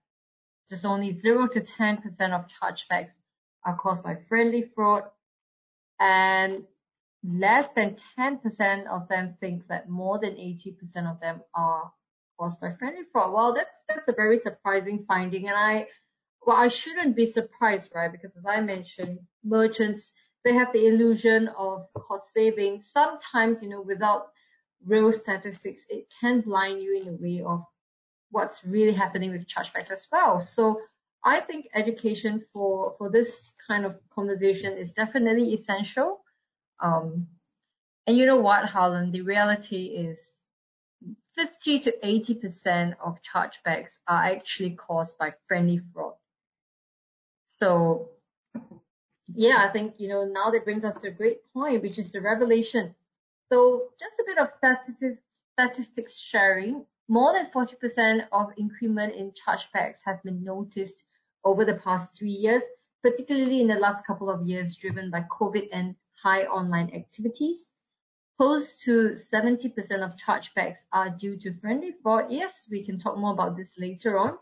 just 0.67 0.83
only 0.83 1.11
0 1.11 1.47
to 1.49 1.61
10% 1.61 1.99
of 2.31 2.45
chargebacks 2.57 3.11
are 3.63 3.77
caused 3.77 4.01
by 4.01 4.15
friendly 4.27 4.63
fraud 4.73 5.03
and 5.99 6.63
less 7.23 7.67
than 7.75 7.97
10% 8.17 8.87
of 8.87 9.07
them 9.09 9.37
think 9.39 9.67
that 9.67 9.89
more 9.89 10.17
than 10.17 10.31
80% 10.31 11.11
of 11.11 11.19
them 11.19 11.41
are 11.53 11.91
caused 12.39 12.59
by 12.59 12.73
friendly 12.79 13.03
fraud. 13.11 13.31
Well, 13.31 13.53
that's 13.53 13.83
that's 13.87 14.07
a 14.07 14.13
very 14.13 14.39
surprising 14.39 15.05
finding, 15.07 15.49
and 15.49 15.55
I 15.55 15.85
well 16.43 16.57
I 16.57 16.69
shouldn't 16.69 17.15
be 17.15 17.27
surprised, 17.27 17.91
right? 17.93 18.11
Because 18.11 18.35
as 18.35 18.45
I 18.47 18.59
mentioned, 18.61 19.19
merchants 19.43 20.15
they 20.43 20.55
have 20.55 20.73
the 20.73 20.87
illusion 20.87 21.47
of 21.49 21.85
cost 21.95 22.33
savings 22.33 22.89
Sometimes, 22.91 23.61
you 23.61 23.69
know, 23.69 23.81
without 23.81 24.29
real 24.85 25.11
statistics, 25.11 25.85
it 25.89 26.11
can 26.19 26.41
blind 26.41 26.81
you 26.81 27.01
in 27.01 27.07
a 27.07 27.13
way 27.13 27.41
of 27.45 27.63
what's 28.31 28.63
really 28.63 28.93
happening 28.93 29.31
with 29.31 29.47
chargebacks 29.47 29.91
as 29.91 30.07
well. 30.11 30.43
So 30.45 30.81
I 31.23 31.41
think 31.41 31.67
education 31.75 32.43
for, 32.53 32.95
for 32.97 33.09
this 33.09 33.53
kind 33.67 33.85
of 33.85 33.95
conversation 34.13 34.77
is 34.77 34.93
definitely 34.93 35.53
essential. 35.53 36.23
Um, 36.79 37.27
and 38.07 38.17
you 38.17 38.25
know 38.25 38.37
what, 38.37 38.65
Harlan, 38.65 39.11
the 39.11 39.21
reality 39.21 39.85
is 39.85 40.43
50 41.35 41.79
to 41.79 41.93
80% 42.03 42.95
of 43.03 43.19
chargebacks 43.21 43.99
are 44.07 44.23
actually 44.23 44.71
caused 44.71 45.17
by 45.17 45.33
friendly 45.47 45.81
fraud. 45.93 46.13
So 47.59 48.09
yeah, 49.35 49.63
I 49.67 49.71
think, 49.71 49.95
you 49.97 50.09
know, 50.09 50.25
now 50.25 50.49
that 50.51 50.65
brings 50.65 50.83
us 50.83 50.97
to 50.97 51.07
a 51.07 51.11
great 51.11 51.39
point, 51.53 51.83
which 51.83 51.97
is 51.99 52.11
the 52.11 52.21
revelation. 52.21 52.95
So 53.51 53.89
just 53.99 54.17
a 54.19 54.23
bit 54.25 54.37
of 54.37 54.47
statistics, 54.57 55.21
statistics 55.53 56.17
sharing. 56.17 56.85
More 57.09 57.33
than 57.33 57.51
40% 57.51 58.27
of 58.31 58.53
increment 58.57 59.13
in 59.13 59.33
chargebacks 59.33 59.99
have 60.05 60.23
been 60.23 60.41
noticed 60.41 61.03
over 61.43 61.65
the 61.65 61.75
past 61.83 62.17
three 62.17 62.31
years, 62.31 62.63
particularly 63.03 63.59
in 63.59 63.67
the 63.67 63.75
last 63.75 64.05
couple 64.05 64.29
of 64.29 64.47
years, 64.47 64.77
driven 64.77 65.11
by 65.11 65.25
COVID 65.29 65.67
and 65.73 65.95
high 66.23 66.43
online 66.43 66.91
activities. 66.95 67.71
Close 68.37 68.75
to 68.85 69.15
70% 69.15 69.67
of 70.01 70.15
chargebacks 70.15 70.79
are 70.93 71.09
due 71.09 71.35
to 71.39 71.53
friendly 71.59 71.93
fraud. 72.01 72.27
Yes, 72.29 72.67
we 72.71 72.85
can 72.85 72.97
talk 72.97 73.17
more 73.17 73.33
about 73.33 73.57
this 73.57 73.77
later 73.77 74.17
on. 74.17 74.37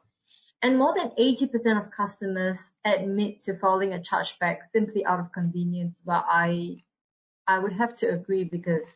And 0.62 0.78
more 0.78 0.94
than 0.96 1.12
80% 1.18 1.84
of 1.84 1.92
customers 1.92 2.60
admit 2.86 3.42
to 3.44 3.58
filing 3.58 3.94
a 3.94 4.00
chargeback 4.00 4.60
simply 4.72 5.04
out 5.04 5.20
of 5.20 5.32
convenience. 5.32 6.00
But 6.06 6.26
I, 6.30 6.84
I 7.50 7.58
would 7.58 7.74
have 7.74 7.96
to 7.98 8.08
agree 8.08 8.44
because, 8.44 8.88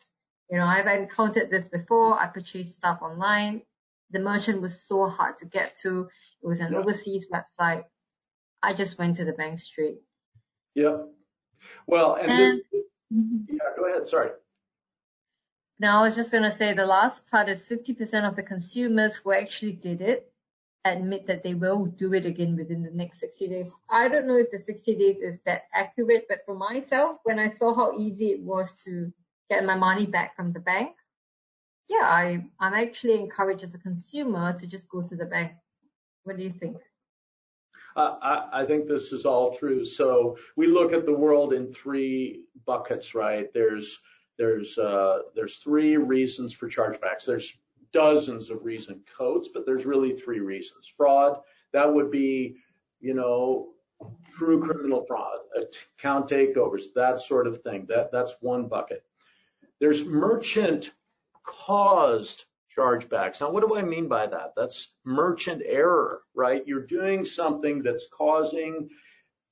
you 0.48 0.58
know, 0.58 0.64
I've 0.64 0.86
encountered 0.86 1.50
this 1.50 1.66
before. 1.66 2.16
I 2.20 2.28
purchased 2.28 2.76
stuff 2.76 3.02
online. 3.02 3.62
The 4.12 4.20
merchant 4.20 4.62
was 4.62 4.80
so 4.80 5.08
hard 5.08 5.38
to 5.38 5.46
get 5.46 5.74
to. 5.82 6.08
It 6.40 6.46
was 6.46 6.60
an 6.60 6.72
overseas 6.72 7.26
website. 7.32 7.82
I 8.62 8.72
just 8.72 8.96
went 8.96 9.16
to 9.16 9.24
the 9.24 9.32
bank 9.32 9.58
straight. 9.58 9.98
Yeah. 10.72 10.98
Well, 11.88 12.14
and, 12.14 12.30
and 12.30 12.58
this, 12.70 12.82
yeah, 13.10 13.70
go 13.76 13.88
ahead. 13.90 14.06
Sorry. 14.06 14.30
Now, 15.80 15.98
I 15.98 16.02
was 16.02 16.14
just 16.14 16.30
going 16.30 16.44
to 16.44 16.52
say 16.52 16.74
the 16.74 16.86
last 16.86 17.28
part 17.32 17.48
is 17.48 17.66
50% 17.66 18.28
of 18.28 18.36
the 18.36 18.44
consumers 18.44 19.16
who 19.16 19.32
actually 19.32 19.72
did 19.72 20.00
it 20.00 20.32
admit 20.84 21.26
that 21.26 21.42
they 21.42 21.54
will 21.54 21.86
do 21.86 22.12
it 22.12 22.26
again 22.26 22.56
within 22.56 22.82
the 22.82 22.90
next 22.90 23.20
60 23.20 23.48
days. 23.48 23.74
I 23.90 24.08
don't 24.08 24.26
know 24.26 24.36
if 24.36 24.50
the 24.50 24.58
60 24.58 24.94
days 24.96 25.16
is 25.16 25.40
that 25.42 25.62
accurate, 25.74 26.26
but 26.28 26.40
for 26.44 26.54
myself, 26.54 27.18
when 27.24 27.38
I 27.38 27.48
saw 27.48 27.74
how 27.74 27.98
easy 27.98 28.30
it 28.30 28.40
was 28.40 28.74
to 28.84 29.12
get 29.48 29.64
my 29.64 29.76
money 29.76 30.06
back 30.06 30.36
from 30.36 30.52
the 30.52 30.60
bank, 30.60 30.94
yeah, 31.88 32.04
I, 32.04 32.44
I'm 32.60 32.74
actually 32.74 33.18
encouraged 33.18 33.62
as 33.62 33.74
a 33.74 33.78
consumer 33.78 34.52
to 34.58 34.66
just 34.66 34.88
go 34.88 35.02
to 35.02 35.16
the 35.16 35.26
bank. 35.26 35.52
What 36.24 36.36
do 36.36 36.42
you 36.42 36.50
think? 36.50 36.78
I, 37.96 38.48
I 38.52 38.64
think 38.64 38.88
this 38.88 39.12
is 39.12 39.24
all 39.24 39.56
true. 39.56 39.84
So 39.84 40.36
we 40.56 40.66
look 40.66 40.92
at 40.92 41.06
the 41.06 41.12
world 41.12 41.52
in 41.52 41.72
three 41.72 42.42
buckets, 42.66 43.14
right? 43.14 43.52
There's 43.52 43.98
there's 44.36 44.76
uh, 44.78 45.20
there's 45.34 45.58
three 45.58 45.96
reasons 45.96 46.52
for 46.52 46.68
chargebacks. 46.68 47.26
There's 47.26 47.56
dozens 47.94 48.50
of 48.50 48.64
reason 48.64 49.00
codes, 49.16 49.48
but 49.48 49.64
there's 49.64 49.86
really 49.86 50.12
three 50.12 50.40
reasons. 50.40 50.92
Fraud, 50.94 51.38
that 51.72 51.94
would 51.94 52.10
be, 52.10 52.56
you 53.00 53.14
know, 53.14 53.68
true 54.36 54.60
criminal 54.60 55.04
fraud, 55.06 55.38
account 55.98 56.28
takeovers, 56.28 56.92
that 56.94 57.20
sort 57.20 57.46
of 57.46 57.62
thing. 57.62 57.86
That 57.88 58.12
that's 58.12 58.34
one 58.40 58.68
bucket. 58.68 59.04
There's 59.80 60.04
merchant 60.04 60.92
caused 61.44 62.44
chargebacks. 62.76 63.40
Now, 63.40 63.50
what 63.50 63.66
do 63.66 63.76
I 63.76 63.82
mean 63.82 64.08
by 64.08 64.26
that? 64.26 64.54
That's 64.56 64.88
merchant 65.04 65.62
error, 65.64 66.22
right? 66.34 66.66
You're 66.66 66.86
doing 66.86 67.24
something 67.24 67.82
that's 67.82 68.08
causing 68.08 68.90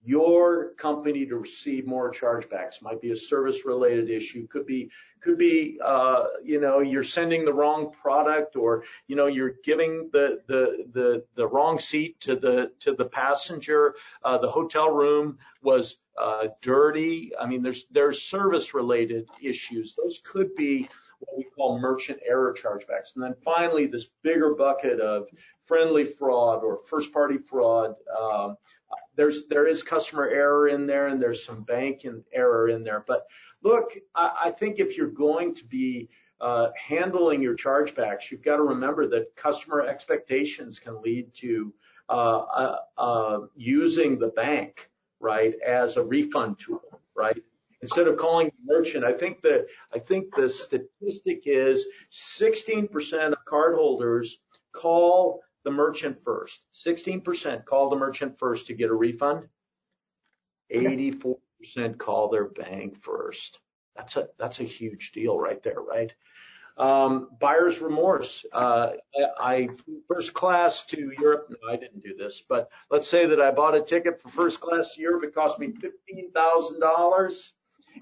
your 0.05 0.75
company 0.75 1.27
to 1.27 1.37
receive 1.37 1.87
more 1.87 2.13
chargebacks. 2.13 2.83
Might 2.83 3.01
be 3.01 3.13
a 3.13 3.17
service 3.17 3.65
related 3.65 4.11
issue. 4.11 4.47
Could 4.49 4.67
be, 4.67 4.91
could 5.21 5.39
be, 5.39 5.79
uh, 5.83 6.25
you 6.43 6.61
know, 6.61 6.81
you're 6.81 7.05
sending 7.05 7.45
the 7.45 7.53
wrong 7.53 7.93
product 7.93 8.57
or, 8.57 8.85
you 9.07 9.15
know, 9.15 9.27
you're 9.27 9.55
giving 9.65 10.11
the, 10.13 10.41
the, 10.49 10.87
the, 10.93 11.25
the 11.37 11.47
wrong 11.47 11.79
seat 11.79 12.21
to 12.21 12.35
the, 12.35 12.73
to 12.81 12.95
the 12.95 13.05
passenger. 13.05 13.95
Uh, 14.25 14.39
the 14.39 14.51
hotel 14.51 14.91
room 14.91 15.39
was, 15.63 15.99
uh, 16.19 16.49
dirty. 16.61 17.33
I 17.39 17.47
mean, 17.47 17.63
there's, 17.63 17.87
there's 17.87 18.23
service 18.23 18.75
related 18.75 19.29
issues. 19.41 19.95
Those 19.95 20.21
could 20.25 20.55
be 20.57 20.89
what 21.21 21.39
we 21.39 21.45
call 21.45 21.79
merchant 21.79 22.19
error 22.27 22.53
chargebacks. 22.53 23.15
And 23.15 23.23
then 23.23 23.35
finally, 23.45 23.87
this 23.87 24.09
bigger 24.23 24.55
bucket 24.55 25.01
of 25.01 25.29
friendly 25.67 26.05
fraud 26.05 26.65
or 26.65 26.77
first 26.77 27.13
party 27.13 27.39
fraud. 27.39 27.95
Um, 28.21 28.57
there's 29.17 29.47
there 29.47 29.67
is 29.67 29.83
customer 29.83 30.29
error 30.29 30.69
in 30.69 30.87
there 30.87 31.09
and 31.09 31.21
there's 31.21 31.45
some 31.45 31.63
bank 31.63 32.05
and 32.05 32.25
error 32.33 32.69
in 32.69 32.83
there. 32.85 33.05
But 33.07 33.27
look, 33.63 33.97
I, 34.15 34.33
I 34.45 34.51
think 34.51 34.79
if 34.79 34.97
you're 34.97 35.09
going 35.09 35.55
to 35.57 35.65
be 35.65 36.09
uh, 36.41 36.71
handling 36.77 37.43
your 37.43 37.57
chargebacks, 37.57 38.31
you've 38.31 38.43
got 38.43 38.57
to 38.57 38.63
remember 38.63 39.07
that 39.09 39.37
customer 39.37 39.83
expectations 39.83 40.79
can 40.79 41.01
lead 41.03 41.33
to 41.35 41.73
uh, 42.09 42.39
uh, 42.39 42.77
uh 42.99 43.41
using 43.55 44.19
the 44.19 44.29
bank 44.29 44.91
right 45.21 45.55
as 45.65 45.97
a 45.97 46.03
refund 46.03 46.59
tool, 46.59 47.01
right? 47.15 47.43
instead 47.83 48.07
of 48.07 48.17
calling 48.17 48.47
the 48.47 48.75
merchant. 48.75 49.05
I 49.05 49.13
think 49.13 49.43
the 49.43 49.67
I 49.93 49.99
think 49.99 50.35
the 50.35 50.49
statistic 50.49 51.43
is 51.45 51.87
16% 52.13 53.33
of 53.33 53.39
cardholders 53.47 54.31
call 54.73 55.43
the 55.65 55.71
merchant 55.71 56.19
first. 56.25 56.61
16% 56.75 57.65
call 57.65 57.91
the 57.91 57.97
merchant 57.97 58.39
first 58.39 58.67
to 58.67 58.75
get 58.75 58.91
a 58.91 58.95
refund. 58.95 59.49
84% 60.73 61.37
call 61.99 62.29
their 62.29 62.47
bank 62.47 63.03
first. 63.03 63.61
That's 63.97 64.17
a 64.17 64.29
that's 64.39 64.61
a 64.61 64.65
huge 64.65 65.13
deal 65.13 65.39
right 65.39 65.63
there, 65.63 65.81
right? 65.81 66.13
Um, 66.79 67.29
buyer's 67.39 67.81
remorse. 67.81 68.47
Uh, 68.51 68.93
I, 69.39 69.69
first 70.09 70.33
class 70.33 70.87
to 70.87 71.13
Europe. 71.19 71.49
No, 71.51 71.69
I 71.71 71.77
didn't 71.77 72.03
do 72.03 72.17
this, 72.17 72.43
but 72.49 72.71
let's 72.91 73.07
say 73.07 73.27
that 73.27 73.41
I 73.43 73.51
bought 73.51 73.75
a 73.75 73.83
ticket 73.83 74.23
for 74.23 74.31
first 74.31 74.61
class 74.61 74.95
to 74.95 75.01
Europe. 75.03 75.25
It 75.25 75.35
cost 75.35 75.59
me 75.59 75.73
fifteen 75.73 76.33
thousand 76.33 76.81
dollars. 76.81 77.53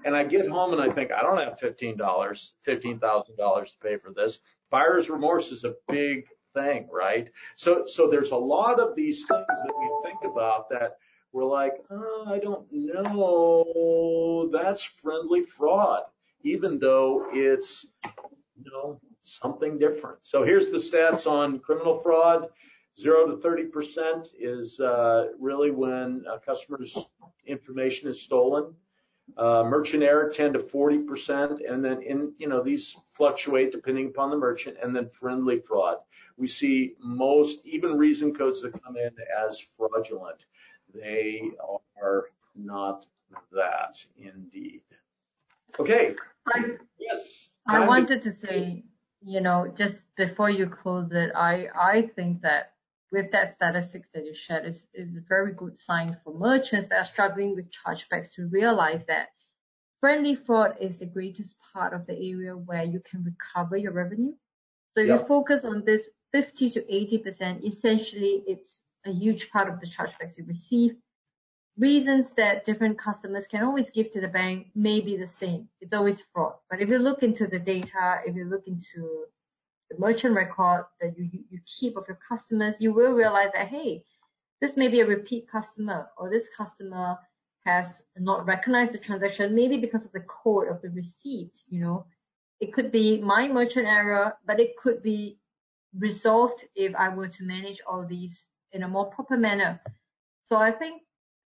And 0.05 0.15
I 0.15 0.23
get 0.23 0.47
home 0.47 0.71
and 0.71 0.81
I 0.81 0.89
think, 0.89 1.11
I 1.11 1.21
don't 1.21 1.37
have 1.37 1.59
$15, 1.59 1.97
$15,000 1.97 3.65
to 3.65 3.71
pay 3.83 3.97
for 3.97 4.13
this. 4.13 4.39
Buyer's 4.69 5.09
remorse 5.09 5.51
is 5.51 5.65
a 5.65 5.75
big 5.89 6.25
thing, 6.53 6.87
right? 6.91 7.29
So, 7.55 7.85
so 7.85 8.09
there's 8.09 8.31
a 8.31 8.37
lot 8.37 8.79
of 8.79 8.95
these 8.95 9.25
things 9.25 9.45
that 9.47 9.73
we 9.79 9.89
think 10.03 10.19
about 10.23 10.69
that 10.69 10.97
we're 11.33 11.45
like, 11.45 11.73
oh, 11.89 12.25
I 12.27 12.39
don't 12.39 12.67
know, 12.71 14.49
that's 14.51 14.83
friendly 14.83 15.43
fraud, 15.43 16.03
even 16.43 16.77
though 16.77 17.27
it's, 17.31 17.85
you 18.03 18.71
know, 18.71 18.99
something 19.21 19.79
different. 19.79 20.19
So 20.23 20.43
here's 20.43 20.69
the 20.69 20.77
stats 20.77 21.29
on 21.29 21.59
criminal 21.59 21.99
fraud. 22.01 22.47
Zero 22.99 23.25
to 23.27 23.37
30% 23.37 24.27
is 24.37 24.79
uh, 24.81 25.27
really 25.39 25.71
when 25.71 26.25
a 26.29 26.37
customer's 26.39 26.97
information 27.45 28.09
is 28.09 28.21
stolen. 28.21 28.73
Uh, 29.37 29.63
merchant 29.63 30.03
error 30.03 30.29
10 30.29 30.53
to 30.53 30.59
40 30.59 30.99
percent, 30.99 31.61
and 31.61 31.83
then 31.83 32.01
in 32.01 32.33
you 32.37 32.47
know 32.47 32.61
these 32.61 32.97
fluctuate 33.13 33.71
depending 33.71 34.07
upon 34.07 34.29
the 34.29 34.37
merchant, 34.37 34.77
and 34.83 34.95
then 34.95 35.07
friendly 35.09 35.59
fraud. 35.59 35.97
We 36.37 36.47
see 36.47 36.95
most 36.99 37.59
even 37.63 37.97
reason 37.97 38.33
codes 38.33 38.61
that 38.61 38.83
come 38.83 38.97
in 38.97 39.11
as 39.47 39.59
fraudulent. 39.77 40.45
They 40.93 41.51
are 42.01 42.25
not 42.55 43.05
that 43.51 44.03
indeed. 44.17 44.81
Okay. 45.79 46.15
I, 46.47 46.63
yes. 46.99 47.49
I 47.67 47.87
wanted 47.87 48.21
to 48.23 48.35
say, 48.35 48.83
you 49.23 49.41
know, 49.41 49.73
just 49.77 50.13
before 50.15 50.49
you 50.49 50.67
close 50.67 51.11
it, 51.11 51.31
I, 51.35 51.67
I 51.79 52.09
think 52.15 52.41
that 52.41 52.73
with 53.11 53.31
that 53.31 53.53
statistics 53.53 54.07
that 54.13 54.25
you 54.25 54.33
shared 54.33 54.65
is, 54.65 54.87
is 54.93 55.15
a 55.15 55.21
very 55.27 55.53
good 55.53 55.77
sign 55.77 56.17
for 56.23 56.33
merchants 56.33 56.87
that 56.87 56.99
are 56.99 57.05
struggling 57.05 57.55
with 57.55 57.71
chargebacks 57.71 58.33
to 58.33 58.47
realize 58.47 59.05
that 59.05 59.29
friendly 59.99 60.35
fraud 60.35 60.77
is 60.79 60.97
the 60.97 61.05
greatest 61.05 61.57
part 61.73 61.93
of 61.93 62.05
the 62.07 62.13
area 62.13 62.53
where 62.53 62.83
you 62.83 63.01
can 63.01 63.23
recover 63.23 63.75
your 63.77 63.91
revenue. 63.91 64.33
So 64.93 65.01
if 65.01 65.07
yep. 65.07 65.21
you 65.21 65.27
focus 65.27 65.63
on 65.63 65.83
this 65.85 66.09
50 66.31 66.69
to 66.71 66.81
80%, 66.81 67.65
essentially 67.65 68.43
it's 68.47 68.83
a 69.05 69.11
huge 69.11 69.51
part 69.51 69.69
of 69.69 69.79
the 69.79 69.87
chargebacks 69.87 70.37
you 70.37 70.45
receive. 70.45 70.95
Reasons 71.77 72.33
that 72.33 72.65
different 72.65 72.97
customers 72.97 73.47
can 73.47 73.63
always 73.63 73.89
give 73.89 74.11
to 74.11 74.21
the 74.21 74.27
bank 74.27 74.67
may 74.75 75.01
be 75.01 75.17
the 75.17 75.27
same. 75.27 75.69
It's 75.79 75.93
always 75.93 76.21
fraud. 76.33 76.53
But 76.69 76.81
if 76.81 76.89
you 76.89 76.99
look 76.99 77.23
into 77.23 77.47
the 77.47 77.59
data, 77.59 78.19
if 78.25 78.35
you 78.35 78.45
look 78.45 78.67
into 78.67 79.25
the 79.91 79.99
merchant 79.99 80.35
record 80.35 80.85
that 81.01 81.17
you, 81.17 81.29
you 81.49 81.59
keep 81.65 81.97
of 81.97 82.05
your 82.07 82.19
customers, 82.27 82.75
you 82.79 82.93
will 82.93 83.11
realize 83.11 83.49
that, 83.53 83.67
hey, 83.67 84.03
this 84.61 84.77
may 84.77 84.87
be 84.87 85.01
a 85.01 85.05
repeat 85.05 85.49
customer 85.49 86.09
or 86.17 86.29
this 86.29 86.47
customer 86.55 87.17
has 87.65 88.03
not 88.17 88.45
recognized 88.45 88.93
the 88.93 88.97
transaction, 88.97 89.53
maybe 89.53 89.77
because 89.77 90.05
of 90.05 90.11
the 90.11 90.21
code 90.21 90.67
of 90.67 90.81
the 90.81 90.89
receipt, 90.89 91.63
you 91.69 91.79
know. 91.79 92.05
It 92.59 92.73
could 92.73 92.91
be 92.91 93.19
my 93.19 93.47
merchant 93.47 93.87
error, 93.87 94.37
but 94.45 94.59
it 94.59 94.77
could 94.77 95.01
be 95.01 95.39
resolved 95.97 96.65
if 96.75 96.95
I 96.95 97.09
were 97.09 97.27
to 97.27 97.43
manage 97.43 97.81
all 97.87 98.05
these 98.05 98.45
in 98.71 98.83
a 98.83 98.87
more 98.87 99.05
proper 99.05 99.37
manner. 99.37 99.81
So 100.49 100.57
I 100.57 100.71
think 100.71 101.01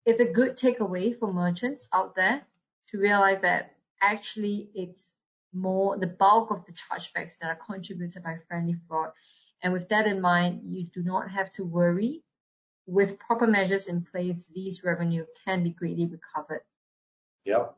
it's 0.05 0.19
a 0.19 0.25
good 0.31 0.57
takeaway 0.57 1.17
for 1.17 1.31
merchants 1.31 1.88
out 1.93 2.15
there 2.15 2.41
to 2.89 2.97
realize 2.97 3.41
that 3.41 3.75
actually 4.01 4.69
it's 4.73 5.14
more 5.55 5.97
the 5.97 6.07
bulk 6.07 6.51
of 6.51 6.65
the 6.65 6.73
chargebacks 6.73 7.37
that 7.41 7.47
are 7.47 7.59
contributed 7.65 8.23
by 8.23 8.37
friendly 8.47 8.75
fraud. 8.87 9.11
And 9.61 9.73
with 9.73 9.89
that 9.89 10.05
in 10.05 10.21
mind, 10.21 10.61
you 10.65 10.83
do 10.83 11.01
not 11.01 11.31
have 11.31 11.51
to 11.53 11.63
worry. 11.63 12.21
With 12.87 13.17
proper 13.17 13.47
measures 13.47 13.87
in 13.87 14.03
place, 14.03 14.45
these 14.53 14.83
revenue 14.83 15.25
can 15.43 15.63
be 15.63 15.71
greatly 15.71 16.05
recovered. 16.05 16.61
Yep. 17.45 17.75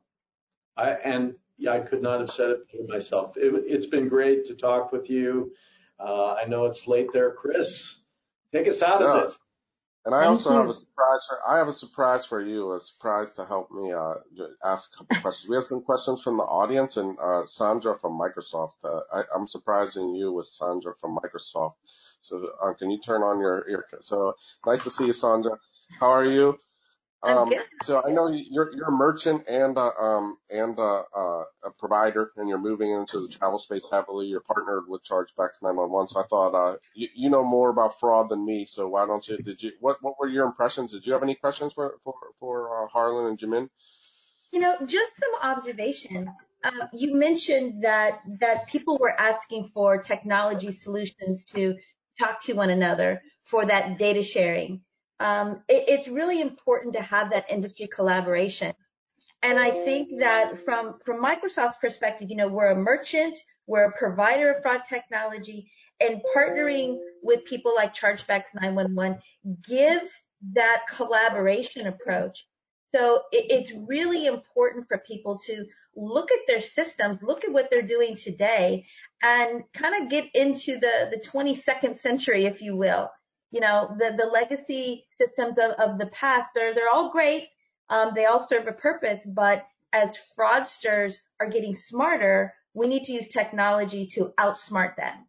I, 0.76 0.90
and 0.92 1.36
yeah, 1.58 1.72
I 1.72 1.80
could 1.80 2.02
not 2.02 2.20
have 2.20 2.32
said 2.32 2.50
it 2.50 2.72
better 2.72 2.84
myself. 2.88 3.34
It, 3.38 3.72
has 3.72 3.88
been 3.88 4.10
great 4.10 4.48
to 4.48 4.56
talk 4.56 4.92
with 4.92 5.10
you. 5.10 5.54
Uh, 6.00 6.34
I 6.34 6.46
know 6.46 6.66
it's 6.66 6.88
late 6.88 7.08
there, 7.14 7.32
Chris. 7.32 7.98
Take 8.54 8.68
us 8.68 8.82
out 8.82 9.00
yeah. 9.00 9.14
of 9.14 9.24
this. 9.24 9.40
And 10.06 10.16
I 10.16 10.20
Thank 10.20 10.32
also 10.32 10.52
have 10.54 10.70
a 10.70 10.74
surprise 10.74 11.28
for 11.28 11.38
I 11.50 11.58
have 11.58 11.68
a 11.68 11.74
surprise 11.74 12.26
for 12.26 12.42
you, 12.42 12.72
a 12.72 12.80
surprise 12.80 13.34
to 13.34 13.46
help 13.46 13.72
me 13.72 13.92
uh, 13.92 14.14
ask 14.64 14.94
a 14.94 14.98
couple 15.00 15.18
questions. 15.22 15.50
We 15.50 15.56
have 15.56 15.66
some 15.66 15.82
questions 15.82 16.24
from 16.24 16.38
the 16.38 16.44
audience, 16.44 16.96
and 16.96 17.18
uh, 17.20 17.46
Sandra 17.46 17.98
from 17.98 18.18
Microsoft. 18.18 18.76
Uh, 18.84 19.02
I, 19.14 19.24
am 19.36 19.48
surprising 19.48 20.16
you 20.16 20.32
with 20.32 20.46
Sandra 20.46 20.94
from 21.02 21.18
Microsoft. 21.18 21.74
So 22.22 22.52
uh, 22.62 22.74
can 22.74 22.90
you 22.90 23.02
turn 23.02 23.22
on 23.22 23.40
your 23.40 23.68
ear? 23.70 23.86
So 24.00 24.36
nice 24.66 24.84
to 24.86 24.90
see 24.90 25.08
you, 25.08 25.14
Sandra. 25.14 25.58
How 26.00 26.10
are 26.10 26.26
you? 26.26 26.58
Um, 27.24 27.52
so 27.82 28.04
I 28.06 28.12
know 28.12 28.28
you're 28.28 28.74
you're 28.76 28.90
a 28.90 28.92
merchant 28.92 29.46
and 29.48 29.76
uh, 29.78 29.90
um 30.00 30.38
and 30.52 30.78
uh, 30.78 31.04
uh, 31.16 31.44
a 31.64 31.72
provider, 31.78 32.32
and 32.38 32.48
you're 32.48 32.60
moving 32.60 32.92
into 32.92 33.20
the 33.20 33.28
travel 33.28 33.58
space 33.58 33.88
heavily. 33.92 34.28
You're 34.28 34.42
partnered 34.42 34.84
with 34.88 35.04
Chargebacks 35.04 35.64
911. 35.64 36.10
So 36.10 36.20
I 36.20 36.24
thought 36.28 36.54
uh, 36.54 36.78
you, 36.94 37.08
you 37.16 37.30
know 37.30 37.44
more 37.44 37.70
about 37.70 38.00
fraud 38.00 38.30
than 38.30 38.46
me. 38.46 38.66
So 38.66 38.88
why 38.88 39.08
don't 39.08 39.28
you? 39.28 39.38
Did 39.38 39.64
you? 39.64 39.72
What 39.80 39.98
what 40.02 40.20
were 40.20 40.28
your 40.28 40.46
impressions? 40.46 40.92
Did 40.92 41.08
you 41.08 41.14
have 41.14 41.24
any 41.24 41.34
questions 41.34 41.74
for 41.74 41.96
for 42.04 42.14
for 42.40 42.84
uh, 42.84 42.88
Harlan 42.88 43.26
and 43.26 43.38
Jimin? 43.38 43.70
You 44.52 44.60
know, 44.60 44.78
just 44.86 45.12
some 45.20 45.52
observations. 45.52 46.30
Uh, 46.64 46.88
you 46.94 47.16
mentioned 47.16 47.84
that 47.84 48.22
that 48.40 48.68
people 48.68 49.00
were 49.00 49.20
asking 49.20 49.72
for 49.74 50.04
technology 50.04 50.70
solutions 50.70 51.46
to 51.46 51.76
talk 52.20 52.42
to 52.42 52.54
one 52.54 52.70
another 52.70 53.22
for 53.44 53.66
that 53.66 53.98
data 53.98 54.22
sharing 54.22 54.82
um, 55.20 55.62
it, 55.68 55.86
it's 55.88 56.08
really 56.08 56.42
important 56.42 56.94
to 56.96 57.02
have 57.02 57.32
that 57.32 57.50
industry 57.50 57.88
collaboration. 57.88 58.74
And 59.44 59.60
I 59.60 59.70
think 59.70 60.20
that 60.20 60.60
from, 60.62 60.98
from 61.00 61.24
Microsoft's 61.24 61.78
perspective, 61.78 62.30
you 62.30 62.38
know, 62.38 62.48
we're 62.48 62.72
a 62.72 62.76
merchant, 62.76 63.38
we're 63.68 63.86
a 63.86 63.92
provider 63.92 64.52
of 64.52 64.62
fraud 64.64 64.82
technology, 64.90 65.72
and 66.00 66.22
partnering 66.36 66.98
with 67.22 67.46
people 67.46 67.74
like 67.76 67.96
Chargebacks 67.96 68.54
911 68.60 69.20
gives 69.68 70.12
that 70.54 70.82
collaboration 70.90 71.88
approach. 71.88 72.48
So 72.96 73.24
it, 73.32 73.46
it's 73.50 73.74
really 73.88 74.26
important 74.26 74.88
for 74.88 74.98
people 74.98 75.40
to 75.46 75.66
look 75.96 76.32
at 76.32 76.40
their 76.48 76.62
systems, 76.62 77.22
look 77.22 77.44
at 77.44 77.52
what 77.52 77.70
they're 77.70 77.82
doing 77.82 78.16
today, 78.16 78.86
and 79.22 79.64
kind 79.74 80.04
of 80.04 80.10
get 80.10 80.26
into 80.36 80.80
the, 80.80 81.10
the 81.12 81.18
22nd 81.18 81.96
century, 81.96 82.46
if 82.46 82.62
you 82.62 82.76
will, 82.76 83.10
you 83.52 83.60
know, 83.60 83.96
the, 83.98 84.16
the 84.18 84.26
legacy 84.26 85.06
systems 85.10 85.58
of, 85.58 85.72
of 85.72 85.98
the 85.98 86.08
past, 86.08 86.50
they're, 86.54 86.74
they're 86.76 86.90
all 86.90 87.12
great. 87.12 87.48
Um, 87.90 88.12
they 88.14 88.26
all 88.26 88.48
serve 88.48 88.68
a 88.68 88.74
purpose, 88.74 89.26
but 89.26 89.66
as 89.94 90.18
fraudsters 90.38 91.16
are 91.40 91.50
getting 91.50 91.74
smarter, 91.74 92.54
we 92.74 92.88
need 92.88 93.06
to 93.06 93.14
use 93.14 93.30
technology 93.30 94.06
to 94.08 94.34
outsmart 94.38 94.98
them. 94.98 95.26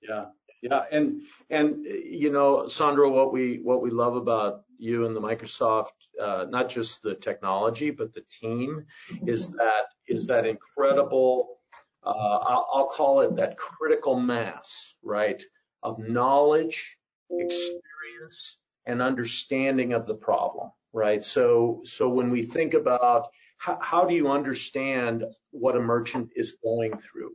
Yeah. 0.00 0.26
Yeah. 0.62 0.84
And, 0.92 1.22
and, 1.50 1.84
you 1.84 2.30
know, 2.30 2.68
Sandra, 2.68 3.10
what 3.10 3.32
we, 3.32 3.56
what 3.56 3.82
we 3.82 3.90
love 3.90 4.14
about 4.14 4.62
you 4.78 5.06
and 5.06 5.16
the 5.16 5.20
Microsoft, 5.20 5.88
uh, 6.20 6.46
not 6.48 6.68
just 6.68 7.02
the 7.02 7.16
technology, 7.16 7.90
but 7.90 8.14
the 8.14 8.24
team 8.40 8.86
is 9.26 9.50
that, 9.50 9.86
is 10.06 10.28
that 10.28 10.46
incredible, 10.46 11.58
uh, 12.04 12.10
I'll, 12.10 12.68
I'll 12.72 12.86
call 12.86 13.22
it 13.22 13.34
that 13.36 13.56
critical 13.56 14.18
mass, 14.18 14.94
right? 15.02 15.42
Of 15.82 15.98
knowledge 15.98 16.96
experience 17.38 18.56
and 18.86 19.00
understanding 19.00 19.92
of 19.92 20.06
the 20.06 20.14
problem, 20.14 20.70
right? 20.92 21.22
So, 21.22 21.82
so 21.84 22.08
when 22.08 22.30
we 22.30 22.42
think 22.42 22.74
about 22.74 23.28
how, 23.58 23.78
how 23.80 24.04
do 24.04 24.14
you 24.14 24.28
understand 24.30 25.24
what 25.50 25.76
a 25.76 25.80
merchant 25.80 26.30
is 26.34 26.56
going 26.62 26.98
through? 26.98 27.32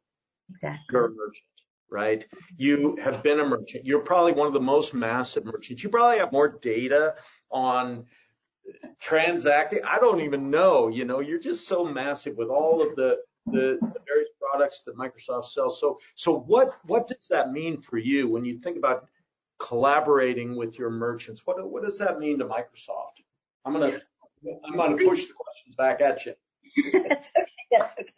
Exactly. 0.50 0.86
You're 0.92 1.06
a 1.06 1.10
merchant, 1.10 1.44
right? 1.90 2.26
You 2.58 2.98
have 3.02 3.24
been 3.24 3.40
a 3.40 3.46
merchant. 3.46 3.86
You're 3.86 4.02
probably 4.02 4.34
one 4.34 4.48
of 4.48 4.54
the 4.54 4.60
most 4.60 4.94
massive 4.94 5.46
merchants. 5.46 5.84
You 5.84 5.90
probably 5.90 6.20
have 6.20 6.32
more 6.32 6.50
data 6.50 7.16
on 7.50 8.06
transacting. 9.00 9.80
I 9.86 10.00
don't 10.00 10.22
even 10.22 10.50
know, 10.50 10.90
you 10.90 11.06
know, 11.06 11.20
you're 11.22 11.40
just 11.40 11.68
so 11.68 11.86
massive 11.86 12.36
with 12.36 12.50
all 12.50 12.82
of 12.82 12.96
the, 12.96 13.18
the, 13.46 13.78
the 13.82 14.00
various 14.06 14.30
products 14.40 14.84
that 14.86 14.98
Microsoft 14.98 15.46
sells. 15.46 15.80
So, 15.80 16.00
so 16.16 16.38
what, 16.38 16.78
what 16.84 17.08
does 17.08 17.28
that 17.30 17.52
mean 17.52 17.82
for 17.82 17.98
you 17.98 18.28
when 18.28 18.44
you 18.44 18.60
think 18.60 18.78
about 18.78 19.08
collaborating 19.60 20.56
with 20.56 20.78
your 20.78 20.90
merchants. 20.90 21.42
What, 21.46 21.70
what 21.70 21.84
does 21.84 21.98
that 22.00 22.20
mean 22.20 22.40
to 22.40 22.46
Microsoft? 22.46 23.24
I'm 23.66 23.74
to, 23.74 24.02
I'm 24.66 24.98
to 24.98 25.06
push 25.06 25.26
the 25.28 25.34
questions 25.34 25.76
back 25.76 26.02
at 26.02 26.26
you. 26.26 26.34
that's 26.94 27.32
okay. 27.38 27.52
That's 27.72 27.96
okay. 28.00 28.14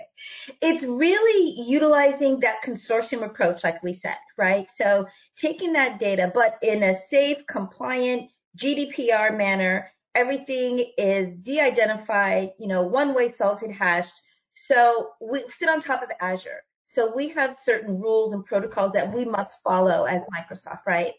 It's 0.62 0.84
really 0.84 1.62
utilizing 1.62 2.40
that 2.42 2.64
consortium 2.64 3.24
approach, 3.24 3.64
like 3.64 3.82
we 3.82 3.94
said, 3.94 4.18
right? 4.38 4.70
So 4.70 5.08
taking 5.38 5.74
that 5.74 6.00
data, 6.00 6.32
but 6.34 6.58
in 6.62 6.84
a 6.84 6.94
safe, 6.94 7.46
compliant, 7.48 8.30
GDPR 8.58 9.36
manner, 9.36 9.90
everything 10.16 10.92
is 10.98 11.36
de-identified, 11.36 12.52
you 12.60 12.68
know, 12.68 12.84
one-way 12.84 13.32
salted 13.32 13.72
hashed. 13.72 14.22
So 14.54 15.12
we 15.22 15.44
sit 15.58 15.70
on 15.70 15.82
top 15.82 16.04
of 16.04 16.10
Azure. 16.20 16.62
So 16.86 17.14
we 17.16 17.30
have 17.30 17.58
certain 17.64 18.00
rules 18.00 18.34
and 18.34 18.44
protocols 18.44 18.94
that 18.94 19.14
we 19.14 19.24
must 19.24 19.62
follow 19.64 20.06
as 20.06 20.26
Microsoft, 20.36 20.86
right? 20.88 21.14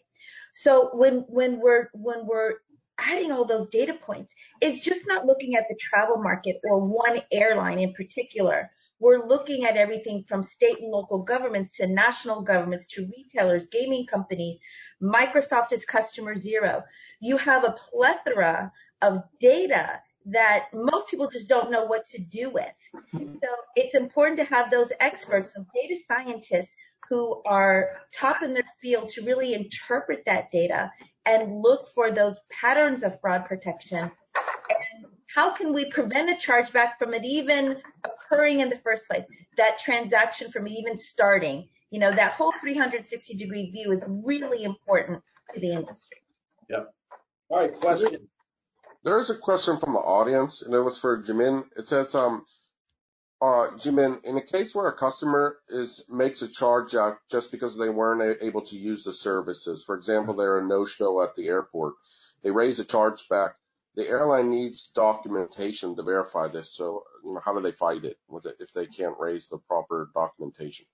So 0.53 0.89
when 0.93 1.25
when 1.27 1.59
we're 1.59 1.89
when 1.93 2.25
we're 2.25 2.55
adding 2.97 3.31
all 3.31 3.45
those 3.45 3.67
data 3.67 3.93
points, 3.93 4.33
it's 4.61 4.83
just 4.83 5.07
not 5.07 5.25
looking 5.25 5.55
at 5.55 5.65
the 5.67 5.75
travel 5.79 6.21
market 6.21 6.57
or 6.63 6.79
one 6.79 7.21
airline 7.31 7.79
in 7.79 7.93
particular. 7.93 8.69
We're 8.99 9.25
looking 9.25 9.65
at 9.65 9.77
everything 9.77 10.23
from 10.27 10.43
state 10.43 10.79
and 10.79 10.91
local 10.91 11.23
governments 11.23 11.71
to 11.77 11.87
national 11.87 12.41
governments 12.43 12.85
to 12.87 13.09
retailers, 13.17 13.67
gaming 13.67 14.05
companies. 14.05 14.57
Microsoft 15.01 15.71
is 15.71 15.85
customer 15.85 16.35
zero. 16.35 16.83
You 17.19 17.37
have 17.37 17.63
a 17.63 17.71
plethora 17.71 18.71
of 19.01 19.23
data 19.39 20.01
that 20.27 20.67
most 20.71 21.07
people 21.07 21.27
just 21.31 21.49
don't 21.49 21.71
know 21.71 21.85
what 21.85 22.05
to 22.05 22.21
do 22.21 22.51
with. 22.51 22.71
So 23.11 23.47
it's 23.75 23.95
important 23.95 24.37
to 24.37 24.45
have 24.45 24.69
those 24.69 24.91
experts, 24.99 25.53
those 25.53 25.65
data 25.73 25.99
scientists 26.07 26.75
who 27.11 27.41
are 27.45 27.89
top 28.13 28.41
in 28.41 28.53
their 28.53 28.63
field 28.79 29.09
to 29.09 29.21
really 29.25 29.53
interpret 29.53 30.23
that 30.25 30.49
data 30.49 30.89
and 31.25 31.61
look 31.61 31.89
for 31.89 32.09
those 32.09 32.39
patterns 32.49 33.03
of 33.03 33.19
fraud 33.19 33.43
protection. 33.45 33.99
And 33.99 35.05
how 35.27 35.53
can 35.53 35.73
we 35.73 35.91
prevent 35.91 36.29
a 36.29 36.35
chargeback 36.35 36.91
from 36.97 37.13
it 37.13 37.25
even 37.25 37.81
occurring 38.05 38.61
in 38.61 38.69
the 38.69 38.77
first 38.77 39.09
place? 39.09 39.25
That 39.57 39.77
transaction 39.77 40.53
from 40.53 40.69
even 40.69 40.97
starting. 40.97 41.67
You 41.89 41.99
know, 41.99 42.13
that 42.13 42.31
whole 42.31 42.53
360 42.61 43.35
degree 43.35 43.69
view 43.71 43.91
is 43.91 44.01
really 44.07 44.63
important 44.63 45.21
to 45.53 45.59
the 45.59 45.73
industry. 45.73 46.19
Yep. 46.69 46.93
All 47.49 47.59
right, 47.59 47.77
question. 47.77 48.29
There 49.03 49.19
is 49.19 49.29
a 49.29 49.37
question 49.37 49.77
from 49.77 49.91
the 49.91 49.99
audience, 49.99 50.61
and 50.61 50.73
it 50.73 50.79
was 50.79 50.97
for 50.97 51.21
Jimin. 51.21 51.65
It 51.75 51.89
says, 51.89 52.15
um, 52.15 52.45
Jimin, 53.41 54.23
in 54.23 54.37
a 54.37 54.41
case 54.41 54.75
where 54.75 54.87
a 54.87 54.95
customer 54.95 55.57
is 55.67 56.03
makes 56.07 56.43
a 56.43 56.47
charge 56.47 56.93
out 56.93 57.17
just 57.29 57.51
because 57.51 57.75
they 57.75 57.89
weren't 57.89 58.37
able 58.41 58.61
to 58.61 58.77
use 58.77 59.03
the 59.03 59.13
services, 59.13 59.83
for 59.83 59.95
example, 59.95 60.35
they're 60.35 60.59
a 60.59 60.65
no-show 60.65 61.21
at 61.23 61.35
the 61.35 61.47
airport, 61.47 61.95
they 62.43 62.51
raise 62.51 62.79
a 62.79 62.85
charge 62.85 63.27
back. 63.29 63.55
The 63.95 64.07
airline 64.07 64.49
needs 64.49 64.87
documentation 64.89 65.95
to 65.95 66.03
verify 66.03 66.47
this. 66.47 66.73
So, 66.73 67.03
you 67.25 67.33
know, 67.33 67.41
how 67.43 67.53
do 67.53 67.61
they 67.61 67.73
fight 67.73 68.05
it 68.05 68.17
with 68.29 68.45
it 68.45 68.55
if 68.59 68.71
they 68.71 68.85
can't 68.85 69.19
raise 69.19 69.49
the 69.49 69.57
proper 69.57 70.09
documentation? 70.13 70.85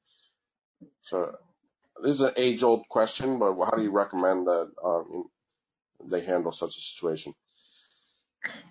So, 1.01 1.35
this 2.01 2.15
is 2.15 2.21
an 2.21 2.33
age-old 2.37 2.87
question, 2.89 3.39
but 3.39 3.53
how 3.63 3.71
do 3.71 3.83
you 3.83 3.91
recommend 3.91 4.47
that 4.47 4.71
um, 4.83 5.25
they 6.03 6.21
handle 6.21 6.51
such 6.51 6.77
a 6.77 6.81
situation? 6.81 7.33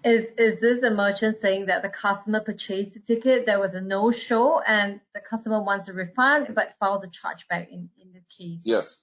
Is 0.04 0.26
is 0.38 0.60
this 0.60 0.82
a 0.82 0.90
merchant 0.90 1.38
saying 1.38 1.66
that 1.66 1.82
the 1.82 1.88
customer 1.88 2.40
purchased 2.40 2.94
the 2.94 3.00
ticket, 3.00 3.46
there 3.46 3.60
was 3.60 3.74
a 3.74 3.80
no-show, 3.80 4.60
and 4.60 5.00
the 5.14 5.20
customer 5.20 5.62
wants 5.62 5.88
a 5.88 5.92
refund 5.92 6.54
but 6.54 6.74
files 6.78 7.04
a 7.04 7.08
chargeback 7.08 7.68
in, 7.70 7.90
in 8.00 8.12
the 8.12 8.22
case? 8.36 8.62
Yes. 8.64 8.98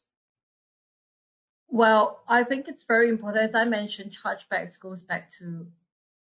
Well, 1.67 2.21
I 2.27 2.43
think 2.43 2.67
it's 2.67 2.83
very 2.83 3.09
important. 3.09 3.49
As 3.49 3.55
I 3.55 3.65
mentioned, 3.65 4.15
chargebacks 4.15 4.79
goes 4.79 5.01
back 5.01 5.31
to 5.39 5.67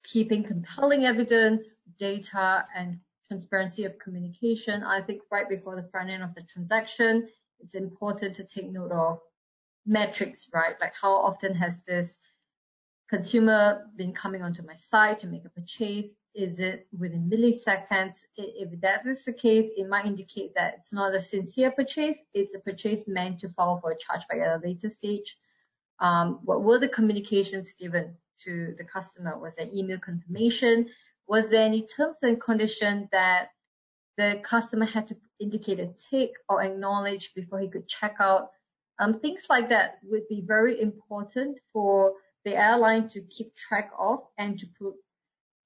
keeping 0.03 0.43
compelling 0.43 1.05
evidence, 1.05 1.75
data, 1.99 2.65
and 2.75 2.99
transparency 3.27 3.85
of 3.85 3.97
communication. 3.99 4.83
I 4.83 5.01
think 5.01 5.21
right 5.31 5.47
before 5.47 5.75
the 5.75 5.87
front 5.91 6.09
end 6.09 6.23
of 6.23 6.33
the 6.35 6.41
transaction, 6.41 7.27
it's 7.59 7.75
important 7.75 8.35
to 8.37 8.43
take 8.43 8.71
note 8.71 8.91
of 8.91 9.19
metrics, 9.85 10.49
right? 10.53 10.75
Like 10.81 10.93
how 10.99 11.13
often 11.13 11.55
has 11.55 11.83
this 11.83 12.17
consumer 13.13 13.85
been 13.95 14.11
coming 14.11 14.41
onto 14.41 14.65
my 14.65 14.73
site 14.73 15.19
to 15.19 15.27
make 15.27 15.45
a 15.45 15.49
purchase? 15.49 16.07
Is 16.33 16.59
it 16.59 16.87
within 16.97 17.29
milliseconds? 17.29 18.23
If 18.35 18.81
that 18.81 19.05
is 19.05 19.23
the 19.25 19.33
case, 19.33 19.67
it 19.77 19.87
might 19.87 20.07
indicate 20.07 20.55
that 20.55 20.77
it's 20.79 20.91
not 20.91 21.13
a 21.13 21.21
sincere 21.21 21.69
purchase. 21.69 22.17
It's 22.33 22.55
a 22.55 22.59
purchase 22.59 23.03
meant 23.05 23.41
to 23.41 23.49
follow 23.49 23.79
for 23.79 23.91
a 23.91 23.95
chargeback 23.95 24.41
at 24.41 24.57
a 24.57 24.67
later 24.67 24.89
stage. 24.89 25.37
Um, 25.99 26.39
what 26.43 26.63
were 26.63 26.79
the 26.79 26.89
communications 26.89 27.73
given 27.73 28.15
to 28.45 28.73
the 28.79 28.83
customer? 28.83 29.37
Was 29.37 29.57
there 29.57 29.69
email 29.71 29.99
confirmation? 29.99 30.89
Was 31.27 31.51
there 31.51 31.61
any 31.61 31.83
terms 31.83 32.23
and 32.23 32.41
condition 32.41 33.09
that 33.11 33.49
the 34.17 34.41
customer 34.43 34.87
had 34.87 35.07
to 35.09 35.17
indicate 35.39 35.79
a 35.79 35.89
tick 36.09 36.31
or 36.49 36.63
acknowledge 36.63 37.35
before 37.35 37.59
he 37.59 37.67
could 37.67 37.87
check 37.87 38.15
out? 38.19 38.49
Um, 38.97 39.19
things 39.19 39.45
like 39.51 39.69
that 39.69 39.99
would 40.03 40.27
be 40.29 40.41
very 40.41 40.81
important 40.81 41.59
for 41.73 42.13
the 42.45 42.55
airline 42.55 43.07
to 43.09 43.21
keep 43.21 43.55
track 43.55 43.91
of 43.97 44.19
and 44.37 44.59
to 44.59 44.67
pro- 44.77 44.95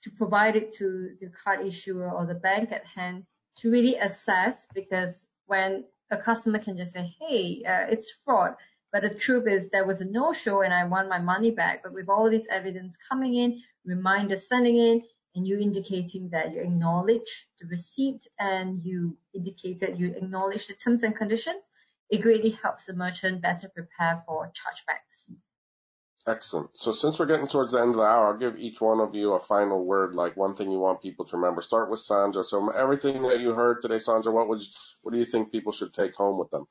to 0.03 0.11
provide 0.11 0.55
it 0.55 0.71
to 0.73 1.15
the 1.19 1.29
card 1.29 1.65
issuer 1.65 2.09
or 2.11 2.25
the 2.25 2.35
bank 2.35 2.71
at 2.71 2.85
hand 2.85 3.25
to 3.57 3.71
really 3.71 3.95
assess 3.95 4.67
because 4.73 5.27
when 5.47 5.83
a 6.11 6.17
customer 6.17 6.59
can 6.59 6.77
just 6.77 6.93
say, 6.93 7.13
hey, 7.19 7.63
uh, 7.65 7.87
it's 7.89 8.13
fraud, 8.23 8.55
but 8.91 9.01
the 9.01 9.13
truth 9.13 9.47
is 9.47 9.69
there 9.69 9.85
was 9.85 10.01
a 10.01 10.05
no-show 10.05 10.61
and 10.61 10.73
I 10.73 10.85
want 10.85 11.09
my 11.09 11.19
money 11.19 11.51
back. 11.51 11.83
But 11.83 11.93
with 11.93 12.09
all 12.09 12.29
this 12.29 12.47
evidence 12.49 12.97
coming 13.09 13.35
in, 13.35 13.61
reminders 13.85 14.47
sending 14.47 14.77
in, 14.77 15.03
and 15.35 15.45
you 15.45 15.59
indicating 15.59 16.29
that 16.29 16.51
you 16.51 16.61
acknowledge 16.61 17.47
the 17.59 17.67
receipt 17.67 18.25
and 18.39 18.81
you 18.83 19.17
indicated 19.35 19.99
you 19.99 20.13
acknowledge 20.15 20.67
the 20.67 20.73
terms 20.73 21.03
and 21.03 21.15
conditions, 21.15 21.63
it 22.09 22.23
greatly 22.23 22.49
helps 22.49 22.85
the 22.85 22.93
merchant 22.93 23.41
better 23.41 23.69
prepare 23.69 24.23
for 24.25 24.47
chargebacks. 24.47 25.31
Excellent. 26.27 26.77
So 26.77 26.91
since 26.91 27.17
we're 27.17 27.25
getting 27.25 27.47
towards 27.47 27.71
the 27.71 27.79
end 27.79 27.91
of 27.91 27.95
the 27.95 28.03
hour, 28.03 28.27
I'll 28.27 28.37
give 28.37 28.57
each 28.57 28.81
one 28.81 28.99
of 28.99 29.15
you 29.15 29.33
a 29.33 29.39
final 29.39 29.85
word, 29.85 30.13
like 30.13 30.35
one 30.35 30.55
thing 30.55 30.69
you 30.69 30.77
want 30.77 31.01
people 31.01 31.23
to 31.23 31.37
remember. 31.37 31.61
Start 31.61 31.89
with 31.89 32.01
Sandra. 32.01 32.43
So 32.43 32.69
everything 32.69 33.21
that 33.21 33.39
you 33.39 33.53
heard 33.53 33.81
today, 33.81 33.99
Sandra, 33.99 34.33
what 34.33 34.49
would 34.49 34.59
you, 34.59 34.67
what 35.03 35.13
do 35.13 35.19
you 35.19 35.25
think 35.25 35.53
people 35.53 35.71
should 35.71 35.93
take 35.93 36.15
home 36.15 36.37
with 36.37 36.51
them? 36.51 36.67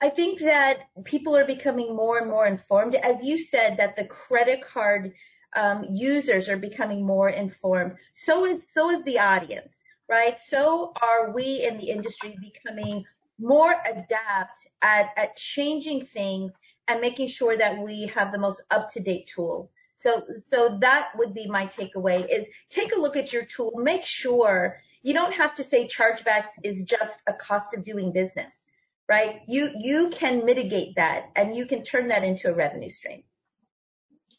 I 0.00 0.08
think 0.08 0.40
that 0.40 0.88
people 1.04 1.36
are 1.36 1.44
becoming 1.44 1.94
more 1.94 2.16
and 2.16 2.30
more 2.30 2.46
informed. 2.46 2.94
As 2.94 3.22
you 3.22 3.38
said, 3.38 3.76
that 3.76 3.96
the 3.96 4.04
credit 4.04 4.62
card 4.62 5.12
um, 5.54 5.84
users 5.90 6.48
are 6.48 6.56
becoming 6.56 7.04
more 7.04 7.28
informed. 7.28 7.96
So 8.14 8.46
is 8.46 8.62
so 8.70 8.90
is 8.90 9.02
the 9.02 9.18
audience, 9.18 9.82
right? 10.08 10.40
So 10.40 10.94
are 11.02 11.32
we 11.32 11.62
in 11.62 11.76
the 11.76 11.90
industry 11.90 12.38
becoming 12.40 13.04
more 13.38 13.74
adept 13.90 14.68
at, 14.82 15.10
at 15.16 15.36
changing 15.36 16.06
things 16.06 16.58
and 16.90 17.00
making 17.00 17.28
sure 17.28 17.56
that 17.56 17.78
we 17.78 18.06
have 18.08 18.32
the 18.32 18.38
most 18.38 18.62
up-to-date 18.68 19.28
tools. 19.28 19.74
So, 19.94 20.24
so 20.34 20.76
that 20.80 21.10
would 21.16 21.32
be 21.32 21.46
my 21.46 21.66
takeaway 21.66 22.26
is 22.28 22.48
take 22.68 22.92
a 22.96 22.98
look 22.98 23.16
at 23.16 23.32
your 23.32 23.44
tool. 23.44 23.70
Make 23.76 24.04
sure 24.04 24.80
you 25.02 25.14
don't 25.14 25.32
have 25.32 25.54
to 25.54 25.64
say 25.64 25.86
chargebacks 25.86 26.50
is 26.64 26.82
just 26.82 27.22
a 27.28 27.32
cost 27.32 27.74
of 27.74 27.84
doing 27.84 28.10
business, 28.12 28.66
right? 29.08 29.42
You, 29.46 29.70
you 29.78 30.10
can 30.10 30.44
mitigate 30.44 30.96
that 30.96 31.30
and 31.36 31.54
you 31.54 31.64
can 31.64 31.84
turn 31.84 32.08
that 32.08 32.24
into 32.24 32.50
a 32.50 32.54
revenue 32.54 32.88
stream. 32.88 33.22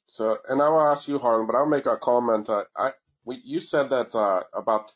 So, 0.08 0.38
and 0.50 0.62
I 0.62 0.68
will 0.68 0.82
ask 0.82 1.08
you, 1.08 1.20
Harlan, 1.20 1.48
but 1.48 1.56
I'll 1.56 1.70
make 1.70 1.86
a 1.86 1.96
comment. 1.96 2.50
Uh, 2.50 2.66
I, 2.76 2.92
we, 3.24 3.40
you 3.46 3.62
said 3.62 3.92
that 3.92 4.14
uh, 4.14 4.44
about 4.54 4.92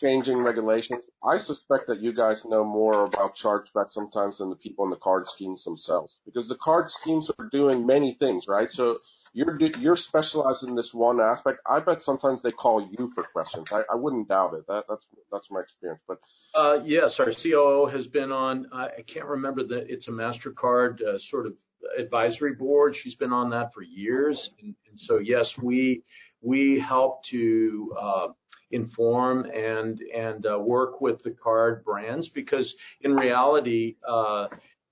changing 0.00 0.38
regulations. 0.38 1.08
I 1.24 1.38
suspect 1.38 1.88
that 1.88 2.00
you 2.00 2.12
guys 2.12 2.44
know 2.44 2.64
more 2.64 3.04
about 3.04 3.36
chargebacks 3.36 3.92
sometimes 3.92 4.38
than 4.38 4.50
the 4.50 4.56
people 4.56 4.84
in 4.84 4.90
the 4.90 4.96
card 4.96 5.28
schemes 5.28 5.64
themselves, 5.64 6.20
because 6.24 6.48
the 6.48 6.56
card 6.56 6.90
schemes 6.90 7.30
are 7.38 7.48
doing 7.50 7.86
many 7.86 8.12
things, 8.12 8.46
right? 8.48 8.72
So 8.72 9.00
you're 9.32 9.58
you're 9.78 9.96
specialized 9.96 10.62
in 10.66 10.74
this 10.74 10.94
one 10.94 11.20
aspect. 11.20 11.60
I 11.66 11.80
bet 11.80 12.02
sometimes 12.02 12.42
they 12.42 12.52
call 12.52 12.80
you 12.80 13.10
for 13.14 13.22
questions. 13.22 13.68
I, 13.72 13.82
I 13.90 13.96
wouldn't 13.96 14.28
doubt 14.28 14.54
it. 14.54 14.66
That, 14.68 14.84
that's 14.88 15.06
that's 15.30 15.50
my 15.50 15.60
experience. 15.60 16.00
But 16.06 16.18
uh, 16.54 16.80
yes, 16.84 17.20
our 17.20 17.32
COO 17.32 17.86
has 17.86 18.08
been 18.08 18.32
on. 18.32 18.68
I 18.72 19.02
can't 19.06 19.26
remember 19.26 19.64
that 19.64 19.90
it's 19.90 20.08
a 20.08 20.12
Mastercard 20.12 21.02
uh, 21.02 21.18
sort 21.18 21.46
of 21.46 21.54
advisory 21.96 22.54
board. 22.54 22.96
She's 22.96 23.14
been 23.14 23.32
on 23.32 23.50
that 23.50 23.74
for 23.74 23.82
years, 23.82 24.50
and, 24.60 24.74
and 24.88 24.98
so 24.98 25.18
yes, 25.18 25.58
we 25.58 26.02
we 26.40 26.78
help 26.78 27.24
to 27.24 27.94
uh, 27.98 28.28
inform 28.70 29.46
and 29.46 30.02
and 30.14 30.46
uh, 30.46 30.58
work 30.58 31.00
with 31.00 31.22
the 31.22 31.30
card 31.30 31.84
brands 31.84 32.28
because 32.28 32.76
in 33.00 33.14
reality, 33.14 33.96
uh, 34.06 34.48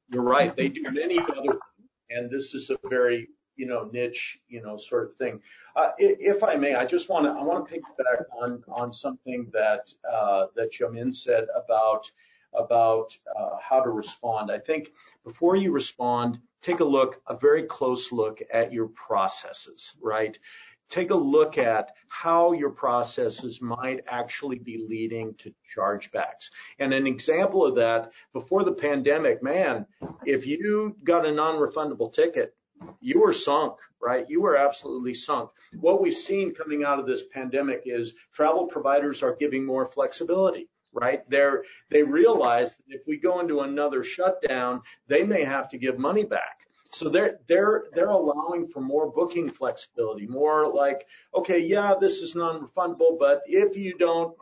you're 0.08 0.22
right, 0.22 0.56
they 0.56 0.68
do 0.68 0.82
many 0.90 1.18
other 1.18 1.58
and 2.10 2.30
this 2.30 2.54
is 2.54 2.70
a 2.70 2.78
very 2.88 3.28
you 3.56 3.66
know 3.66 3.88
niche 3.92 4.38
you 4.48 4.62
know 4.62 4.76
sort 4.76 5.06
of 5.06 5.14
thing. 5.14 5.40
Uh, 5.74 5.90
if 5.98 6.42
I 6.42 6.56
may, 6.56 6.74
I 6.74 6.84
just 6.84 7.08
want 7.08 7.24
to 7.24 7.30
I 7.30 7.42
want 7.42 7.68
to 7.68 7.74
piggyback 7.74 8.24
on 8.40 8.62
on 8.68 8.92
something 8.92 9.48
that 9.52 9.92
uh, 10.10 10.46
that 10.54 10.72
Jimin 10.72 11.14
said 11.14 11.46
about 11.54 12.10
about 12.54 13.16
uh, 13.38 13.56
how 13.60 13.80
to 13.80 13.90
respond. 13.90 14.50
I 14.50 14.58
think 14.58 14.92
before 15.24 15.56
you 15.56 15.72
respond, 15.72 16.38
take 16.62 16.80
a 16.80 16.84
look, 16.84 17.20
a 17.26 17.36
very 17.36 17.64
close 17.64 18.12
look 18.12 18.40
at 18.52 18.72
your 18.72 18.88
processes, 18.88 19.94
right? 20.00 20.38
Take 20.88 21.10
a 21.10 21.16
look 21.16 21.58
at 21.58 21.92
how 22.08 22.52
your 22.52 22.70
processes 22.70 23.60
might 23.60 24.04
actually 24.06 24.58
be 24.58 24.86
leading 24.88 25.34
to 25.34 25.52
chargebacks. 25.76 26.50
And 26.78 26.94
an 26.94 27.06
example 27.06 27.64
of 27.64 27.76
that, 27.76 28.12
before 28.32 28.64
the 28.64 28.72
pandemic, 28.72 29.42
man, 29.42 29.86
if 30.24 30.46
you 30.46 30.96
got 31.04 31.26
a 31.26 31.32
non-refundable 31.32 32.12
ticket, 32.12 32.54
you 33.00 33.20
were 33.20 33.32
sunk, 33.32 33.78
right? 34.00 34.26
You 34.28 34.42
were 34.42 34.56
absolutely 34.56 35.14
sunk. 35.14 35.50
What 35.80 36.02
we've 36.02 36.14
seen 36.14 36.54
coming 36.54 36.84
out 36.84 36.98
of 36.98 37.06
this 37.06 37.26
pandemic 37.26 37.82
is 37.86 38.14
travel 38.32 38.66
providers 38.66 39.22
are 39.22 39.34
giving 39.34 39.64
more 39.64 39.86
flexibility 39.86 40.68
right? 40.92 41.28
They're, 41.28 41.62
they 41.90 42.02
realize 42.02 42.76
that 42.76 42.84
if 42.88 43.02
we 43.06 43.18
go 43.18 43.40
into 43.40 43.60
another 43.60 44.02
shutdown, 44.02 44.80
they 45.08 45.24
may 45.24 45.44
have 45.44 45.68
to 45.70 45.78
give 45.78 45.98
money 45.98 46.24
back. 46.24 46.55
So 46.96 47.10
they're 47.10 47.38
they're 47.46 47.84
they're 47.92 48.08
allowing 48.08 48.68
for 48.68 48.80
more 48.80 49.12
booking 49.12 49.50
flexibility, 49.50 50.26
more 50.26 50.72
like, 50.72 51.06
okay, 51.34 51.58
yeah, 51.58 51.94
this 52.00 52.22
is 52.22 52.34
non-refundable, 52.34 53.18
but 53.18 53.42
if 53.46 53.76
you 53.76 53.98
don't 53.98 54.34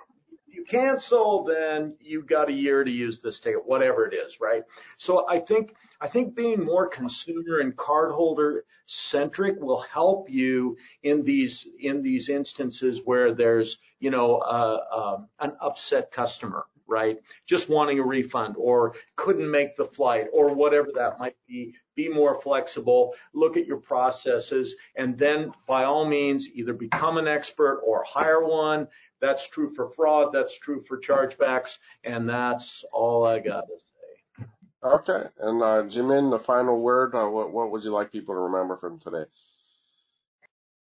you 0.47 0.65
cancel, 0.65 1.43
then 1.43 1.97
you've 2.01 2.27
got 2.27 2.49
a 2.49 2.53
year 2.53 2.85
to 2.85 2.91
use 2.91 3.19
this 3.19 3.41
ticket, 3.41 3.67
whatever 3.67 4.07
it 4.07 4.15
is, 4.15 4.41
right? 4.41 4.63
So 4.97 5.29
I 5.29 5.41
think 5.41 5.75
I 6.01 6.07
think 6.07 6.37
being 6.37 6.65
more 6.65 6.87
consumer 6.87 7.59
and 7.59 7.75
cardholder 7.75 8.61
centric 8.87 9.61
will 9.61 9.81
help 9.81 10.31
you 10.31 10.77
in 11.03 11.25
these 11.25 11.67
in 11.81 12.03
these 12.03 12.29
instances 12.29 13.01
where 13.05 13.33
there's 13.33 13.79
you 13.99 14.11
know 14.11 14.37
uh, 14.37 14.79
um, 14.95 15.29
an 15.41 15.57
upset 15.61 16.13
customer, 16.13 16.67
right? 16.87 17.19
Just 17.47 17.69
wanting 17.69 17.99
a 17.99 18.03
refund 18.03 18.57
or 18.59 18.95
couldn't 19.17 19.51
make 19.51 19.77
the 19.77 19.85
flight 19.85 20.27
or 20.33 20.55
whatever 20.55 20.89
that 20.95 21.19
might 21.19 21.37
be. 21.47 21.75
Be 21.95 22.09
more 22.09 22.41
flexible, 22.41 23.15
look 23.33 23.57
at 23.57 23.67
your 23.67 23.77
processes, 23.77 24.75
and 24.97 25.17
then 25.17 25.53
by 25.67 25.85
all 25.85 26.05
means, 26.05 26.49
either 26.49 26.73
become 26.73 27.19
an 27.19 27.29
expert 27.29 27.81
or 27.85 28.05
hire 28.05 28.45
one. 28.45 28.89
That's 29.21 29.49
true 29.49 29.73
for 29.75 29.89
fraud. 29.91 30.33
That's 30.33 30.59
true 30.59 30.83
for 30.87 30.99
chargebacks. 30.99 31.79
And 32.03 32.29
that's 32.29 32.85
all 32.93 33.25
I 33.25 33.39
got 33.39 33.63
to 33.69 33.79
say. 33.79 34.47
Okay. 34.85 35.29
And 35.39 35.63
uh, 35.63 35.85
Jimin, 35.85 36.31
the 36.31 36.39
final 36.39 36.81
word, 36.81 37.15
uh, 37.15 37.29
what, 37.29 37.53
what 37.53 37.71
would 37.71 37.85
you 37.85 37.91
like 37.91 38.13
people 38.13 38.35
to 38.35 38.41
remember 38.41 38.77
from 38.77 38.99
today? 38.99 39.25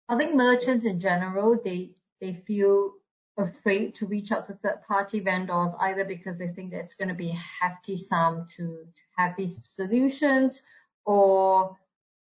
I 0.09 0.17
think 0.17 0.35
merchants 0.35 0.85
in 0.85 0.99
general, 0.99 1.57
they 1.63 1.91
they 2.21 2.33
feel 2.45 2.93
afraid 3.37 3.95
to 3.95 4.05
reach 4.05 4.31
out 4.31 4.47
to 4.47 4.53
third 4.53 4.81
party 4.87 5.19
vendors 5.19 5.71
either 5.81 6.05
because 6.05 6.37
they 6.37 6.47
think 6.47 6.71
that 6.71 6.79
it's 6.79 6.95
going 6.95 7.09
to 7.09 7.15
be 7.15 7.31
a 7.31 7.43
hefty 7.61 7.97
sum 7.97 8.45
to, 8.55 8.63
to 8.63 9.01
have 9.17 9.35
these 9.35 9.59
solutions 9.63 10.61
or 11.05 11.77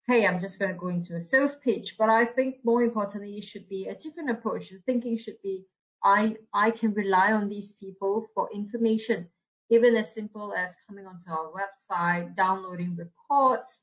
hey, 0.07 0.25
I'm 0.25 0.41
just 0.41 0.61
going 0.61 0.73
to 0.73 0.79
go 0.79 0.89
into 0.89 1.17
a 1.17 1.21
sales 1.21 1.57
pitch. 1.57 1.97
But 1.99 2.11
I 2.11 2.27
think 2.27 2.59
more 2.65 2.83
importantly, 2.83 3.39
it 3.39 3.45
should 3.45 3.69
be 3.69 3.87
a 3.87 3.95
different 3.95 4.31
approach. 4.31 4.71
The 4.71 4.79
thinking 4.87 5.19
should 5.19 5.41
be 5.43 5.65
I 6.03 6.37
I 6.53 6.71
can 6.71 6.95
rely 6.95 7.33
on 7.33 7.49
these 7.49 7.73
people 7.73 8.29
for 8.35 8.49
information, 8.55 9.29
even 9.71 9.97
as 9.97 10.15
simple 10.15 10.55
as 10.55 10.77
coming 10.87 11.07
onto 11.07 11.31
our 11.31 11.51
website, 11.51 12.37
downloading 12.37 12.97
reports, 12.97 13.81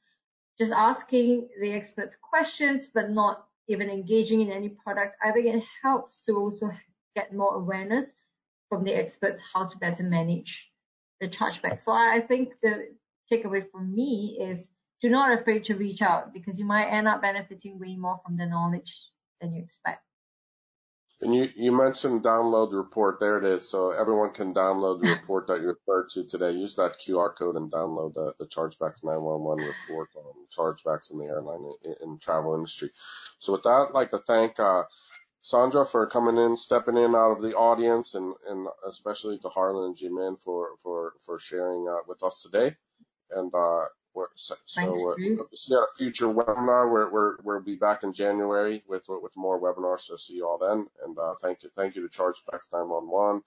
just 0.57 0.71
asking 0.71 1.49
the 1.59 1.73
experts 1.73 2.15
questions, 2.21 2.87
but 2.87 3.09
not 3.09 3.45
even 3.67 3.89
engaging 3.89 4.41
in 4.41 4.51
any 4.51 4.69
product. 4.69 5.15
I 5.23 5.31
think 5.31 5.47
it 5.47 5.63
helps 5.81 6.21
to 6.25 6.33
also 6.35 6.71
get 7.15 7.33
more 7.33 7.55
awareness 7.55 8.15
from 8.69 8.83
the 8.83 8.93
experts 8.93 9.41
how 9.53 9.65
to 9.65 9.77
better 9.77 10.03
manage 10.03 10.71
the 11.21 11.27
chargeback. 11.27 11.81
So 11.81 11.91
I 11.91 12.19
think 12.27 12.53
the 12.61 12.89
takeaway 13.31 13.69
from 13.71 13.93
me 13.93 14.37
is 14.39 14.69
do 15.01 15.09
not 15.09 15.37
afraid 15.37 15.65
to 15.65 15.75
reach 15.75 16.01
out 16.01 16.33
because 16.33 16.59
you 16.59 16.65
might 16.65 16.87
end 16.87 17.07
up 17.07 17.21
benefiting 17.21 17.79
way 17.79 17.95
more 17.95 18.19
from 18.25 18.37
the 18.37 18.45
knowledge 18.45 19.09
than 19.41 19.53
you 19.53 19.61
expect. 19.61 20.01
And 21.21 21.33
you, 21.33 21.49
you 21.55 21.71
mentioned 21.71 22.23
download 22.23 22.71
the 22.71 22.77
report. 22.77 23.19
There 23.19 23.37
it 23.37 23.45
is. 23.45 23.69
So 23.69 23.91
everyone 23.91 24.31
can 24.31 24.53
download 24.53 25.01
the 25.01 25.09
report 25.09 25.47
that 25.47 25.61
you 25.61 25.67
referred 25.67 26.09
to 26.09 26.25
today. 26.25 26.51
Use 26.51 26.75
that 26.75 26.99
QR 26.99 27.33
code 27.35 27.55
and 27.55 27.71
download 27.71 28.13
the, 28.13 28.33
the 28.39 28.45
Chargebacks 28.45 29.03
911 29.03 29.65
report 29.65 30.09
on 30.17 30.33
chargebacks 30.55 31.11
in 31.11 31.19
the 31.19 31.25
airline 31.25 31.71
and 32.01 32.21
travel 32.21 32.55
industry. 32.55 32.89
So 33.39 33.53
with 33.53 33.63
that, 33.63 33.87
I'd 33.89 33.93
like 33.93 34.11
to 34.11 34.19
thank 34.19 34.59
uh, 34.59 34.83
Sandra 35.43 35.85
for 35.85 36.07
coming 36.07 36.37
in, 36.37 36.55
stepping 36.55 36.95
in 36.95 37.15
out 37.15 37.31
of 37.31 37.41
the 37.41 37.53
audience, 37.53 38.15
and, 38.15 38.33
and 38.49 38.65
especially 38.87 39.37
to 39.39 39.49
Harlan 39.49 39.87
and 39.87 39.95
Jimin 39.95 40.41
for, 40.41 40.69
for, 40.81 41.13
for 41.19 41.37
sharing 41.37 41.85
uh, 41.85 41.97
with 42.07 42.23
us 42.23 42.41
today. 42.41 42.73
And 43.29 43.53
uh, 43.53 43.85
so, 44.35 44.55
Thanks, 44.73 44.99
uh, 45.01 45.43
see 45.53 45.73
a 45.73 45.83
future 45.97 46.27
webinar. 46.27 46.89
We're, 46.89 47.11
we're, 47.11 47.35
we'll 47.43 47.59
be 47.59 47.75
back 47.75 48.03
in 48.03 48.13
January 48.13 48.83
with 48.87 49.05
with 49.09 49.35
more 49.35 49.59
webinars. 49.59 50.01
So 50.01 50.15
see 50.15 50.35
you 50.35 50.47
all 50.47 50.59
then. 50.59 50.87
And 51.03 51.17
uh, 51.17 51.33
thank 51.41 51.63
you, 51.63 51.69
thank 51.75 51.95
you 51.95 52.07
to 52.07 52.17
Chargebacks 52.17 52.71
911 52.71 53.41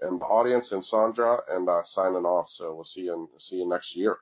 and 0.00 0.20
the 0.20 0.24
audience 0.24 0.72
and 0.72 0.84
Sandra 0.84 1.38
and 1.50 1.68
uh, 1.68 1.82
signing 1.82 2.24
off. 2.24 2.48
So 2.48 2.74
we'll 2.74 2.84
see 2.84 3.02
you 3.02 3.14
in, 3.14 3.28
see 3.38 3.56
you 3.56 3.68
next 3.68 3.94
year. 3.94 4.16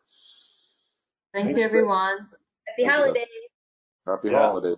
Thank 1.32 1.46
Thanks, 1.46 1.60
you, 1.60 1.64
everyone. 1.64 2.26
Happy 2.66 2.84
holidays. 2.84 3.26
Happy 4.06 4.30
yeah. 4.30 4.38
holidays. 4.38 4.76